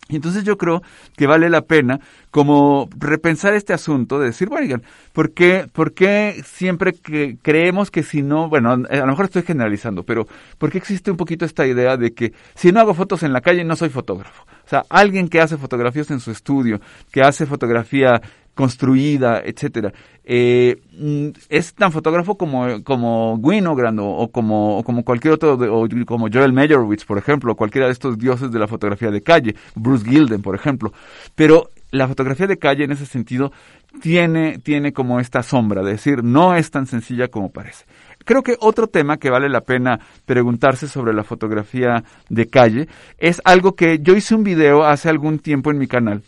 Y 0.09 0.15
entonces 0.15 0.43
yo 0.43 0.57
creo 0.57 0.81
que 1.15 1.27
vale 1.27 1.49
la 1.51 1.61
pena 1.61 1.99
como 2.31 2.89
repensar 2.97 3.53
este 3.53 3.73
asunto 3.73 4.19
de 4.19 4.27
decir, 4.27 4.49
bueno, 4.49 4.81
¿por 5.13 5.31
qué, 5.31 5.67
¿por 5.71 5.93
qué 5.93 6.41
siempre 6.43 6.93
que 6.93 7.37
creemos 7.41 7.91
que 7.91 8.01
si 8.01 8.23
no, 8.23 8.49
bueno, 8.49 8.71
a 8.71 8.75
lo 8.75 9.07
mejor 9.07 9.25
estoy 9.25 9.43
generalizando, 9.43 10.01
pero 10.03 10.27
¿por 10.57 10.71
qué 10.71 10.79
existe 10.79 11.11
un 11.11 11.17
poquito 11.17 11.45
esta 11.45 11.67
idea 11.67 11.95
de 11.95 12.13
que 12.13 12.33
si 12.55 12.71
no 12.71 12.79
hago 12.79 12.95
fotos 12.95 13.21
en 13.21 13.33
la 13.33 13.41
calle 13.41 13.63
no 13.63 13.75
soy 13.75 13.89
fotógrafo? 13.89 14.45
O 14.65 14.69
sea, 14.69 14.83
alguien 14.89 15.29
que 15.29 15.41
hace 15.41 15.57
fotografías 15.57 16.09
en 16.09 16.19
su 16.19 16.31
estudio, 16.31 16.81
que 17.11 17.21
hace 17.21 17.45
fotografía 17.45 18.19
construida, 18.59 19.41
etcétera. 19.45 19.93
Eh, 20.25 20.81
mm, 20.99 21.29
es 21.47 21.73
tan 21.73 21.93
fotógrafo 21.93 22.37
como, 22.37 22.83
como 22.83 23.35
Winogrand 23.35 24.01
o, 24.01 24.29
como, 24.33 24.83
como 24.83 25.05
cualquier 25.05 25.35
otro, 25.35 25.53
o 25.53 25.87
como 26.05 26.27
Joel 26.29 26.51
Meyerowitz, 26.51 27.05
por 27.05 27.17
ejemplo, 27.17 27.55
cualquiera 27.55 27.87
de 27.87 27.93
estos 27.93 28.17
dioses 28.17 28.51
de 28.51 28.59
la 28.59 28.67
fotografía 28.67 29.11
de 29.11 29.21
calle, 29.21 29.55
Bruce 29.75 30.03
Gilden, 30.03 30.41
por 30.41 30.55
ejemplo. 30.55 30.91
Pero 31.35 31.69
la 31.91 32.09
fotografía 32.09 32.47
de 32.47 32.57
calle 32.57 32.83
en 32.83 32.91
ese 32.91 33.05
sentido 33.05 33.53
tiene, 34.01 34.59
tiene 34.59 34.91
como 34.91 35.21
esta 35.21 35.41
sombra, 35.41 35.81
de 35.81 35.91
decir, 35.91 36.21
no 36.21 36.53
es 36.53 36.69
tan 36.69 36.85
sencilla 36.85 37.29
como 37.29 37.53
parece. 37.53 37.85
Creo 38.25 38.43
que 38.43 38.57
otro 38.59 38.87
tema 38.87 39.15
que 39.15 39.29
vale 39.29 39.47
la 39.47 39.61
pena 39.61 40.01
preguntarse 40.25 40.89
sobre 40.89 41.13
la 41.13 41.23
fotografía 41.23 42.03
de 42.27 42.47
calle 42.47 42.89
es 43.19 43.41
algo 43.45 43.77
que 43.77 43.99
yo 43.99 44.17
hice 44.17 44.35
un 44.35 44.43
video 44.43 44.83
hace 44.83 45.07
algún 45.07 45.39
tiempo 45.39 45.71
en 45.71 45.77
mi 45.77 45.87
canal 45.87 46.23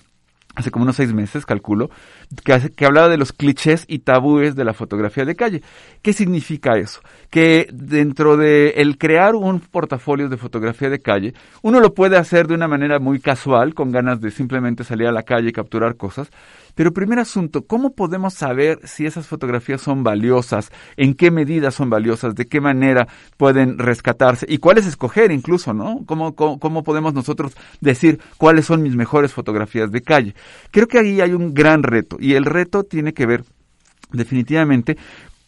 hace 0.55 0.71
como 0.71 0.83
unos 0.83 0.95
seis 0.95 1.13
meses, 1.13 1.45
calculo, 1.45 1.89
que, 2.43 2.85
hablaba 2.85 3.09
de 3.09 3.17
los 3.17 3.31
clichés 3.31 3.85
y 3.87 3.99
tabúes 3.99 4.55
de 4.55 4.65
la 4.65 4.73
fotografía 4.73 5.25
de 5.25 5.35
calle. 5.35 5.61
¿Qué 6.01 6.13
significa 6.13 6.77
eso? 6.77 7.01
Que 7.29 7.67
dentro 7.71 8.37
de 8.37 8.69
el 8.77 8.97
crear 8.97 9.35
un 9.35 9.59
portafolio 9.59 10.29
de 10.29 10.37
fotografía 10.37 10.89
de 10.89 10.99
calle, 10.99 11.33
uno 11.61 11.79
lo 11.79 11.93
puede 11.93 12.17
hacer 12.17 12.47
de 12.47 12.55
una 12.55 12.67
manera 12.67 12.99
muy 12.99 13.19
casual, 13.19 13.73
con 13.73 13.91
ganas 13.91 14.19
de 14.19 14.31
simplemente 14.31 14.83
salir 14.83 15.07
a 15.07 15.11
la 15.11 15.23
calle 15.23 15.49
y 15.49 15.53
capturar 15.53 15.95
cosas. 15.95 16.29
Pero 16.75 16.93
primer 16.93 17.19
asunto, 17.19 17.65
¿cómo 17.65 17.93
podemos 17.93 18.33
saber 18.33 18.79
si 18.83 19.05
esas 19.05 19.27
fotografías 19.27 19.81
son 19.81 20.03
valiosas? 20.03 20.71
¿En 20.97 21.13
qué 21.13 21.31
medida 21.31 21.71
son 21.71 21.89
valiosas? 21.89 22.35
¿De 22.35 22.47
qué 22.47 22.61
manera 22.61 23.07
pueden 23.37 23.77
rescatarse? 23.77 24.45
¿Y 24.49 24.57
cuáles 24.57 24.85
escoger 24.85 25.31
incluso, 25.31 25.73
no? 25.73 26.01
¿Cómo, 26.05 26.35
cómo, 26.35 26.59
cómo 26.59 26.83
podemos 26.83 27.13
nosotros 27.13 27.55
decir 27.79 28.19
cuáles 28.37 28.65
son 28.65 28.81
mis 28.81 28.95
mejores 28.95 29.33
fotografías 29.33 29.91
de 29.91 30.01
calle? 30.01 30.35
Creo 30.71 30.87
que 30.87 30.99
ahí 30.99 31.21
hay 31.21 31.33
un 31.33 31.53
gran 31.53 31.83
reto 31.83 32.17
y 32.19 32.33
el 32.33 32.45
reto 32.45 32.83
tiene 32.83 33.13
que 33.13 33.25
ver 33.25 33.43
definitivamente 34.11 34.97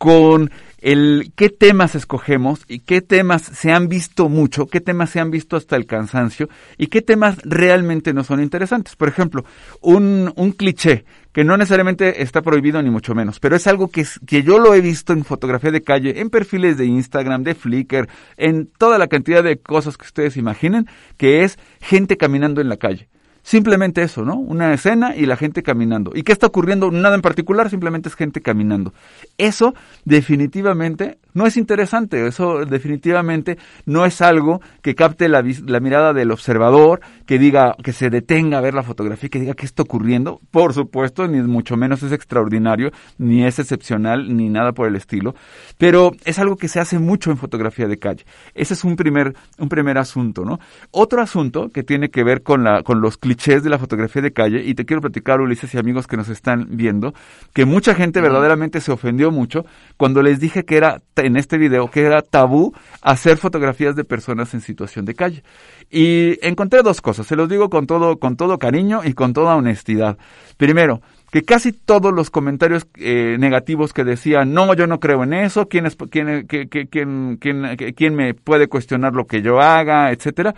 con 0.04 0.52
el 0.82 1.32
qué 1.38 1.48
temas 1.48 1.96
escogemos 1.96 2.66
y 2.68 2.80
qué 2.80 3.00
temas 3.00 3.42
se 3.42 3.72
han 3.72 3.88
visto 3.88 4.28
mucho, 4.28 4.68
qué 4.68 4.82
temas 4.82 5.12
se 5.12 5.22
han 5.22 5.32
visto 5.32 5.56
hasta 5.56 5.78
el 5.78 5.86
cansancio 5.86 6.50
y 6.78 6.88
qué 6.88 7.02
temas 7.02 7.38
realmente 7.46 8.14
no 8.14 8.26
son 8.26 8.42
interesantes. 8.42 8.98
Por 8.98 9.08
ejemplo, 9.08 9.46
un, 9.80 10.34
un 10.36 10.52
cliché 10.52 11.06
que 11.32 11.46
no 11.46 11.56
necesariamente 11.56 12.22
está 12.22 12.42
prohibido 12.42 12.82
ni 12.82 12.90
mucho 12.90 13.16
menos, 13.16 13.40
pero 13.40 13.56
es 13.56 13.66
algo 13.66 13.88
que, 13.88 14.06
que 14.28 14.44
yo 14.44 14.60
lo 14.60 14.74
he 14.74 14.82
visto 14.82 15.14
en 15.14 15.24
fotografía 15.24 15.72
de 15.72 15.84
calle, 15.84 16.20
en 16.20 16.30
perfiles 16.30 16.78
de 16.78 16.84
Instagram, 16.84 17.44
de 17.44 17.56
Flickr, 17.56 18.10
en 18.36 18.68
toda 18.68 18.98
la 18.98 19.08
cantidad 19.08 19.42
de 19.42 19.62
cosas 19.62 19.96
que 19.96 20.06
ustedes 20.06 20.36
imaginen, 20.36 20.86
que 21.16 21.46
es 21.46 21.58
gente 21.80 22.18
caminando 22.18 22.60
en 22.60 22.68
la 22.68 22.76
calle. 22.76 23.08
Simplemente 23.44 24.02
eso, 24.02 24.24
¿no? 24.24 24.36
Una 24.36 24.74
escena 24.74 25.16
y 25.16 25.26
la 25.26 25.36
gente 25.36 25.64
caminando. 25.64 26.12
¿Y 26.16 26.24
qué 26.24 26.32
está 26.32 26.48
ocurriendo? 26.48 26.90
Nada 26.92 27.16
en 27.16 27.22
particular, 27.22 27.70
simplemente 27.70 28.08
es 28.08 28.16
gente 28.16 28.42
caminando. 28.42 28.94
Eso 29.38 29.76
definitivamente 30.06 31.18
no 31.34 31.46
es 31.46 31.58
interesante, 31.58 32.26
eso 32.28 32.66
definitivamente 32.66 33.58
no 33.86 34.06
es 34.06 34.22
algo 34.22 34.62
que 34.82 34.96
capte 34.96 35.30
la, 35.30 35.44
la 35.66 35.80
mirada 35.80 36.14
del 36.14 36.32
observador, 36.32 37.02
que 37.26 37.40
diga, 37.40 37.76
que 37.84 37.94
se 37.94 38.10
detenga 38.10 38.58
a 38.58 38.62
ver 38.62 38.74
la 38.74 38.84
fotografía, 38.84 39.30
que 39.30 39.40
diga 39.40 39.54
qué 39.54 39.66
está 39.66 39.84
ocurriendo. 39.84 40.40
Por 40.52 40.74
supuesto, 40.74 41.28
ni 41.28 41.42
mucho 41.42 41.76
menos 41.78 42.04
es 42.04 42.12
extraordinario, 42.12 42.92
ni 43.18 43.46
es 43.46 43.60
excepcional, 43.60 44.36
ni 44.36 44.50
nada 44.50 44.74
por 44.74 44.88
el 44.88 44.96
estilo. 44.96 45.36
Pero 45.78 46.12
es 46.26 46.40
algo 46.40 46.56
que 46.56 46.68
se 46.68 46.80
hace 46.80 47.00
mucho 47.00 47.32
en 47.32 47.38
fotografía 47.38 47.88
de 47.88 47.98
calle. 47.98 48.26
Ese 48.54 48.74
es 48.74 48.84
un 48.84 48.96
primer, 48.96 49.36
un 49.58 49.70
primer 49.70 49.98
asunto, 49.98 50.46
¿no? 50.46 50.60
Otro 50.92 51.22
asunto 51.22 51.70
que 51.70 51.84
tiene 51.84 52.10
que 52.10 52.24
ver 52.24 52.44
con, 52.44 52.64
la, 52.64 52.84
con 52.84 53.02
los 53.02 53.18
clichés 53.18 53.64
de 53.64 53.70
la 53.70 53.80
fotografía 53.80 54.22
de 54.22 54.34
calle, 54.34 54.64
y 54.64 54.76
te 54.76 54.86
quiero 54.86 55.02
platicar, 55.02 55.42
Ulises 55.42 55.74
y 55.74 55.78
amigos 55.78 56.08
que 56.08 56.18
nos 56.18 56.30
están 56.30 56.68
viendo, 56.72 57.14
que 57.54 57.66
mucha 57.66 57.96
gente 57.96 58.22
verdaderamente 58.22 58.82
se 58.82 58.92
ofendió 58.92 59.32
mucho 59.32 59.66
cuando 59.98 60.22
les 60.22 60.40
dije 60.40 60.66
que 60.66 60.78
era, 60.78 61.02
en 61.26 61.38
este 61.38 61.58
video, 61.58 61.90
que 61.90 62.02
era 62.02 62.22
tabú 62.22 62.74
hacer 63.02 63.38
fotografías 63.38 63.96
de 63.96 64.04
personas 64.04 64.54
en 64.54 64.62
situación 64.62 65.06
de 65.06 65.16
calle. 65.16 65.44
Y 65.90 66.38
encontré 66.46 66.82
dos 66.82 67.02
cosas, 67.02 67.28
se 67.28 67.36
los 67.36 67.48
digo 67.50 67.70
con 67.70 67.86
todo, 67.88 68.18
con 68.18 68.36
todo 68.36 68.58
cariño 68.58 69.02
y 69.04 69.14
con 69.14 69.34
toda 69.34 69.56
honestidad. 69.56 70.18
Primero, 70.58 71.02
que 71.32 71.44
casi 71.44 71.72
todos 71.72 72.14
los 72.14 72.30
comentarios 72.30 72.88
eh, 72.96 73.38
negativos 73.40 73.92
que 73.94 74.04
decían, 74.04 74.54
no, 74.54 74.74
yo 74.76 74.86
no 74.88 75.00
creo 75.00 75.24
en 75.24 75.34
eso, 75.34 75.68
¿quién, 75.68 75.88
es, 75.88 75.96
quién, 76.10 76.46
quién, 76.48 77.38
quién- 77.38 77.76
qué- 77.78 77.94
quién 77.96 78.16
me 78.16 78.34
puede 78.36 78.68
cuestionar 78.68 79.14
lo 79.14 79.26
que 79.26 79.42
yo 79.42 79.60
haga, 79.60 80.12
etcétera, 80.12 80.54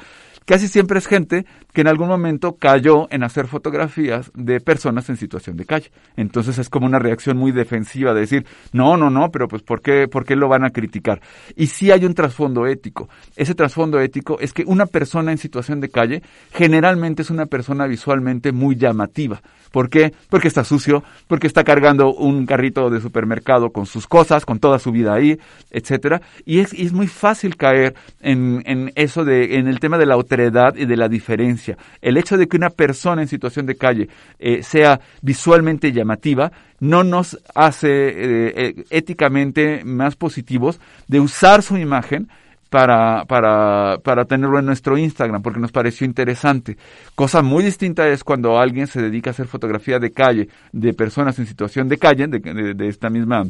casi 0.46 0.68
siempre 0.68 1.00
es 1.00 1.08
gente 1.08 1.46
que 1.74 1.82
en 1.82 1.88
algún 1.88 2.08
momento 2.08 2.56
cayó 2.56 3.08
en 3.12 3.24
hacer 3.24 3.48
fotografías 3.48 4.32
de 4.34 4.60
personas 4.62 5.10
en 5.10 5.18
situación 5.18 5.58
de 5.58 5.66
calle. 5.66 5.92
Entonces 6.16 6.58
es 6.58 6.70
como 6.70 6.86
una 6.86 7.00
reacción 7.00 7.38
muy 7.38 7.52
defensiva 7.52 8.14
de 8.14 8.22
decir, 8.22 8.46
no, 8.72 8.96
no, 8.98 9.10
no, 9.10 9.32
pero 9.32 9.48
pues 9.48 9.62
¿por 9.62 9.82
qué, 9.82 10.08
por 10.08 10.26
qué 10.26 10.36
lo 10.36 10.48
van 10.48 10.64
a 10.64 10.70
criticar? 10.70 11.22
Y 11.56 11.68
sí 11.68 11.92
hay 11.92 12.06
un 12.06 12.14
trasfondo 12.14 12.66
ético. 12.68 13.10
Ese 13.36 13.56
trasfondo 13.56 14.00
ético 14.00 14.40
es 14.40 14.54
que 14.54 14.64
una 14.66 14.86
persona 14.86 15.32
en 15.32 15.38
situación 15.38 15.82
de 15.82 15.90
calle 15.90 16.22
generalmente 16.52 17.24
es 17.24 17.30
una 17.30 17.48
persona 17.48 17.88
visualmente 17.88 18.52
muy 18.52 18.76
llamativa. 18.76 19.42
¿Por 19.72 19.90
qué? 19.90 20.14
Porque 20.30 20.48
está 20.48 20.64
sucio, 20.64 21.04
porque 21.28 21.48
está 21.48 21.64
cargando 21.64 22.14
un 22.14 22.46
carrito 22.46 22.90
de 22.90 23.02
supermercado 23.02 23.72
con 23.72 23.86
sus 23.86 24.08
cosas, 24.08 24.46
con 24.46 24.60
toda 24.60 24.80
su 24.80 24.92
vida 24.92 25.14
ahí, 25.14 25.38
etcétera. 25.72 26.22
Y 26.46 26.60
es, 26.60 26.74
es 26.74 26.94
muy 26.94 27.08
fácil 27.08 27.58
caer 27.58 27.96
en, 28.22 28.62
en 28.66 28.92
eso 28.96 29.26
de, 29.26 29.58
en 29.58 29.68
el 29.68 29.80
tema 29.80 29.98
de 29.98 30.06
la 30.06 30.18
otredad 30.18 30.76
y 30.76 30.86
de 30.86 30.98
la 30.98 31.08
diferencia. 31.08 31.78
El 32.02 32.18
hecho 32.18 32.38
de 32.38 32.48
que 32.48 32.58
una 32.58 32.70
persona 32.70 33.22
en 33.22 33.28
situación 33.28 33.66
de 33.66 33.76
calle 33.76 34.10
eh, 34.40 34.64
sea 34.64 35.00
visualmente 35.22 35.92
llamativa 35.92 36.52
no 36.80 37.04
nos 37.04 37.40
hace 37.54 37.88
eh, 37.88 38.54
eh, 38.56 38.84
éticamente 38.90 39.84
más 39.86 40.16
positivos 40.16 40.80
de 41.08 41.20
usar 41.20 41.62
su 41.62 41.78
imagen 41.78 42.30
para, 42.70 43.26
para, 43.26 43.98
para 44.04 44.26
tenerlo 44.26 44.60
en 44.60 44.66
nuestro 44.66 44.98
Instagram, 44.98 45.42
porque 45.42 45.60
nos 45.60 45.72
pareció 45.72 46.06
interesante. 46.06 46.78
Cosa 47.16 47.42
muy 47.42 47.64
distinta 47.64 48.08
es 48.10 48.24
cuando 48.24 48.58
alguien 48.60 48.88
se 48.88 49.02
dedica 49.02 49.30
a 49.30 49.32
hacer 49.32 49.48
fotografía 49.48 50.00
de 50.00 50.12
calle, 50.12 50.50
de 50.72 50.94
personas 50.94 51.38
en 51.40 51.46
situación 51.46 51.88
de 51.88 51.98
calle, 51.98 52.28
de, 52.28 52.40
de- 52.40 52.74
de 52.74 52.88
esta 52.88 53.10
misma 53.10 53.44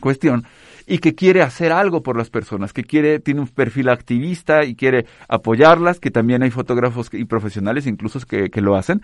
cuestión, 0.00 0.44
y 0.90 0.98
que 0.98 1.14
quiere 1.14 1.40
hacer 1.42 1.70
algo 1.70 2.02
por 2.02 2.16
las 2.16 2.30
personas, 2.30 2.72
que 2.72 2.82
quiere, 2.82 3.20
tiene 3.20 3.40
un 3.42 3.46
perfil 3.46 3.88
activista 3.90 4.64
y 4.64 4.74
quiere 4.74 5.06
apoyarlas, 5.28 6.00
que 6.00 6.10
también 6.10 6.42
hay 6.42 6.50
fotógrafos 6.50 7.10
y 7.12 7.24
profesionales 7.26 7.86
incluso 7.86 8.18
que, 8.26 8.50
que 8.50 8.60
lo 8.60 8.74
hacen, 8.74 9.00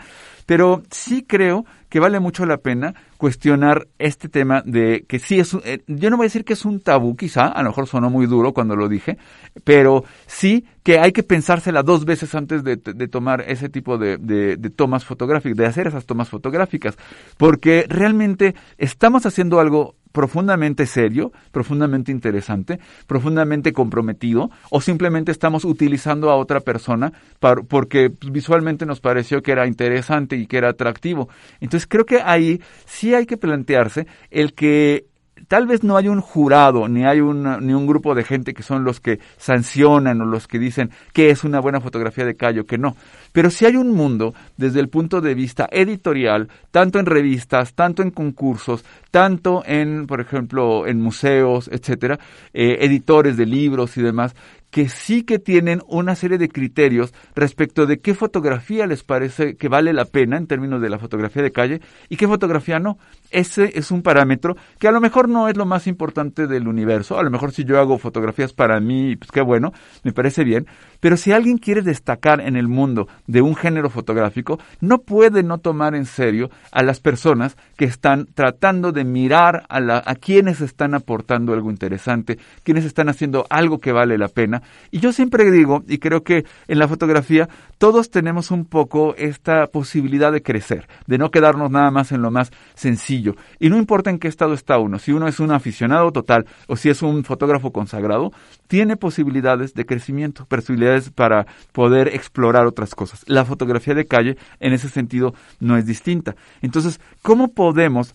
pero 0.47 0.83
sí 0.91 1.25
creo 1.27 1.65
que 1.89 2.01
vale 2.01 2.19
mucho 2.19 2.45
la 2.45 2.57
pena 2.57 2.95
cuestionar 3.19 3.87
este 4.01 4.29
tema 4.29 4.63
de 4.67 5.05
que 5.09 5.21
sí 5.21 5.39
es, 5.39 5.55
un- 5.55 5.63
eh, 5.65 5.83
yo 5.87 6.11
no 6.11 6.17
voy 6.17 6.25
a 6.25 6.27
decir 6.31 6.45
que 6.45 6.55
es 6.55 6.65
un 6.65 6.81
tabú 6.81 7.15
quizá, 7.17 7.47
a 7.47 7.63
lo 7.63 7.69
mejor 7.69 7.87
sonó 7.87 8.11
muy 8.11 8.27
duro 8.27 8.53
cuando 8.53 8.75
lo 8.75 8.89
dije, 8.89 9.17
pero 9.63 10.03
sí 10.27 10.65
que 10.83 10.99
hay 10.99 11.13
que 11.13 11.23
pensársela 11.23 11.85
dos 11.85 12.05
veces 12.05 12.35
antes 12.35 12.65
de, 12.65 12.77
tomar 13.09 13.45
ese 13.47 13.69
tipo 13.69 13.97
de- 13.97 14.19
de 14.19 14.71
tomas 14.71 15.05
fotográficas, 15.05 15.57
de 15.57 15.67
hacer 15.67 15.87
esas 15.87 16.05
tomas 16.05 16.29
fotográficas, 16.29 16.97
porque 17.37 17.87
realmente 17.89 18.57
estamos 18.77 19.25
haciendo 19.25 19.61
algo 19.61 19.95
profundamente 20.13 20.87
serio, 20.87 21.31
profundamente 21.53 21.76
interesante, 22.11 22.79
profundamente 23.07 23.73
comprometido, 23.73 24.51
o 24.71 24.81
simplemente 24.81 25.33
estamos 25.33 25.65
utilizando 25.65 26.31
a 26.31 26.37
otra 26.37 26.61
persona 26.61 27.13
par- 27.41 27.65
porque 27.67 28.11
visualmente 28.31 28.87
nos 28.87 29.01
pareció 29.01 29.43
que 29.43 29.53
era 29.53 29.67
interesante 29.67 30.37
y 30.37 30.47
que 30.47 30.59
era 30.59 30.71
atractivo. 30.71 31.29
Entonces 31.61 31.87
creo 31.89 32.05
que 32.07 32.21
ahí 32.23 32.61
sí 32.85 33.15
hay 33.15 33.27
que 33.27 33.37
plantearse 33.37 34.07
el 34.31 34.55
que 34.55 35.07
tal 35.49 35.67
vez 35.67 35.83
no 35.85 35.97
hay 35.97 36.09
un 36.09 36.21
jurado, 36.21 36.89
ni 36.89 37.05
hay 37.05 37.21
una- 37.21 37.59
ni 37.61 37.73
un 37.73 37.87
grupo 37.87 38.15
de 38.15 38.25
gente 38.25 38.55
que 38.55 38.63
son 38.63 38.85
los 38.85 39.01
que 39.01 39.19
sancionan 39.37 40.21
o 40.21 40.25
los 40.25 40.47
que 40.47 40.59
dicen 40.59 40.91
que 41.13 41.31
es 41.31 41.45
una 41.45 41.61
buena 41.61 41.81
fotografía 41.81 42.25
de 42.25 42.37
callo, 42.37 42.67
que 42.67 42.79
no. 42.79 42.97
Pero 43.33 43.51
sí 43.51 43.67
hay 43.67 43.77
un 43.77 43.93
mundo 43.93 44.35
desde 44.57 44.81
el 44.81 44.89
punto 44.89 45.21
de 45.21 45.35
vista 45.35 45.69
editorial, 45.71 46.49
tanto 46.71 46.99
en 46.99 47.07
revistas, 47.07 47.75
tanto 47.75 48.03
en 48.03 48.11
concursos, 48.11 48.85
tanto 49.11 49.63
en, 49.67 50.07
por 50.07 50.21
ejemplo, 50.21 50.87
en 50.87 51.01
museos, 51.01 51.69
etcétera, 51.73 52.19
eh, 52.53 52.79
editores 52.81 53.37
de 53.37 53.47
libros 53.47 53.97
y 53.97 54.03
demás, 54.03 54.35
que 54.77 54.91
sí 54.91 55.23
que 55.23 55.39
tienen 55.39 55.81
una 55.89 56.15
serie 56.15 56.37
de 56.37 56.51
criterios 56.51 57.15
respecto 57.35 57.87
de 57.87 58.01
qué 58.01 58.15
fotografía 58.15 58.87
les 58.87 59.05
parece 59.05 59.57
que 59.57 59.69
vale 59.69 59.95
la 59.95 60.05
pena 60.05 60.37
en 60.37 60.47
términos 60.47 60.83
de 60.83 60.91
la 60.91 60.99
fotografía 60.99 61.43
de 61.43 61.51
calle 61.51 61.81
y 62.11 62.19
qué 62.19 62.29
fotografía 62.29 62.79
no. 62.79 62.99
Ese 63.31 63.79
es 63.79 63.91
un 63.91 64.03
parámetro 64.03 64.55
que 64.79 64.87
a 64.87 64.93
lo 64.93 65.01
mejor 65.01 65.31
no 65.31 65.49
es 65.49 65.57
lo 65.57 65.65
más 65.65 65.87
importante 65.87 66.47
del 66.47 66.69
universo. 66.69 67.19
A 67.19 67.23
lo 67.23 67.31
mejor 67.31 67.53
si 67.53 67.65
yo 67.65 67.81
hago 67.81 67.97
fotografías 67.97 68.53
para 68.53 68.79
mí, 68.79 69.17
pues 69.17 69.33
qué 69.33 69.41
bueno, 69.41 69.73
me 70.03 70.13
parece 70.13 70.45
bien. 70.45 70.67
Pero 71.01 71.17
si 71.17 71.33
alguien 71.33 71.57
quiere 71.57 71.81
destacar 71.81 72.43
en 72.43 72.55
el 72.55 72.69
mundo 72.69 73.09
de 73.27 73.41
un 73.41 73.57
género 73.57 73.89
fotográfico, 73.89 74.59
no 74.81 74.99
puede 74.99 75.43
no 75.43 75.57
tomar 75.57 75.95
en 75.95 76.05
serio 76.05 76.51
a 76.71 76.83
las 76.83 77.01
personas 77.01 77.57
que 77.79 77.87
están 77.87 78.27
tratando 78.27 78.93
de 78.93 79.05
mirar 79.05 79.65
a, 79.71 79.81
la, 79.81 80.03
a 80.05 80.17
quienes 80.17 80.61
están 80.61 80.95
aportando 80.95 81.55
algo 81.55 81.71
interesante, 81.71 82.39
quienes 82.63 82.85
están 82.85 83.09
haciendo 83.09 83.47
algo 83.49 83.81
que 83.81 83.93
vale 83.93 84.19
la 84.19 84.29
pena. 84.29 84.63
Y 84.91 85.01
yo 85.01 85.13
siempre 85.13 85.51
digo, 85.51 85.85
y 85.89 85.99
creo 85.99 86.23
que 86.23 86.45
en 86.69 86.79
la 86.79 86.89
fotografía 86.89 87.49
todos 87.79 88.11
tenemos 88.11 88.51
un 88.51 88.65
poco 88.65 89.15
esta 89.17 89.67
posibilidad 89.67 90.33
de 90.33 90.43
crecer, 90.43 90.89
de 91.07 91.19
no 91.19 91.31
quedarnos 91.31 91.71
nada 91.71 91.91
más 91.91 92.13
en 92.13 92.23
lo 92.23 92.31
más 92.31 92.51
sencillo. 92.75 93.35
Y 93.59 93.69
no 93.69 93.77
importa 93.77 94.11
en 94.11 94.19
qué 94.19 94.29
estado 94.29 94.55
está 94.55 94.79
uno, 94.79 94.99
si 94.99 95.13
uno 95.13 95.29
es 95.29 95.41
un 95.41 95.51
aficionado 95.51 96.13
total 96.13 96.47
o 96.69 96.77
si 96.77 96.89
es 96.89 97.03
un 97.03 97.25
fotógrafo 97.25 97.73
consagrado, 97.73 98.33
tiene 98.67 98.97
posibilidades 98.97 99.75
de 99.75 99.87
crecimiento, 99.87 100.47
posibilidades 100.47 101.11
para 101.11 101.47
poder 101.73 102.09
explorar 102.09 102.67
otras 102.67 102.95
cosas. 102.95 103.25
La 103.27 103.45
fotografía 103.45 103.95
de 103.95 104.07
calle 104.07 104.37
en 104.61 104.73
ese 104.73 104.89
sentido 104.89 105.35
no 105.61 105.77
es 105.77 105.87
distinta. 105.87 106.37
Entonces, 106.63 107.01
¿cómo 107.23 107.49
podemos 107.49 108.15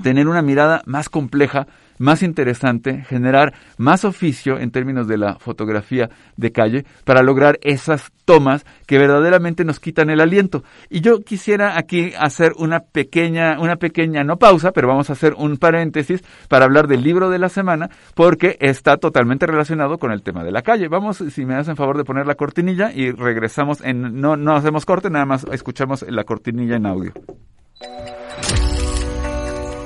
tener 0.00 0.28
una 0.28 0.42
mirada 0.42 0.82
más 0.86 1.08
compleja, 1.08 1.66
más 2.02 2.24
interesante, 2.24 3.04
generar 3.08 3.54
más 3.78 4.04
oficio 4.04 4.58
en 4.58 4.72
términos 4.72 5.06
de 5.06 5.16
la 5.16 5.36
fotografía 5.38 6.10
de 6.36 6.50
calle 6.50 6.84
para 7.04 7.22
lograr 7.22 7.60
esas 7.62 8.10
tomas 8.24 8.66
que 8.86 8.98
verdaderamente 8.98 9.64
nos 9.64 9.78
quitan 9.78 10.10
el 10.10 10.20
aliento. 10.20 10.64
Y 10.90 11.00
yo 11.00 11.20
quisiera 11.20 11.78
aquí 11.78 12.12
hacer 12.18 12.54
una 12.58 12.80
pequeña, 12.80 13.60
una 13.60 13.76
pequeña, 13.76 14.24
no 14.24 14.36
pausa, 14.36 14.72
pero 14.72 14.88
vamos 14.88 15.10
a 15.10 15.12
hacer 15.12 15.34
un 15.38 15.58
paréntesis 15.58 16.24
para 16.48 16.64
hablar 16.64 16.88
del 16.88 17.04
libro 17.04 17.30
de 17.30 17.38
la 17.38 17.48
semana, 17.48 17.88
porque 18.16 18.56
está 18.60 18.96
totalmente 18.96 19.46
relacionado 19.46 19.98
con 19.98 20.10
el 20.10 20.22
tema 20.22 20.42
de 20.42 20.50
la 20.50 20.62
calle. 20.62 20.88
Vamos, 20.88 21.18
si 21.18 21.44
me 21.46 21.54
hacen 21.54 21.76
favor 21.76 21.96
de 21.96 22.04
poner 22.04 22.26
la 22.26 22.34
cortinilla 22.34 22.90
y 22.92 23.12
regresamos 23.12 23.80
en, 23.80 24.20
no, 24.20 24.36
no 24.36 24.56
hacemos 24.56 24.84
corte, 24.84 25.08
nada 25.08 25.24
más 25.24 25.46
escuchamos 25.52 26.02
la 26.08 26.24
cortinilla 26.24 26.76
en 26.76 26.86
audio. 26.86 27.12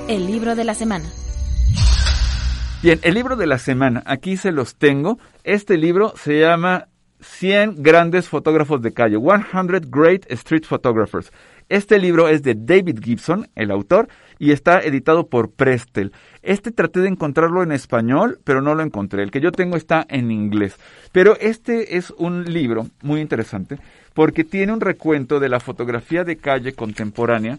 El 0.07 0.25
libro 0.25 0.55
de 0.55 0.63
la 0.63 0.73
semana. 0.73 1.05
Bien, 2.83 2.99
el 3.01 3.15
libro 3.15 3.35
de 3.35 3.47
la 3.47 3.57
semana, 3.57 4.03
aquí 4.05 4.37
se 4.37 4.51
los 4.51 4.75
tengo. 4.75 5.17
Este 5.43 5.77
libro 5.77 6.13
se 6.15 6.39
llama 6.39 6.89
100 7.21 7.81
grandes 7.81 8.29
fotógrafos 8.29 8.83
de 8.83 8.93
calle, 8.93 9.17
100 9.17 9.89
Great 9.89 10.31
Street 10.31 10.63
Photographers. 10.63 11.31
Este 11.69 11.97
libro 11.97 12.29
es 12.29 12.43
de 12.43 12.53
David 12.55 12.99
Gibson, 13.03 13.49
el 13.55 13.71
autor, 13.71 14.09
y 14.37 14.51
está 14.51 14.79
editado 14.79 15.25
por 15.25 15.49
Prestel. 15.49 16.11
Este 16.43 16.71
traté 16.71 16.99
de 16.99 17.07
encontrarlo 17.07 17.63
en 17.63 17.71
español, 17.71 18.37
pero 18.43 18.61
no 18.61 18.75
lo 18.75 18.83
encontré. 18.83 19.23
El 19.23 19.31
que 19.31 19.41
yo 19.41 19.51
tengo 19.51 19.75
está 19.75 20.05
en 20.07 20.29
inglés. 20.29 20.77
Pero 21.11 21.35
este 21.39 21.97
es 21.97 22.11
un 22.11 22.45
libro 22.45 22.85
muy 23.01 23.21
interesante 23.21 23.79
porque 24.13 24.43
tiene 24.43 24.71
un 24.71 24.81
recuento 24.81 25.39
de 25.39 25.49
la 25.49 25.59
fotografía 25.59 26.23
de 26.23 26.37
calle 26.37 26.73
contemporánea 26.73 27.57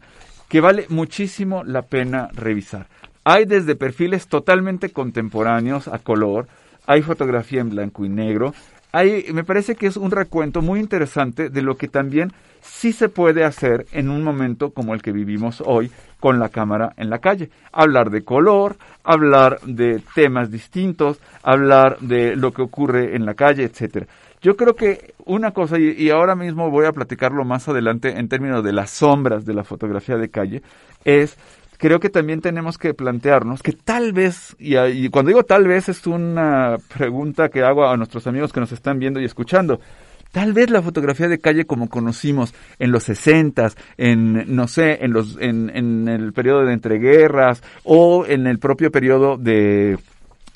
que 0.48 0.60
vale 0.60 0.86
muchísimo 0.88 1.64
la 1.64 1.82
pena 1.82 2.28
revisar. 2.32 2.86
Hay 3.30 3.44
desde 3.44 3.76
perfiles 3.76 4.26
totalmente 4.26 4.88
contemporáneos 4.88 5.86
a 5.86 5.98
color, 5.98 6.48
hay 6.86 7.02
fotografía 7.02 7.60
en 7.60 7.68
blanco 7.68 8.06
y 8.06 8.08
negro, 8.08 8.54
hay, 8.90 9.26
me 9.34 9.44
parece 9.44 9.74
que 9.74 9.86
es 9.86 9.98
un 9.98 10.10
recuento 10.10 10.62
muy 10.62 10.80
interesante 10.80 11.50
de 11.50 11.60
lo 11.60 11.76
que 11.76 11.88
también 11.88 12.32
sí 12.62 12.90
se 12.90 13.10
puede 13.10 13.44
hacer 13.44 13.84
en 13.92 14.08
un 14.08 14.24
momento 14.24 14.70
como 14.70 14.94
el 14.94 15.02
que 15.02 15.12
vivimos 15.12 15.62
hoy 15.66 15.90
con 16.20 16.38
la 16.38 16.48
cámara 16.48 16.94
en 16.96 17.10
la 17.10 17.18
calle. 17.18 17.50
Hablar 17.70 18.08
de 18.08 18.24
color, 18.24 18.78
hablar 19.04 19.60
de 19.60 20.00
temas 20.14 20.50
distintos, 20.50 21.20
hablar 21.42 21.98
de 22.00 22.34
lo 22.34 22.52
que 22.52 22.62
ocurre 22.62 23.14
en 23.14 23.26
la 23.26 23.34
calle, 23.34 23.64
etcétera. 23.64 24.06
Yo 24.40 24.56
creo 24.56 24.74
que 24.74 25.12
una 25.26 25.50
cosa, 25.50 25.78
y, 25.78 26.08
ahora 26.08 26.34
mismo 26.34 26.70
voy 26.70 26.86
a 26.86 26.92
platicarlo 26.92 27.44
más 27.44 27.68
adelante 27.68 28.18
en 28.18 28.28
términos 28.30 28.64
de 28.64 28.72
las 28.72 28.88
sombras 28.88 29.44
de 29.44 29.52
la 29.52 29.64
fotografía 29.64 30.16
de 30.16 30.30
calle, 30.30 30.62
es 31.04 31.36
creo 31.78 32.00
que 32.00 32.10
también 32.10 32.40
tenemos 32.40 32.76
que 32.76 32.92
plantearnos 32.92 33.62
que 33.62 33.72
tal 33.72 34.12
vez, 34.12 34.54
y, 34.58 35.08
cuando 35.08 35.30
digo 35.30 35.44
tal 35.44 35.66
vez 35.66 35.88
es 35.88 36.06
una 36.06 36.76
pregunta 36.96 37.48
que 37.48 37.62
hago 37.62 37.86
a 37.86 37.96
nuestros 37.96 38.26
amigos 38.26 38.52
que 38.52 38.60
nos 38.60 38.72
están 38.72 38.98
viendo 38.98 39.20
y 39.20 39.24
escuchando, 39.24 39.80
Tal 40.30 40.52
vez 40.52 40.68
la 40.68 40.82
fotografía 40.82 41.26
de 41.26 41.38
calle 41.38 41.64
como 41.64 41.88
conocimos 41.88 42.52
en 42.78 42.92
los 42.92 43.04
sesentas, 43.04 43.78
en, 43.96 44.54
no 44.54 44.68
sé, 44.68 45.02
en 45.02 45.14
los, 45.14 45.38
en, 45.40 45.74
en 45.74 46.06
el 46.06 46.34
periodo 46.34 46.66
de 46.66 46.74
entreguerras 46.74 47.62
o 47.82 48.26
en 48.26 48.46
el 48.46 48.58
propio 48.58 48.92
periodo 48.92 49.38
de, 49.38 49.96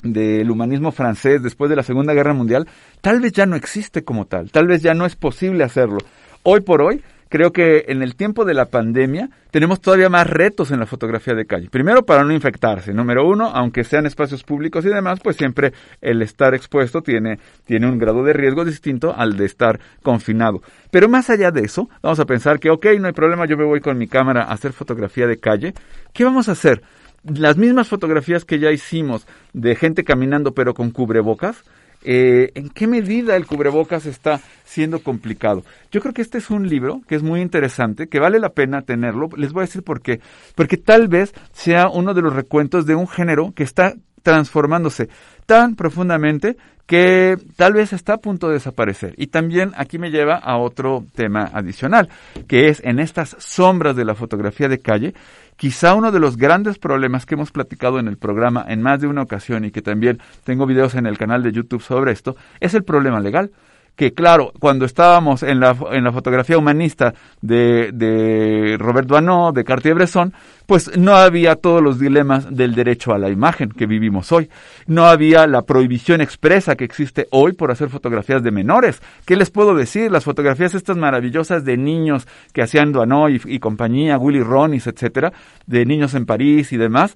del 0.03 0.51
humanismo 0.51 0.91
francés 0.91 1.41
después 1.41 1.69
de 1.69 1.75
la 1.75 1.83
Segunda 1.83 2.13
Guerra 2.13 2.33
Mundial, 2.33 2.67
tal 3.01 3.19
vez 3.19 3.31
ya 3.31 3.45
no 3.45 3.55
existe 3.55 4.03
como 4.03 4.25
tal, 4.25 4.51
tal 4.51 4.67
vez 4.67 4.81
ya 4.81 4.93
no 4.93 5.05
es 5.05 5.15
posible 5.15 5.63
hacerlo. 5.63 5.97
Hoy 6.43 6.61
por 6.61 6.81
hoy, 6.81 7.01
creo 7.33 7.51
que 7.51 7.85
en 7.87 8.03
el 8.03 8.15
tiempo 8.15 8.45
de 8.45 8.53
la 8.53 8.67
pandemia 8.67 9.27
tenemos 9.49 9.81
todavía 9.81 10.07
más 10.07 10.29
retos 10.29 10.69
en 10.69 10.79
la 10.79 10.85
fotografía 10.85 11.33
de 11.33 11.47
calle. 11.47 11.67
Primero, 11.67 12.05
para 12.05 12.23
no 12.23 12.31
infectarse. 12.31 12.93
Número 12.93 13.27
uno, 13.27 13.47
aunque 13.47 13.83
sean 13.83 14.05
espacios 14.05 14.43
públicos 14.43 14.85
y 14.85 14.89
demás, 14.89 15.19
pues 15.19 15.35
siempre 15.35 15.73
el 15.99 16.21
estar 16.21 16.53
expuesto 16.53 17.01
tiene, 17.01 17.39
tiene 17.65 17.87
un 17.87 17.97
grado 17.97 18.23
de 18.23 18.33
riesgo 18.33 18.63
distinto 18.63 19.15
al 19.17 19.35
de 19.35 19.45
estar 19.45 19.79
confinado. 20.03 20.61
Pero 20.91 21.09
más 21.09 21.31
allá 21.31 21.49
de 21.49 21.61
eso, 21.61 21.89
vamos 22.03 22.19
a 22.19 22.25
pensar 22.25 22.59
que, 22.59 22.69
ok, 22.69 22.85
no 22.99 23.07
hay 23.07 23.13
problema, 23.13 23.47
yo 23.47 23.57
me 23.57 23.65
voy 23.65 23.79
con 23.79 23.97
mi 23.97 24.05
cámara 24.05 24.43
a 24.43 24.53
hacer 24.53 24.71
fotografía 24.71 25.25
de 25.25 25.39
calle. 25.39 25.73
¿Qué 26.13 26.23
vamos 26.23 26.49
a 26.49 26.51
hacer? 26.51 26.83
Las 27.23 27.57
mismas 27.57 27.87
fotografías 27.87 28.45
que 28.45 28.59
ya 28.59 28.69
hicimos 28.69 29.25
de 29.53 29.75
gente 29.75 30.03
caminando 30.03 30.53
pero 30.53 30.75
con 30.75 30.91
cubrebocas, 30.91 31.63
eh, 32.03 32.51
en 32.55 32.69
qué 32.69 32.87
medida 32.87 33.35
el 33.35 33.45
cubrebocas 33.45 34.05
está 34.05 34.41
siendo 34.63 34.99
complicado. 34.99 35.63
Yo 35.91 36.01
creo 36.01 36.13
que 36.13 36.21
este 36.21 36.37
es 36.37 36.49
un 36.49 36.67
libro 36.67 37.01
que 37.07 37.15
es 37.15 37.23
muy 37.23 37.41
interesante, 37.41 38.07
que 38.07 38.19
vale 38.19 38.39
la 38.39 38.49
pena 38.49 38.81
tenerlo. 38.81 39.29
Les 39.37 39.53
voy 39.53 39.61
a 39.61 39.65
decir 39.65 39.83
por 39.83 40.01
qué. 40.01 40.19
Porque 40.55 40.77
tal 40.77 41.07
vez 41.07 41.33
sea 41.51 41.89
uno 41.89 42.13
de 42.13 42.21
los 42.21 42.33
recuentos 42.33 42.85
de 42.85 42.95
un 42.95 43.07
género 43.07 43.53
que 43.55 43.63
está 43.63 43.95
transformándose 44.23 45.09
tan 45.45 45.75
profundamente 45.75 46.57
que 46.85 47.37
tal 47.55 47.73
vez 47.73 47.93
está 47.93 48.15
a 48.15 48.17
punto 48.17 48.47
de 48.47 48.55
desaparecer. 48.55 49.13
Y 49.17 49.27
también 49.27 49.71
aquí 49.77 49.97
me 49.97 50.11
lleva 50.11 50.35
a 50.35 50.57
otro 50.57 51.05
tema 51.15 51.49
adicional, 51.53 52.09
que 52.47 52.67
es 52.67 52.81
en 52.83 52.99
estas 52.99 53.35
sombras 53.39 53.95
de 53.95 54.05
la 54.05 54.15
fotografía 54.15 54.67
de 54.67 54.79
calle, 54.79 55.13
quizá 55.55 55.93
uno 55.93 56.11
de 56.11 56.19
los 56.19 56.35
grandes 56.35 56.79
problemas 56.79 57.25
que 57.25 57.35
hemos 57.35 57.51
platicado 57.51 57.99
en 57.99 58.07
el 58.07 58.17
programa 58.17 58.65
en 58.67 58.81
más 58.81 58.99
de 58.99 59.07
una 59.07 59.21
ocasión 59.21 59.63
y 59.65 59.71
que 59.71 59.81
también 59.81 60.19
tengo 60.43 60.65
videos 60.65 60.95
en 60.95 61.05
el 61.05 61.17
canal 61.17 61.41
de 61.43 61.51
YouTube 61.51 61.81
sobre 61.81 62.11
esto, 62.11 62.35
es 62.59 62.73
el 62.73 62.83
problema 62.83 63.19
legal 63.19 63.51
que 63.95 64.13
claro, 64.13 64.51
cuando 64.59 64.85
estábamos 64.85 65.43
en 65.43 65.59
la, 65.59 65.75
en 65.91 66.03
la 66.03 66.11
fotografía 66.11 66.57
humanista 66.57 67.13
de, 67.41 67.91
de 67.93 68.75
Robert 68.79 69.07
Doisneau, 69.07 69.53
de 69.53 69.63
Cartier-Bresson, 69.63 70.33
pues 70.65 70.97
no 70.97 71.15
había 71.15 71.55
todos 71.55 71.81
los 71.81 71.99
dilemas 71.99 72.55
del 72.55 72.73
derecho 72.73 73.13
a 73.13 73.19
la 73.19 73.29
imagen 73.29 73.69
que 73.69 73.85
vivimos 73.85 74.31
hoy. 74.31 74.49
No 74.87 75.05
había 75.05 75.45
la 75.45 75.61
prohibición 75.63 76.21
expresa 76.21 76.75
que 76.75 76.85
existe 76.85 77.27
hoy 77.31 77.53
por 77.53 77.69
hacer 77.69 77.89
fotografías 77.89 78.41
de 78.41 78.51
menores. 78.51 79.01
¿Qué 79.25 79.35
les 79.35 79.51
puedo 79.51 79.75
decir? 79.75 80.11
Las 80.11 80.23
fotografías 80.23 80.73
estas 80.73 80.97
maravillosas 80.97 81.63
de 81.63 81.77
niños 81.77 82.27
que 82.51 82.63
hacían 82.63 82.93
Doisneau 82.93 83.29
y, 83.29 83.41
y 83.45 83.59
compañía, 83.59 84.17
Willy 84.17 84.41
Ronis, 84.41 84.87
etcétera, 84.87 85.33
de 85.67 85.85
niños 85.85 86.15
en 86.15 86.25
París 86.25 86.73
y 86.73 86.77
demás, 86.77 87.15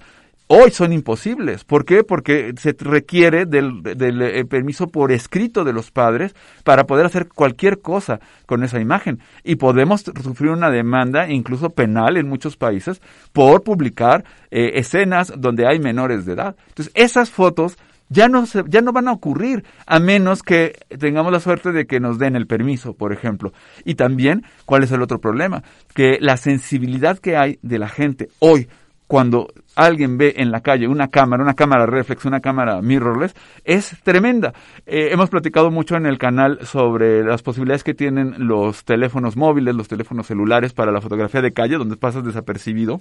Hoy 0.50 0.72
son 0.72 0.94
imposibles. 0.94 1.66
¿Por 1.66 1.84
qué? 1.84 2.06
Porque 2.06 2.54
se 2.58 2.74
requiere 2.80 3.46
del, 3.46 3.82
eh, 3.86 4.46
permiso 4.46 4.88
por 4.88 5.12
escrito 5.12 5.66
de 5.66 5.74
los 5.74 5.92
padres 5.92 6.36
para 6.64 6.86
poder 6.86 7.06
hacer 7.06 7.28
cualquier 7.28 7.82
cosa 7.82 8.22
con 8.46 8.64
esa 8.64 8.80
imagen. 8.80 9.20
Y 9.44 9.58
podemos 9.58 10.06
sufrir 10.24 10.52
una 10.52 10.70
demanda, 10.70 11.30
incluso 11.30 11.72
penal 11.72 12.16
en 12.16 12.30
muchos 12.30 12.56
países, 12.56 13.02
por 13.34 13.64
publicar 13.64 14.24
eh, 14.50 14.72
escenas 14.76 15.34
donde 15.38 15.68
hay 15.68 15.80
menores 15.80 16.26
de 16.26 16.34
edad. 16.34 16.56
Entonces, 16.70 16.94
esas 16.96 17.30
fotos 17.30 17.78
ya 18.08 18.30
no, 18.30 18.46
se, 18.46 18.64
ya 18.70 18.82
no 18.82 18.94
van 18.94 19.10
a 19.10 19.12
ocurrir 19.12 19.66
a 19.86 20.00
menos 20.00 20.44
que 20.44 20.78
tengamos 20.98 21.34
la 21.34 21.42
suerte 21.42 21.74
de 21.74 21.86
que 21.88 22.00
nos 22.00 22.20
den 22.20 22.38
el 22.38 22.48
permiso, 22.48 22.94
por 22.94 23.12
ejemplo. 23.12 23.52
Y 23.84 23.96
también, 23.96 24.46
¿cuál 24.66 24.84
es 24.84 24.94
el 24.94 25.02
otro 25.02 25.20
problema? 25.20 25.64
Que 25.94 26.20
la 26.22 26.38
sensibilidad 26.38 27.20
que 27.20 27.36
hay 27.36 27.60
de 27.64 27.80
la 27.80 27.90
gente 27.90 28.30
hoy 28.40 28.70
cuando 29.08 29.48
alguien 29.76 30.18
ve 30.18 30.34
en 30.38 30.52
la 30.52 30.62
calle 30.62 30.88
una 30.88 31.08
cámara, 31.08 31.44
una 31.44 31.54
cámara 31.54 31.86
reflex, 31.86 32.26
una 32.26 32.42
cámara 32.42 32.82
mirrorless, 32.82 33.34
es 33.64 33.96
tremenda. 34.04 34.54
Eh, 34.86 35.10
hemos 35.12 35.30
platicado 35.30 35.72
mucho 35.72 35.96
en 35.96 36.06
el 36.06 36.18
canal 36.18 36.60
sobre 36.66 37.24
las 37.24 37.42
posibilidades 37.42 37.84
que 37.84 37.94
tienen 37.94 38.36
los 38.48 38.84
teléfonos 38.84 39.38
móviles, 39.38 39.76
los 39.76 39.88
teléfonos 39.88 40.28
celulares 40.28 40.74
para 40.74 40.92
la 40.92 41.02
fotografía 41.02 41.42
de 41.42 41.54
calle, 41.54 41.78
donde 41.78 41.96
pasas 41.96 42.24
desapercibido. 42.24 43.00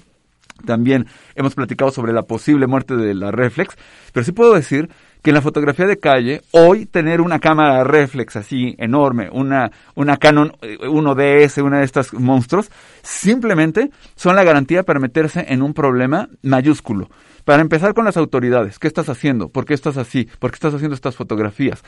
También 0.65 1.07
hemos 1.35 1.55
platicado 1.55 1.91
sobre 1.91 2.13
la 2.13 2.23
posible 2.23 2.67
muerte 2.67 2.97
de 2.97 3.15
la 3.15 3.31
reflex, 3.31 3.77
pero 4.13 4.25
sí 4.25 4.33
puedo 4.33 4.55
decir 4.55 4.89
que 5.27 5.31
en 5.31 5.35
la 5.35 5.43
fotografía 5.43 5.89
de 5.89 5.99
calle, 5.99 6.43
hoy 6.53 6.87
tener 6.87 7.21
una 7.21 7.41
cámara 7.41 7.83
reflex 7.83 8.37
así 8.37 8.77
enorme, 8.79 9.29
una, 9.33 9.73
una 9.97 10.19
Canon 10.19 10.53
1DS, 10.63 11.59
eh, 11.59 11.63
una 11.63 11.81
de 11.81 11.85
estas 11.85 12.15
monstruos, 12.15 12.71
simplemente 13.03 13.91
son 14.15 14.37
la 14.37 14.45
garantía 14.45 14.85
para 14.85 15.01
meterse 15.01 15.45
en 15.49 15.63
un 15.63 15.75
problema 15.75 16.29
mayúsculo. 16.43 17.09
Para 17.47 17.63
empezar 17.63 17.95
con 17.95 18.05
las 18.05 18.17
autoridades, 18.17 18.81
¿qué 18.81 18.89
estás 18.89 19.09
haciendo? 19.09 19.51
¿Por 19.51 19.67
qué 19.67 19.75
estás 19.75 19.97
así? 19.99 20.29
¿Por 20.41 20.51
qué 20.51 20.57
estás 20.57 20.75
haciendo 20.75 20.97
estas 20.97 21.15
fotografías? 21.15 21.85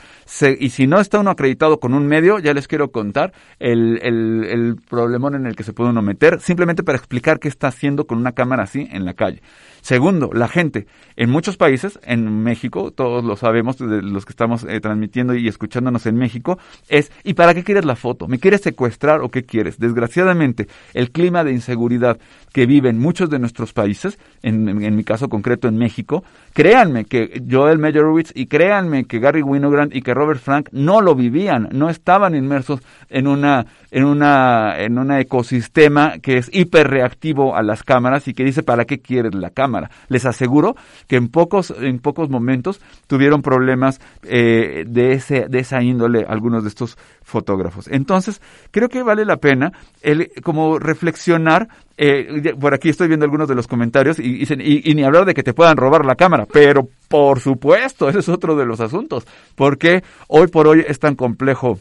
y 0.61 0.70
si 0.70 0.86
no 0.86 1.00
está 1.00 1.18
uno 1.18 1.30
acreditado 1.30 1.80
con 1.80 1.94
un 1.94 2.06
medio, 2.06 2.38
ya 2.38 2.54
les 2.54 2.68
quiero 2.68 2.92
contar 2.92 3.32
el, 3.59 3.98
el, 4.02 4.44
el 4.44 4.76
problemón 4.88 5.34
en 5.34 5.46
el 5.46 5.56
que 5.56 5.64
se 5.64 5.72
puede 5.72 5.90
uno 5.90 6.00
meter, 6.00 6.40
simplemente 6.40 6.84
para 6.84 6.96
explicar 6.96 7.40
qué 7.40 7.48
está 7.48 7.66
haciendo 7.66 8.06
con 8.06 8.18
una 8.18 8.32
cámara 8.32 8.62
así 8.62 8.86
en 8.92 9.04
la 9.04 9.14
calle. 9.14 9.42
Segundo, 9.80 10.30
la 10.32 10.46
gente. 10.46 10.86
En 11.16 11.28
muchos 11.30 11.56
países, 11.56 11.98
en 12.04 12.44
México, 12.44 12.92
todos 12.92 13.24
lo 13.24 13.34
sabemos, 13.34 13.78
de 13.78 14.02
los 14.02 14.24
que 14.24 14.32
estamos 14.32 14.62
eh, 14.62 14.80
transmitiendo 14.80 15.34
y 15.34 15.48
escuchándonos 15.48 16.06
en 16.06 16.14
México, 16.14 16.59
es 16.88 17.11
¿y 17.24 17.34
para 17.34 17.52
qué 17.54 17.64
quieres 17.64 17.84
la 17.84 17.96
foto? 17.96 18.28
¿Me 18.28 18.38
quieres 18.38 18.61
secuestrar 18.61 19.22
o 19.22 19.30
qué 19.30 19.44
quieres? 19.44 19.78
Desgraciadamente, 19.78 20.68
el 20.94 21.11
clima 21.11 21.42
de 21.42 21.50
inseguridad 21.50 22.18
que 22.52 22.66
viven 22.66 22.98
muchos 22.98 23.28
de 23.28 23.40
nuestros 23.40 23.72
países, 23.72 24.20
en, 24.42 24.68
en 24.68 24.94
mi 24.94 25.02
caso 25.02 25.28
concreto 25.28 25.47
en 25.62 25.76
México, 25.76 26.24
créanme 26.53 27.05
que 27.05 27.42
Joel 27.49 27.78
Meyerowitz 27.78 28.32
y 28.34 28.46
créanme 28.46 29.05
que 29.05 29.18
Gary 29.18 29.42
Winogrand 29.42 29.94
y 29.94 30.03
que 30.03 30.14
Robert 30.14 30.40
Frank 30.40 30.68
no 30.72 31.01
lo 31.01 31.14
vivían, 31.14 31.68
no 31.72 31.88
estaban 31.88 32.34
inmersos 32.34 32.80
en 33.09 33.26
una 33.26 33.66
en 33.90 34.05
una 34.05 34.78
en 34.78 34.99
un 34.99 35.12
ecosistema 35.12 36.18
que 36.18 36.36
es 36.38 36.51
hiperreactivo 36.53 37.57
a 37.57 37.62
las 37.62 37.82
cámaras 37.82 38.28
y 38.28 38.34
que 38.34 38.44
dice 38.44 38.62
para 38.62 38.84
qué 38.84 39.01
quieres 39.01 39.34
la 39.34 39.51
cámara. 39.51 39.90
Les 40.09 40.26
aseguro 40.26 40.76
que 41.07 41.16
en 41.16 41.28
pocos 41.28 41.72
en 41.80 41.99
pocos 42.01 42.28
momentos 42.28 42.80
tuvieron 43.07 43.42
problemas 43.42 44.01
eh, 44.24 44.84
de 44.86 45.12
ese 45.12 45.46
de 45.49 45.61
esa 45.61 45.82
índole 45.82 46.26
algunos 46.28 46.64
de 46.64 46.68
estos 46.68 46.99
fotógrafos. 47.29 47.89
Entonces 47.89 48.41
creo 48.70 48.89
que 48.89 49.03
vale 49.03 49.24
la 49.24 49.37
pena 49.37 49.72
el 50.03 50.31
como 50.43 50.79
reflexionar 50.79 51.68
eh, 52.01 52.55
por 52.59 52.74
aquí 52.74 52.89
estoy 52.89 53.09
viendo 53.09 53.24
algunos 53.24 53.49
de 53.49 53.57
los 53.57 53.66
comentarios 53.66 54.20
y, 54.20 54.39
dicen, 54.39 54.61
y, 54.62 54.95
ni 54.95 55.03
hablar 55.03 55.24
de 55.24 55.35
que 55.35 55.43
te 55.43 55.53
puedan 55.53 55.76
robar 55.76 56.07
la 56.07 56.14
cámara, 56.14 56.47
pero 56.51 56.89
por 57.09 57.41
supuesto, 57.41 58.09
ese 58.09 58.20
es 58.20 58.29
otro 58.29 58.55
de 58.55 58.64
los 58.64 58.81
asuntos, 58.81 59.26
porque 59.57 60.05
hoy 60.29 60.47
por 60.47 60.68
hoy 60.68 60.85
es 60.87 61.01
tan 61.01 61.16
complejo 61.16 61.81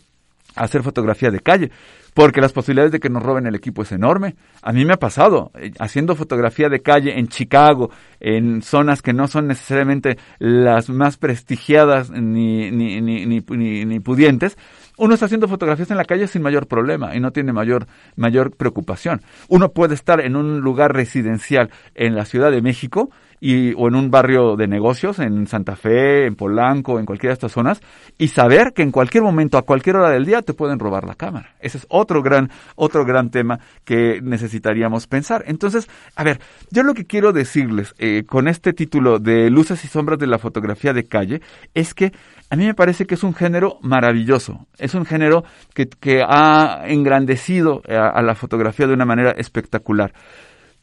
hacer 0.55 0.81
fotografía 0.81 1.29
de 1.29 1.39
calle, 1.39 1.71
porque 2.15 2.41
las 2.41 2.51
posibilidades 2.51 2.91
de 2.91 2.99
que 2.99 3.11
nos 3.11 3.21
roben 3.21 3.45
el 3.45 3.53
equipo 3.53 3.83
es 3.83 3.91
enorme. 3.91 4.35
A 4.63 4.73
mí 4.73 4.85
me 4.85 4.93
ha 4.93 4.97
pasado, 4.97 5.51
eh, 5.53 5.71
haciendo 5.77 6.15
fotografía 6.15 6.67
de 6.67 6.81
calle 6.81 7.19
en 7.19 7.27
Chicago, 7.27 7.91
en 8.19 8.63
zonas 8.63 9.03
que 9.03 9.13
no 9.13 9.27
son 9.27 9.45
necesariamente 9.45 10.17
las 10.39 10.89
más 10.89 11.17
prestigiadas 11.17 12.09
ni, 12.09 12.71
ni, 12.71 13.01
ni, 13.01 13.85
ni 13.85 13.99
pudientes, 13.99 14.57
uno 14.97 15.13
está 15.13 15.25
haciendo 15.25 15.47
fotografías 15.47 15.91
en 15.91 15.97
la 15.97 16.05
calle 16.05 16.27
sin 16.27 16.41
mayor 16.41 16.67
problema 16.67 17.15
y 17.15 17.19
no 17.19 17.31
tiene 17.31 17.53
mayor, 17.53 17.87
mayor 18.15 18.55
preocupación. 18.55 19.21
Uno 19.47 19.69
puede 19.69 19.93
estar 19.93 20.19
en 20.21 20.35
un 20.35 20.59
lugar 20.59 20.93
residencial 20.93 21.69
en 21.95 22.15
la 22.15 22.25
Ciudad 22.25 22.51
de 22.51 22.61
México 22.61 23.09
y, 23.39 23.73
o 23.75 23.87
en 23.87 23.95
un 23.95 24.09
barrio 24.09 24.55
de 24.55 24.67
negocios, 24.67 25.19
en 25.19 25.47
Santa 25.47 25.75
Fe, 25.75 26.25
en 26.25 26.35
Polanco, 26.35 26.99
en 26.99 27.05
cualquiera 27.05 27.31
de 27.31 27.35
estas 27.35 27.51
zonas, 27.51 27.81
y 28.17 28.29
saber 28.29 28.73
que 28.73 28.81
en 28.81 28.91
cualquier 28.91 29.23
momento, 29.23 29.57
a 29.57 29.61
cualquier 29.61 29.97
hora 29.97 30.09
del 30.09 30.25
día, 30.25 30.41
te 30.41 30.53
pueden 30.53 30.79
robar 30.79 31.05
la 31.05 31.15
cámara. 31.15 31.55
Ese 31.59 31.77
es 31.77 31.85
otro 31.89 32.23
gran, 32.23 32.49
otro 32.75 33.05
gran 33.05 33.29
tema 33.29 33.59
que 33.85 34.21
necesitaríamos 34.21 35.07
pensar. 35.07 35.43
Entonces, 35.47 35.87
a 36.15 36.23
ver, 36.23 36.39
yo 36.71 36.83
lo 36.83 36.93
que 36.93 37.05
quiero 37.05 37.31
decirles 37.31 37.93
eh, 37.99 38.23
con 38.25 38.47
este 38.47 38.73
título 38.73 39.19
de 39.19 39.49
Luces 39.49 39.83
y 39.85 39.87
Sombras 39.87 40.19
de 40.19 40.27
la 40.27 40.39
Fotografía 40.39 40.93
de 40.93 41.05
Calle 41.05 41.41
es 41.73 41.93
que 41.93 42.13
a 42.49 42.55
mí 42.55 42.65
me 42.65 42.73
parece 42.73 43.05
que 43.05 43.15
es 43.15 43.23
un 43.23 43.33
género 43.33 43.77
maravilloso, 43.81 44.67
es 44.77 44.93
un 44.93 45.05
género 45.05 45.43
que, 45.73 46.21
ha 46.25 46.83
engrandecido 46.87 47.81
a, 47.89 48.07
a 48.07 48.21
la 48.21 48.35
fotografía 48.35 48.87
de 48.87 48.93
una 48.93 49.05
manera 49.05 49.31
espectacular, 49.31 50.13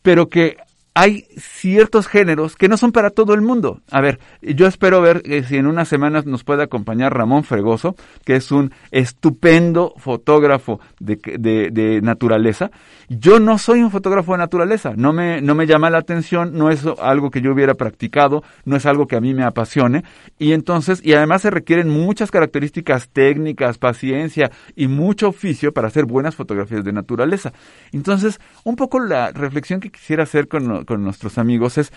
pero 0.02 0.28
que 0.28 0.56
hay 0.94 1.26
ciertos 1.36 2.06
géneros 2.06 2.54
que 2.54 2.68
no 2.68 2.76
son 2.76 2.92
para 2.92 3.10
todo 3.10 3.34
el 3.34 3.42
mundo. 3.42 3.80
A 3.90 4.00
ver, 4.00 4.20
yo 4.40 4.68
espero 4.68 5.00
ver 5.00 5.22
eh, 5.24 5.42
si 5.42 5.56
en 5.56 5.66
unas 5.66 5.88
semanas 5.88 6.24
nos 6.24 6.44
puede 6.44 6.62
acompañar 6.62 7.12
Ramón 7.12 7.42
Fregoso, 7.42 7.96
que 8.24 8.36
es 8.36 8.52
un 8.52 8.72
estupendo 8.92 9.92
fotógrafo 9.96 10.78
de, 11.00 11.16
de, 11.16 11.70
de, 11.72 12.00
naturaleza. 12.00 12.70
Yo 13.08 13.40
no 13.40 13.58
soy 13.58 13.82
un 13.82 13.90
fotógrafo 13.90 14.32
de 14.32 14.38
naturaleza, 14.38 14.92
no 14.96 15.12
me, 15.12 15.40
no 15.40 15.56
me 15.56 15.66
llama 15.66 15.90
la 15.90 15.98
atención, 15.98 16.56
no 16.56 16.70
es 16.70 16.86
algo 17.02 17.30
que 17.30 17.40
yo 17.40 17.52
hubiera 17.52 17.74
practicado, 17.74 18.44
no 18.64 18.76
es 18.76 18.86
algo 18.86 19.08
que 19.08 19.16
a 19.16 19.20
mí 19.20 19.34
me 19.34 19.42
apasione. 19.42 20.04
Y 20.38 20.52
entonces, 20.52 21.00
y 21.04 21.14
además 21.14 21.42
se 21.42 21.50
requieren 21.50 21.88
muchas 21.88 22.30
características 22.30 23.08
técnicas, 23.08 23.78
paciencia 23.78 24.52
y 24.76 24.86
mucho 24.86 25.28
oficio 25.28 25.72
para 25.72 25.88
hacer 25.88 26.04
buenas 26.04 26.36
fotografías 26.36 26.84
de 26.84 26.92
naturaleza. 26.92 27.52
Entonces, 27.90 28.38
un 28.62 28.76
poco 28.76 29.00
la 29.00 29.32
reflexión 29.32 29.80
que 29.80 29.90
quisiera 29.90 30.22
hacer 30.22 30.46
con 30.46 30.83
con 30.84 31.02
nuestros 31.02 31.38
amigos 31.38 31.78
es 31.78 31.92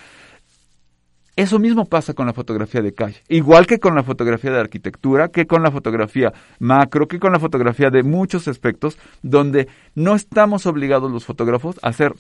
eso 1.38 1.60
mismo 1.60 1.86
pasa 1.86 2.16
con 2.16 2.26
la 2.26 2.34
fotografía 2.34 2.82
de 2.82 2.96
calle, 2.96 3.22
igual 3.30 3.68
que 3.68 3.78
con 3.78 3.94
la 3.94 4.02
fotografía 4.02 4.50
de 4.50 4.60
arquitectura, 4.60 5.28
que 5.28 5.46
con 5.46 5.62
la 5.62 5.70
fotografía 5.70 6.34
macro, 6.58 7.08
que 7.08 7.20
con 7.20 7.32
la 7.32 7.40
fotografía 7.40 7.92
de 7.92 8.02
muchos 8.02 8.48
aspectos, 8.48 8.98
donde 9.22 9.68
no 9.94 10.16
estamos 10.16 10.66
obligados 10.66 11.12
los 11.12 11.26
fotógrafos 11.26 11.80
a 11.84 11.90
hacer 11.90 12.14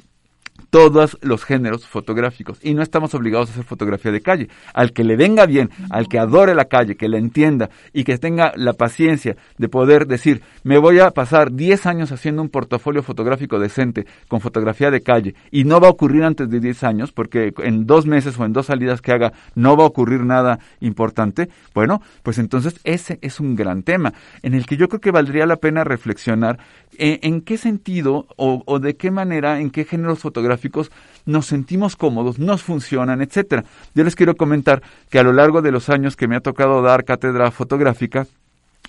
todos 0.69 1.17
los 1.21 1.43
géneros 1.43 1.85
fotográficos 1.85 2.59
y 2.61 2.73
no 2.73 2.81
estamos 2.81 3.13
obligados 3.13 3.49
a 3.49 3.51
hacer 3.53 3.63
fotografía 3.63 4.11
de 4.11 4.21
calle. 4.21 4.49
Al 4.73 4.91
que 4.91 5.03
le 5.03 5.15
venga 5.15 5.45
bien, 5.45 5.69
al 5.89 6.07
que 6.07 6.19
adore 6.19 6.55
la 6.55 6.65
calle, 6.65 6.95
que 6.95 7.07
la 7.07 7.17
entienda 7.17 7.69
y 7.93 8.03
que 8.03 8.17
tenga 8.17 8.53
la 8.55 8.73
paciencia 8.73 9.37
de 9.57 9.69
poder 9.69 10.07
decir, 10.07 10.41
me 10.63 10.77
voy 10.77 10.99
a 10.99 11.11
pasar 11.11 11.51
10 11.53 11.85
años 11.85 12.11
haciendo 12.11 12.41
un 12.41 12.49
portafolio 12.49 13.03
fotográfico 13.03 13.59
decente 13.59 14.05
con 14.27 14.41
fotografía 14.41 14.91
de 14.91 15.01
calle 15.01 15.35
y 15.51 15.63
no 15.63 15.79
va 15.79 15.87
a 15.87 15.91
ocurrir 15.91 16.23
antes 16.23 16.49
de 16.49 16.59
10 16.59 16.83
años 16.83 17.11
porque 17.11 17.53
en 17.59 17.85
dos 17.85 18.05
meses 18.05 18.37
o 18.37 18.45
en 18.45 18.53
dos 18.53 18.67
salidas 18.67 19.01
que 19.01 19.11
haga 19.11 19.33
no 19.55 19.77
va 19.77 19.83
a 19.83 19.87
ocurrir 19.87 20.21
nada 20.21 20.59
importante, 20.79 21.49
bueno, 21.73 22.01
pues 22.23 22.37
entonces 22.37 22.79
ese 22.83 23.19
es 23.21 23.39
un 23.39 23.55
gran 23.55 23.83
tema 23.83 24.13
en 24.41 24.53
el 24.53 24.65
que 24.65 24.77
yo 24.77 24.89
creo 24.89 25.01
que 25.01 25.11
valdría 25.11 25.45
la 25.45 25.57
pena 25.57 25.83
reflexionar 25.83 26.59
en, 26.97 27.19
en 27.21 27.41
qué 27.41 27.57
sentido 27.57 28.27
o, 28.35 28.63
o 28.65 28.79
de 28.79 28.95
qué 28.95 29.11
manera, 29.11 29.59
en 29.59 29.69
qué 29.69 29.85
géneros 29.85 30.19
fotográficos 30.19 30.36
nos 31.25 31.45
sentimos 31.45 31.95
cómodos, 31.95 32.39
nos 32.39 32.63
funcionan, 32.63 33.21
etcétera. 33.21 33.63
Yo 33.93 34.03
les 34.03 34.15
quiero 34.15 34.35
comentar 34.35 34.81
que 35.09 35.19
a 35.19 35.23
lo 35.23 35.33
largo 35.33 35.61
de 35.61 35.71
los 35.71 35.89
años 35.89 36.15
que 36.15 36.27
me 36.27 36.35
ha 36.35 36.41
tocado 36.41 36.81
dar 36.81 37.03
cátedra 37.05 37.51
fotográfica, 37.51 38.27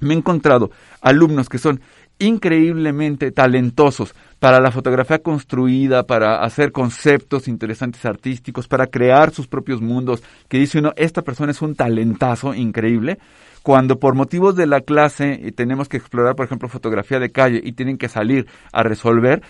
me 0.01 0.15
he 0.15 0.17
encontrado 0.17 0.71
alumnos 1.01 1.49
que 1.49 1.59
son 1.59 1.81
increíblemente 2.19 3.31
talentosos 3.31 4.15
para 4.41 4.61
la 4.61 4.71
fotografía 4.71 5.21
construida, 5.21 6.05
para 6.05 6.43
hacer 6.43 6.73
conceptos 6.73 7.49
interesantes 7.49 8.05
artísticos, 8.05 8.69
para 8.69 8.87
crear 8.87 9.33
sus 9.33 9.47
propios 9.47 9.81
mundos, 9.81 10.23
que 10.49 10.59
dice 10.59 10.79
uno, 10.79 10.93
esta 10.97 11.23
persona 11.23 11.53
es 11.53 11.63
un 11.63 11.75
talentazo 11.75 12.55
increíble, 12.55 13.19
cuando 13.63 13.99
por 13.99 14.15
motivos 14.15 14.57
de 14.57 14.67
la 14.67 14.81
clase 14.81 15.53
tenemos 15.55 15.89
que 15.89 15.97
explorar, 15.97 16.35
por 16.37 16.47
ejemplo, 16.47 16.69
fotografía 16.69 17.19
de 17.19 17.31
calle 17.31 17.61
y 17.63 17.73
tienen 17.73 17.99
que 17.99 18.09
salir 18.09 18.47
a 18.73 18.83
resolver, 18.83 19.43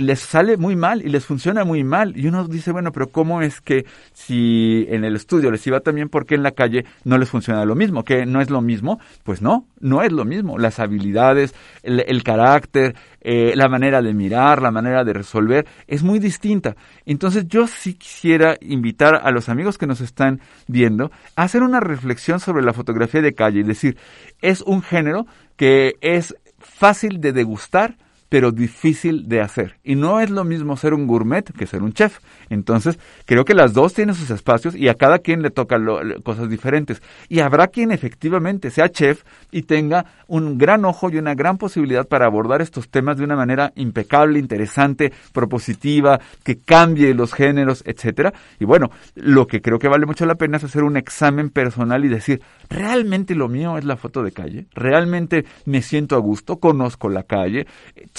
les 0.00 0.20
sale 0.20 0.56
muy 0.56 0.76
mal 0.76 1.02
y 1.02 1.08
les 1.08 1.24
funciona 1.24 1.64
muy 1.64 1.84
mal. 1.84 2.16
Y 2.16 2.26
uno 2.26 2.46
dice, 2.46 2.72
bueno, 2.72 2.92
pero 2.92 3.08
¿cómo 3.08 3.42
es 3.42 3.60
que 3.60 3.84
si 4.12 4.86
en 4.88 5.04
el 5.04 5.16
estudio 5.16 5.50
les 5.50 5.66
iba 5.66 5.80
también, 5.80 6.08
porque 6.08 6.34
en 6.34 6.42
la 6.42 6.52
calle 6.52 6.84
no 7.04 7.18
les 7.18 7.28
funciona 7.28 7.64
lo 7.64 7.74
mismo? 7.74 8.04
¿Que 8.04 8.26
no 8.26 8.40
es 8.40 8.50
lo 8.50 8.60
mismo? 8.60 9.00
Pues 9.22 9.42
no, 9.42 9.66
no 9.78 10.02
es 10.02 10.12
lo 10.12 10.24
mismo. 10.24 10.58
Las 10.58 10.78
habilidades, 10.78 11.54
el, 11.82 12.00
el 12.00 12.22
carácter, 12.22 12.94
eh, 13.20 13.52
la 13.54 13.68
manera 13.68 14.00
de 14.00 14.14
mirar, 14.14 14.62
la 14.62 14.70
manera 14.70 15.04
de 15.04 15.12
resolver, 15.12 15.66
es 15.86 16.02
muy 16.02 16.18
distinta. 16.18 16.76
Entonces 17.04 17.46
yo 17.48 17.66
sí 17.66 17.94
quisiera 17.94 18.56
invitar 18.60 19.20
a 19.22 19.30
los 19.30 19.48
amigos 19.48 19.76
que 19.76 19.86
nos 19.86 20.00
están 20.00 20.40
viendo 20.66 21.10
a 21.36 21.42
hacer 21.42 21.62
una 21.62 21.80
reflexión 21.80 22.40
sobre 22.40 22.64
la 22.64 22.72
fotografía 22.72 23.20
de 23.20 23.34
calle 23.34 23.60
y 23.60 23.64
decir, 23.64 23.96
es 24.40 24.62
un 24.62 24.82
género 24.82 25.26
que 25.56 25.96
es 26.00 26.34
fácil 26.58 27.20
de 27.20 27.32
degustar, 27.32 27.96
pero 28.30 28.52
difícil 28.52 29.28
de 29.28 29.42
hacer. 29.42 29.76
Y 29.82 29.96
no 29.96 30.20
es 30.20 30.30
lo 30.30 30.44
mismo 30.44 30.76
ser 30.76 30.94
un 30.94 31.06
gourmet 31.06 31.44
que 31.52 31.66
ser 31.66 31.82
un 31.82 31.92
chef. 31.92 32.20
Entonces, 32.48 32.98
creo 33.26 33.44
que 33.44 33.54
las 33.54 33.74
dos 33.74 33.92
tienen 33.92 34.14
sus 34.14 34.30
espacios 34.30 34.74
y 34.74 34.88
a 34.88 34.94
cada 34.94 35.18
quien 35.18 35.42
le 35.42 35.50
toca 35.50 35.78
cosas 36.22 36.48
diferentes. 36.48 37.02
Y 37.28 37.40
habrá 37.40 37.66
quien 37.66 37.90
efectivamente 37.90 38.70
sea 38.70 38.88
chef 38.88 39.24
y 39.50 39.62
tenga 39.62 40.06
un 40.28 40.58
gran 40.58 40.84
ojo 40.84 41.10
y 41.10 41.18
una 41.18 41.34
gran 41.34 41.58
posibilidad 41.58 42.06
para 42.06 42.26
abordar 42.26 42.62
estos 42.62 42.88
temas 42.88 43.18
de 43.18 43.24
una 43.24 43.34
manera 43.34 43.72
impecable, 43.74 44.38
interesante, 44.38 45.12
propositiva, 45.32 46.20
que 46.44 46.60
cambie 46.60 47.12
los 47.14 47.34
géneros, 47.34 47.82
etcétera. 47.84 48.32
Y 48.60 48.64
bueno, 48.64 48.90
lo 49.16 49.48
que 49.48 49.60
creo 49.60 49.80
que 49.80 49.88
vale 49.88 50.06
mucho 50.06 50.24
la 50.24 50.36
pena 50.36 50.58
es 50.58 50.64
hacer 50.64 50.84
un 50.84 50.96
examen 50.96 51.50
personal 51.50 52.04
y 52.04 52.08
decir, 52.08 52.40
¿realmente 52.68 53.34
lo 53.34 53.48
mío 53.48 53.76
es 53.76 53.84
la 53.84 53.96
foto 53.96 54.22
de 54.22 54.30
calle? 54.30 54.66
¿Realmente 54.72 55.44
me 55.64 55.82
siento 55.82 56.14
a 56.14 56.20
gusto? 56.20 56.58
¿Conozco 56.58 57.08
la 57.08 57.24
calle? 57.24 57.66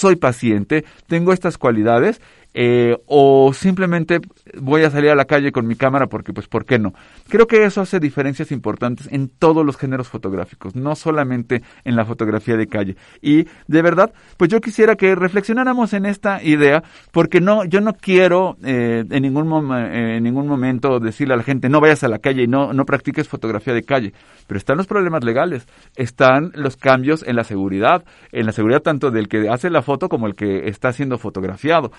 Soy 0.02 0.16
paciente, 0.16 0.84
tengo 1.06 1.32
estas 1.32 1.58
cualidades, 1.58 2.20
eh, 2.54 2.96
o 3.06 3.52
simplemente 3.54 4.20
voy 4.60 4.82
a 4.82 4.90
salir 4.90 5.10
a 5.10 5.14
la 5.14 5.24
calle 5.24 5.52
con 5.52 5.66
mi 5.66 5.74
cámara 5.74 6.06
porque 6.06 6.32
pues 6.32 6.48
¿por 6.48 6.64
qué 6.64 6.78
no? 6.78 6.92
Creo 7.28 7.46
que 7.46 7.64
eso 7.64 7.80
hace 7.80 7.98
diferencias 7.98 8.52
importantes 8.52 9.08
en 9.10 9.28
todos 9.28 9.64
los 9.64 9.76
géneros 9.76 10.08
fotográficos, 10.08 10.76
no 10.76 10.94
solamente 10.94 11.62
en 11.84 11.96
la 11.96 12.04
fotografía 12.04 12.56
de 12.56 12.66
calle. 12.66 12.96
Y 13.20 13.46
de 13.66 13.82
verdad, 13.82 14.12
pues 14.36 14.50
yo 14.50 14.60
quisiera 14.60 14.96
que 14.96 15.14
reflexionáramos 15.14 15.92
en 15.94 16.06
esta 16.06 16.42
idea 16.42 16.82
porque 17.10 17.40
no 17.40 17.64
yo 17.64 17.80
no 17.80 17.94
quiero 17.94 18.56
eh, 18.62 19.04
en 19.08 19.22
ningún 19.22 19.72
eh, 19.74 20.16
en 20.16 20.22
ningún 20.22 20.46
momento 20.46 21.00
decirle 21.00 21.34
a 21.34 21.36
la 21.38 21.42
gente 21.42 21.68
no 21.68 21.80
vayas 21.80 22.04
a 22.04 22.08
la 22.08 22.18
calle 22.18 22.42
y 22.42 22.46
no 22.46 22.72
no 22.72 22.84
practiques 22.84 23.28
fotografía 23.28 23.74
de 23.74 23.82
calle, 23.82 24.12
pero 24.46 24.58
están 24.58 24.76
los 24.76 24.86
problemas 24.86 25.24
legales, 25.24 25.66
están 25.96 26.52
los 26.54 26.76
cambios 26.76 27.22
en 27.26 27.36
la 27.36 27.44
seguridad, 27.44 28.04
en 28.30 28.46
la 28.46 28.52
seguridad 28.52 28.80
tanto 28.80 29.10
del 29.10 29.28
que 29.28 29.48
hace 29.48 29.70
la 29.70 29.82
foto 29.82 30.08
como 30.08 30.26
el 30.26 30.34
que 30.34 30.68
está 30.68 30.92
siendo 30.92 31.18
fotografiado 31.18 31.92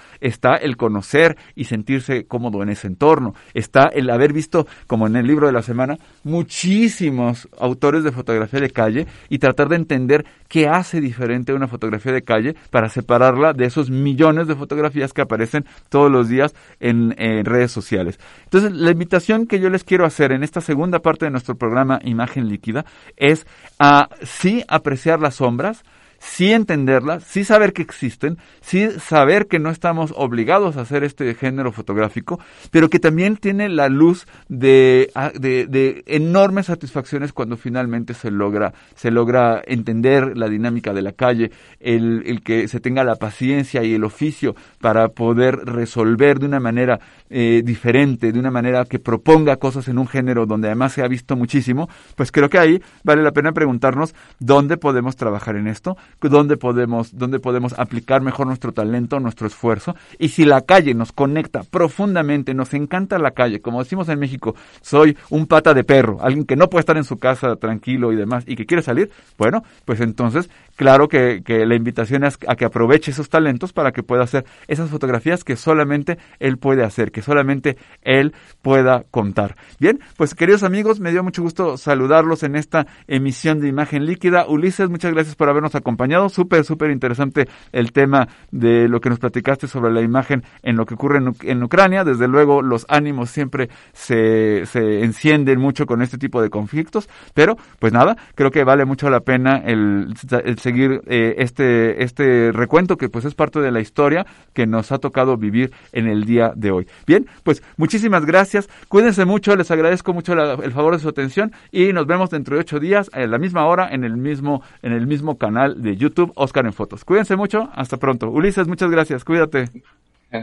el 0.51 0.77
conocer 0.77 1.37
y 1.55 1.65
sentirse 1.65 2.25
cómodo 2.25 2.61
en 2.63 2.69
ese 2.69 2.87
entorno, 2.87 3.33
está 3.53 3.87
el 3.87 4.09
haber 4.09 4.33
visto, 4.33 4.67
como 4.87 5.07
en 5.07 5.15
el 5.15 5.27
libro 5.27 5.47
de 5.47 5.53
la 5.53 5.61
semana, 5.61 5.97
muchísimos 6.23 7.47
autores 7.57 8.03
de 8.03 8.11
fotografía 8.11 8.59
de 8.59 8.69
calle 8.69 9.07
y 9.29 9.39
tratar 9.39 9.69
de 9.69 9.77
entender 9.77 10.25
qué 10.47 10.67
hace 10.67 11.01
diferente 11.01 11.53
una 11.53 11.67
fotografía 11.67 12.11
de 12.11 12.23
calle 12.23 12.55
para 12.69 12.89
separarla 12.89 13.53
de 13.53 13.65
esos 13.65 13.89
millones 13.89 14.47
de 14.47 14.55
fotografías 14.55 15.13
que 15.13 15.21
aparecen 15.21 15.65
todos 15.89 16.11
los 16.11 16.29
días 16.29 16.53
en, 16.79 17.15
en 17.17 17.45
redes 17.45 17.71
sociales. 17.71 18.19
Entonces, 18.43 18.71
la 18.71 18.91
invitación 18.91 19.47
que 19.47 19.59
yo 19.59 19.69
les 19.69 19.83
quiero 19.83 20.05
hacer 20.05 20.31
en 20.31 20.43
esta 20.43 20.61
segunda 20.61 20.99
parte 20.99 21.25
de 21.25 21.31
nuestro 21.31 21.55
programa 21.55 21.99
Imagen 22.03 22.47
Líquida 22.47 22.85
es 23.17 23.45
a 23.79 24.09
sí 24.23 24.63
apreciar 24.67 25.19
las 25.19 25.35
sombras, 25.35 25.83
sí 26.25 26.51
entenderlas, 26.51 27.23
sí 27.23 27.43
saber 27.43 27.73
que 27.73 27.81
existen, 27.81 28.37
sí 28.61 28.89
saber 28.99 29.47
que 29.47 29.59
no 29.59 29.69
estamos 29.69 30.13
obligados 30.15 30.77
a 30.77 30.81
hacer 30.81 31.03
este 31.03 31.35
género 31.35 31.71
fotográfico, 31.71 32.39
pero 32.71 32.89
que 32.89 32.99
también 32.99 33.37
tiene 33.37 33.69
la 33.69 33.89
luz 33.89 34.25
de, 34.47 35.11
ah, 35.15 35.31
de, 35.33 35.67
de, 35.67 36.03
enormes 36.07 36.67
satisfacciones 36.67 37.33
cuando 37.33 37.57
finalmente 37.57 38.13
se 38.13 38.31
logra, 38.31 38.73
se 38.95 39.11
logra 39.11 39.61
entender 39.65 40.37
la 40.37 40.47
dinámica 40.47 40.93
de 40.93 41.01
la 41.01 41.11
calle, 41.11 41.51
el, 41.79 42.23
el 42.25 42.41
que 42.41 42.67
se 42.67 42.79
tenga 42.79 43.03
la 43.03 43.17
paciencia 43.17 43.83
y 43.83 43.93
el 43.93 44.03
oficio 44.03 44.55
para 44.79 45.09
poder 45.09 45.57
resolver 45.65 46.39
de 46.39 46.45
una 46.45 46.59
manera 46.59 46.99
eh, 47.29 47.61
diferente, 47.63 48.31
de 48.31 48.39
una 48.39 48.51
manera 48.51 48.85
que 48.85 48.99
proponga 48.99 49.57
cosas 49.57 49.87
en 49.87 49.97
un 49.97 50.07
género 50.07 50.45
donde 50.45 50.67
además 50.67 50.93
se 50.93 51.03
ha 51.03 51.07
visto 51.07 51.35
muchísimo, 51.35 51.89
pues 52.15 52.31
creo 52.31 52.49
que 52.49 52.59
ahí 52.59 52.81
vale 53.03 53.23
la 53.23 53.31
pena 53.31 53.51
preguntarnos 53.51 54.15
dónde 54.39 54.77
podemos 54.77 55.15
trabajar 55.15 55.55
en 55.55 55.67
esto, 55.67 55.97
dónde 56.21 56.57
podemos, 56.57 57.17
dónde 57.17 57.39
podemos 57.39 57.73
aplicar 57.77 58.21
mejor 58.21 58.47
nuestro 58.47 58.71
talento, 58.71 59.19
nuestro 59.19 59.47
esfuerzo, 59.47 59.95
y 60.19 60.29
si 60.29 60.45
la 60.45 60.61
calle 60.61 60.93
nos 60.93 61.11
conecta 61.11 61.63
profundamente, 61.63 62.53
nos 62.53 62.73
encanta 62.73 63.17
la 63.19 63.31
calle, 63.31 63.61
como 63.61 63.83
decimos 63.83 64.09
en 64.09 64.19
México, 64.19 64.55
soy 64.81 65.17
un 65.29 65.47
pata 65.47 65.73
de 65.73 65.83
perro, 65.83 66.17
alguien 66.21 66.45
que 66.45 66.55
no 66.55 66.69
puede 66.69 66.81
estar 66.81 66.97
en 66.97 67.03
su 67.03 67.17
casa 67.17 67.55
tranquilo 67.55 68.11
y 68.11 68.15
demás, 68.15 68.43
y 68.47 68.55
que 68.55 68.65
quiere 68.65 68.83
salir, 68.83 69.11
bueno, 69.37 69.63
pues 69.85 69.99
entonces, 70.01 70.49
claro 70.75 71.07
que, 71.07 71.41
que 71.43 71.65
la 71.65 71.75
invitación 71.75 72.23
es 72.23 72.37
a 72.47 72.55
que 72.55 72.65
aproveche 72.65 73.11
esos 73.11 73.29
talentos 73.29 73.73
para 73.73 73.91
que 73.91 74.03
pueda 74.03 74.23
hacer 74.23 74.45
esas 74.67 74.89
fotografías 74.89 75.43
que 75.43 75.55
solamente 75.55 76.17
él 76.39 76.57
puede 76.57 76.83
hacer, 76.83 77.11
que 77.11 77.21
solamente 77.21 77.77
él 78.01 78.33
pueda 78.61 79.03
contar. 79.11 79.55
Bien, 79.79 79.99
pues 80.17 80.35
queridos 80.35 80.63
amigos, 80.63 80.99
me 80.99 81.11
dio 81.11 81.23
mucho 81.23 81.41
gusto 81.41 81.77
saludarlos 81.77 82.43
en 82.43 82.55
esta 82.55 82.87
emisión 83.07 83.59
de 83.59 83.67
Imagen 83.67 84.05
Líquida. 84.05 84.45
Ulises, 84.47 84.89
muchas 84.89 85.13
gracias 85.13 85.35
por 85.35 85.49
habernos 85.49 85.75
acompañado. 86.03 86.29
Súper, 86.29 86.63
súper 86.63 86.91
interesante 86.91 87.47
el 87.71 87.91
tema 87.91 88.27
de 88.51 88.87
lo 88.87 88.99
que 88.99 89.09
nos 89.09 89.19
platicaste 89.19 89.67
sobre 89.67 89.91
la 89.91 90.01
imagen 90.01 90.43
en 90.61 90.75
lo 90.75 90.85
que 90.85 90.95
ocurre 90.95 91.19
en, 91.43 91.63
Ucrania. 91.63 92.03
Desde 92.03 92.27
luego, 92.27 92.61
los 92.61 92.85
ánimos 92.89 93.29
siempre 93.29 93.69
se, 93.93 94.65
se, 94.65 95.03
encienden 95.03 95.59
mucho 95.59 95.85
con 95.85 96.01
este 96.01 96.17
tipo 96.17 96.41
de 96.41 96.49
conflictos, 96.49 97.09
pero 97.33 97.55
pues 97.79 97.93
nada, 97.93 98.17
creo 98.35 98.51
que 98.51 98.63
vale 98.63 98.85
mucho 98.85 99.09
la 99.09 99.21
pena 99.21 99.57
el, 99.57 100.13
seguir 100.57 101.01
eh, 101.07 101.35
este, 101.37 102.03
este 102.03 102.51
recuento 102.51 102.97
que 102.97 103.09
pues 103.09 103.25
es 103.25 103.35
parte 103.35 103.59
de 103.59 103.71
la 103.71 103.79
historia 103.79 104.25
que 104.53 104.67
nos 104.67 104.91
ha 104.91 104.97
tocado 104.97 105.37
vivir 105.37 105.71
en 105.93 106.07
el 106.07 106.25
día 106.25 106.51
de 106.55 106.71
hoy. 106.71 106.87
Bien, 107.07 107.27
pues 107.43 107.63
muchísimas 107.77 108.25
gracias. 108.25 108.69
Cuídense 108.89 109.25
mucho, 109.25 109.55
les 109.55 109.71
agradezco 109.71 110.13
mucho 110.13 110.33
el 110.33 110.71
favor 110.71 110.93
de 110.93 110.99
su 110.99 111.09
atención 111.09 111.51
y 111.71 111.93
nos 111.93 112.05
vemos 112.05 112.29
dentro 112.29 112.55
de 112.55 112.61
ocho 112.61 112.79
días 112.79 113.09
a 113.13 113.25
la 113.25 113.37
misma 113.37 113.65
hora 113.65 113.89
en 113.91 114.03
el 114.03 114.17
mismo, 114.17 114.63
en 114.81 114.91
el 114.91 115.07
mismo 115.07 115.37
canal 115.37 115.81
de 115.83 115.95
YouTube, 115.95 116.31
Oscar 116.35 116.65
en 116.65 116.73
Fotos. 116.73 117.05
Cuídense 117.05 117.35
mucho, 117.35 117.69
hasta 117.73 117.97
pronto. 117.97 118.29
Ulises, 118.29 118.67
muchas 118.67 118.89
gracias, 118.89 119.23
cuídate. 119.23 119.69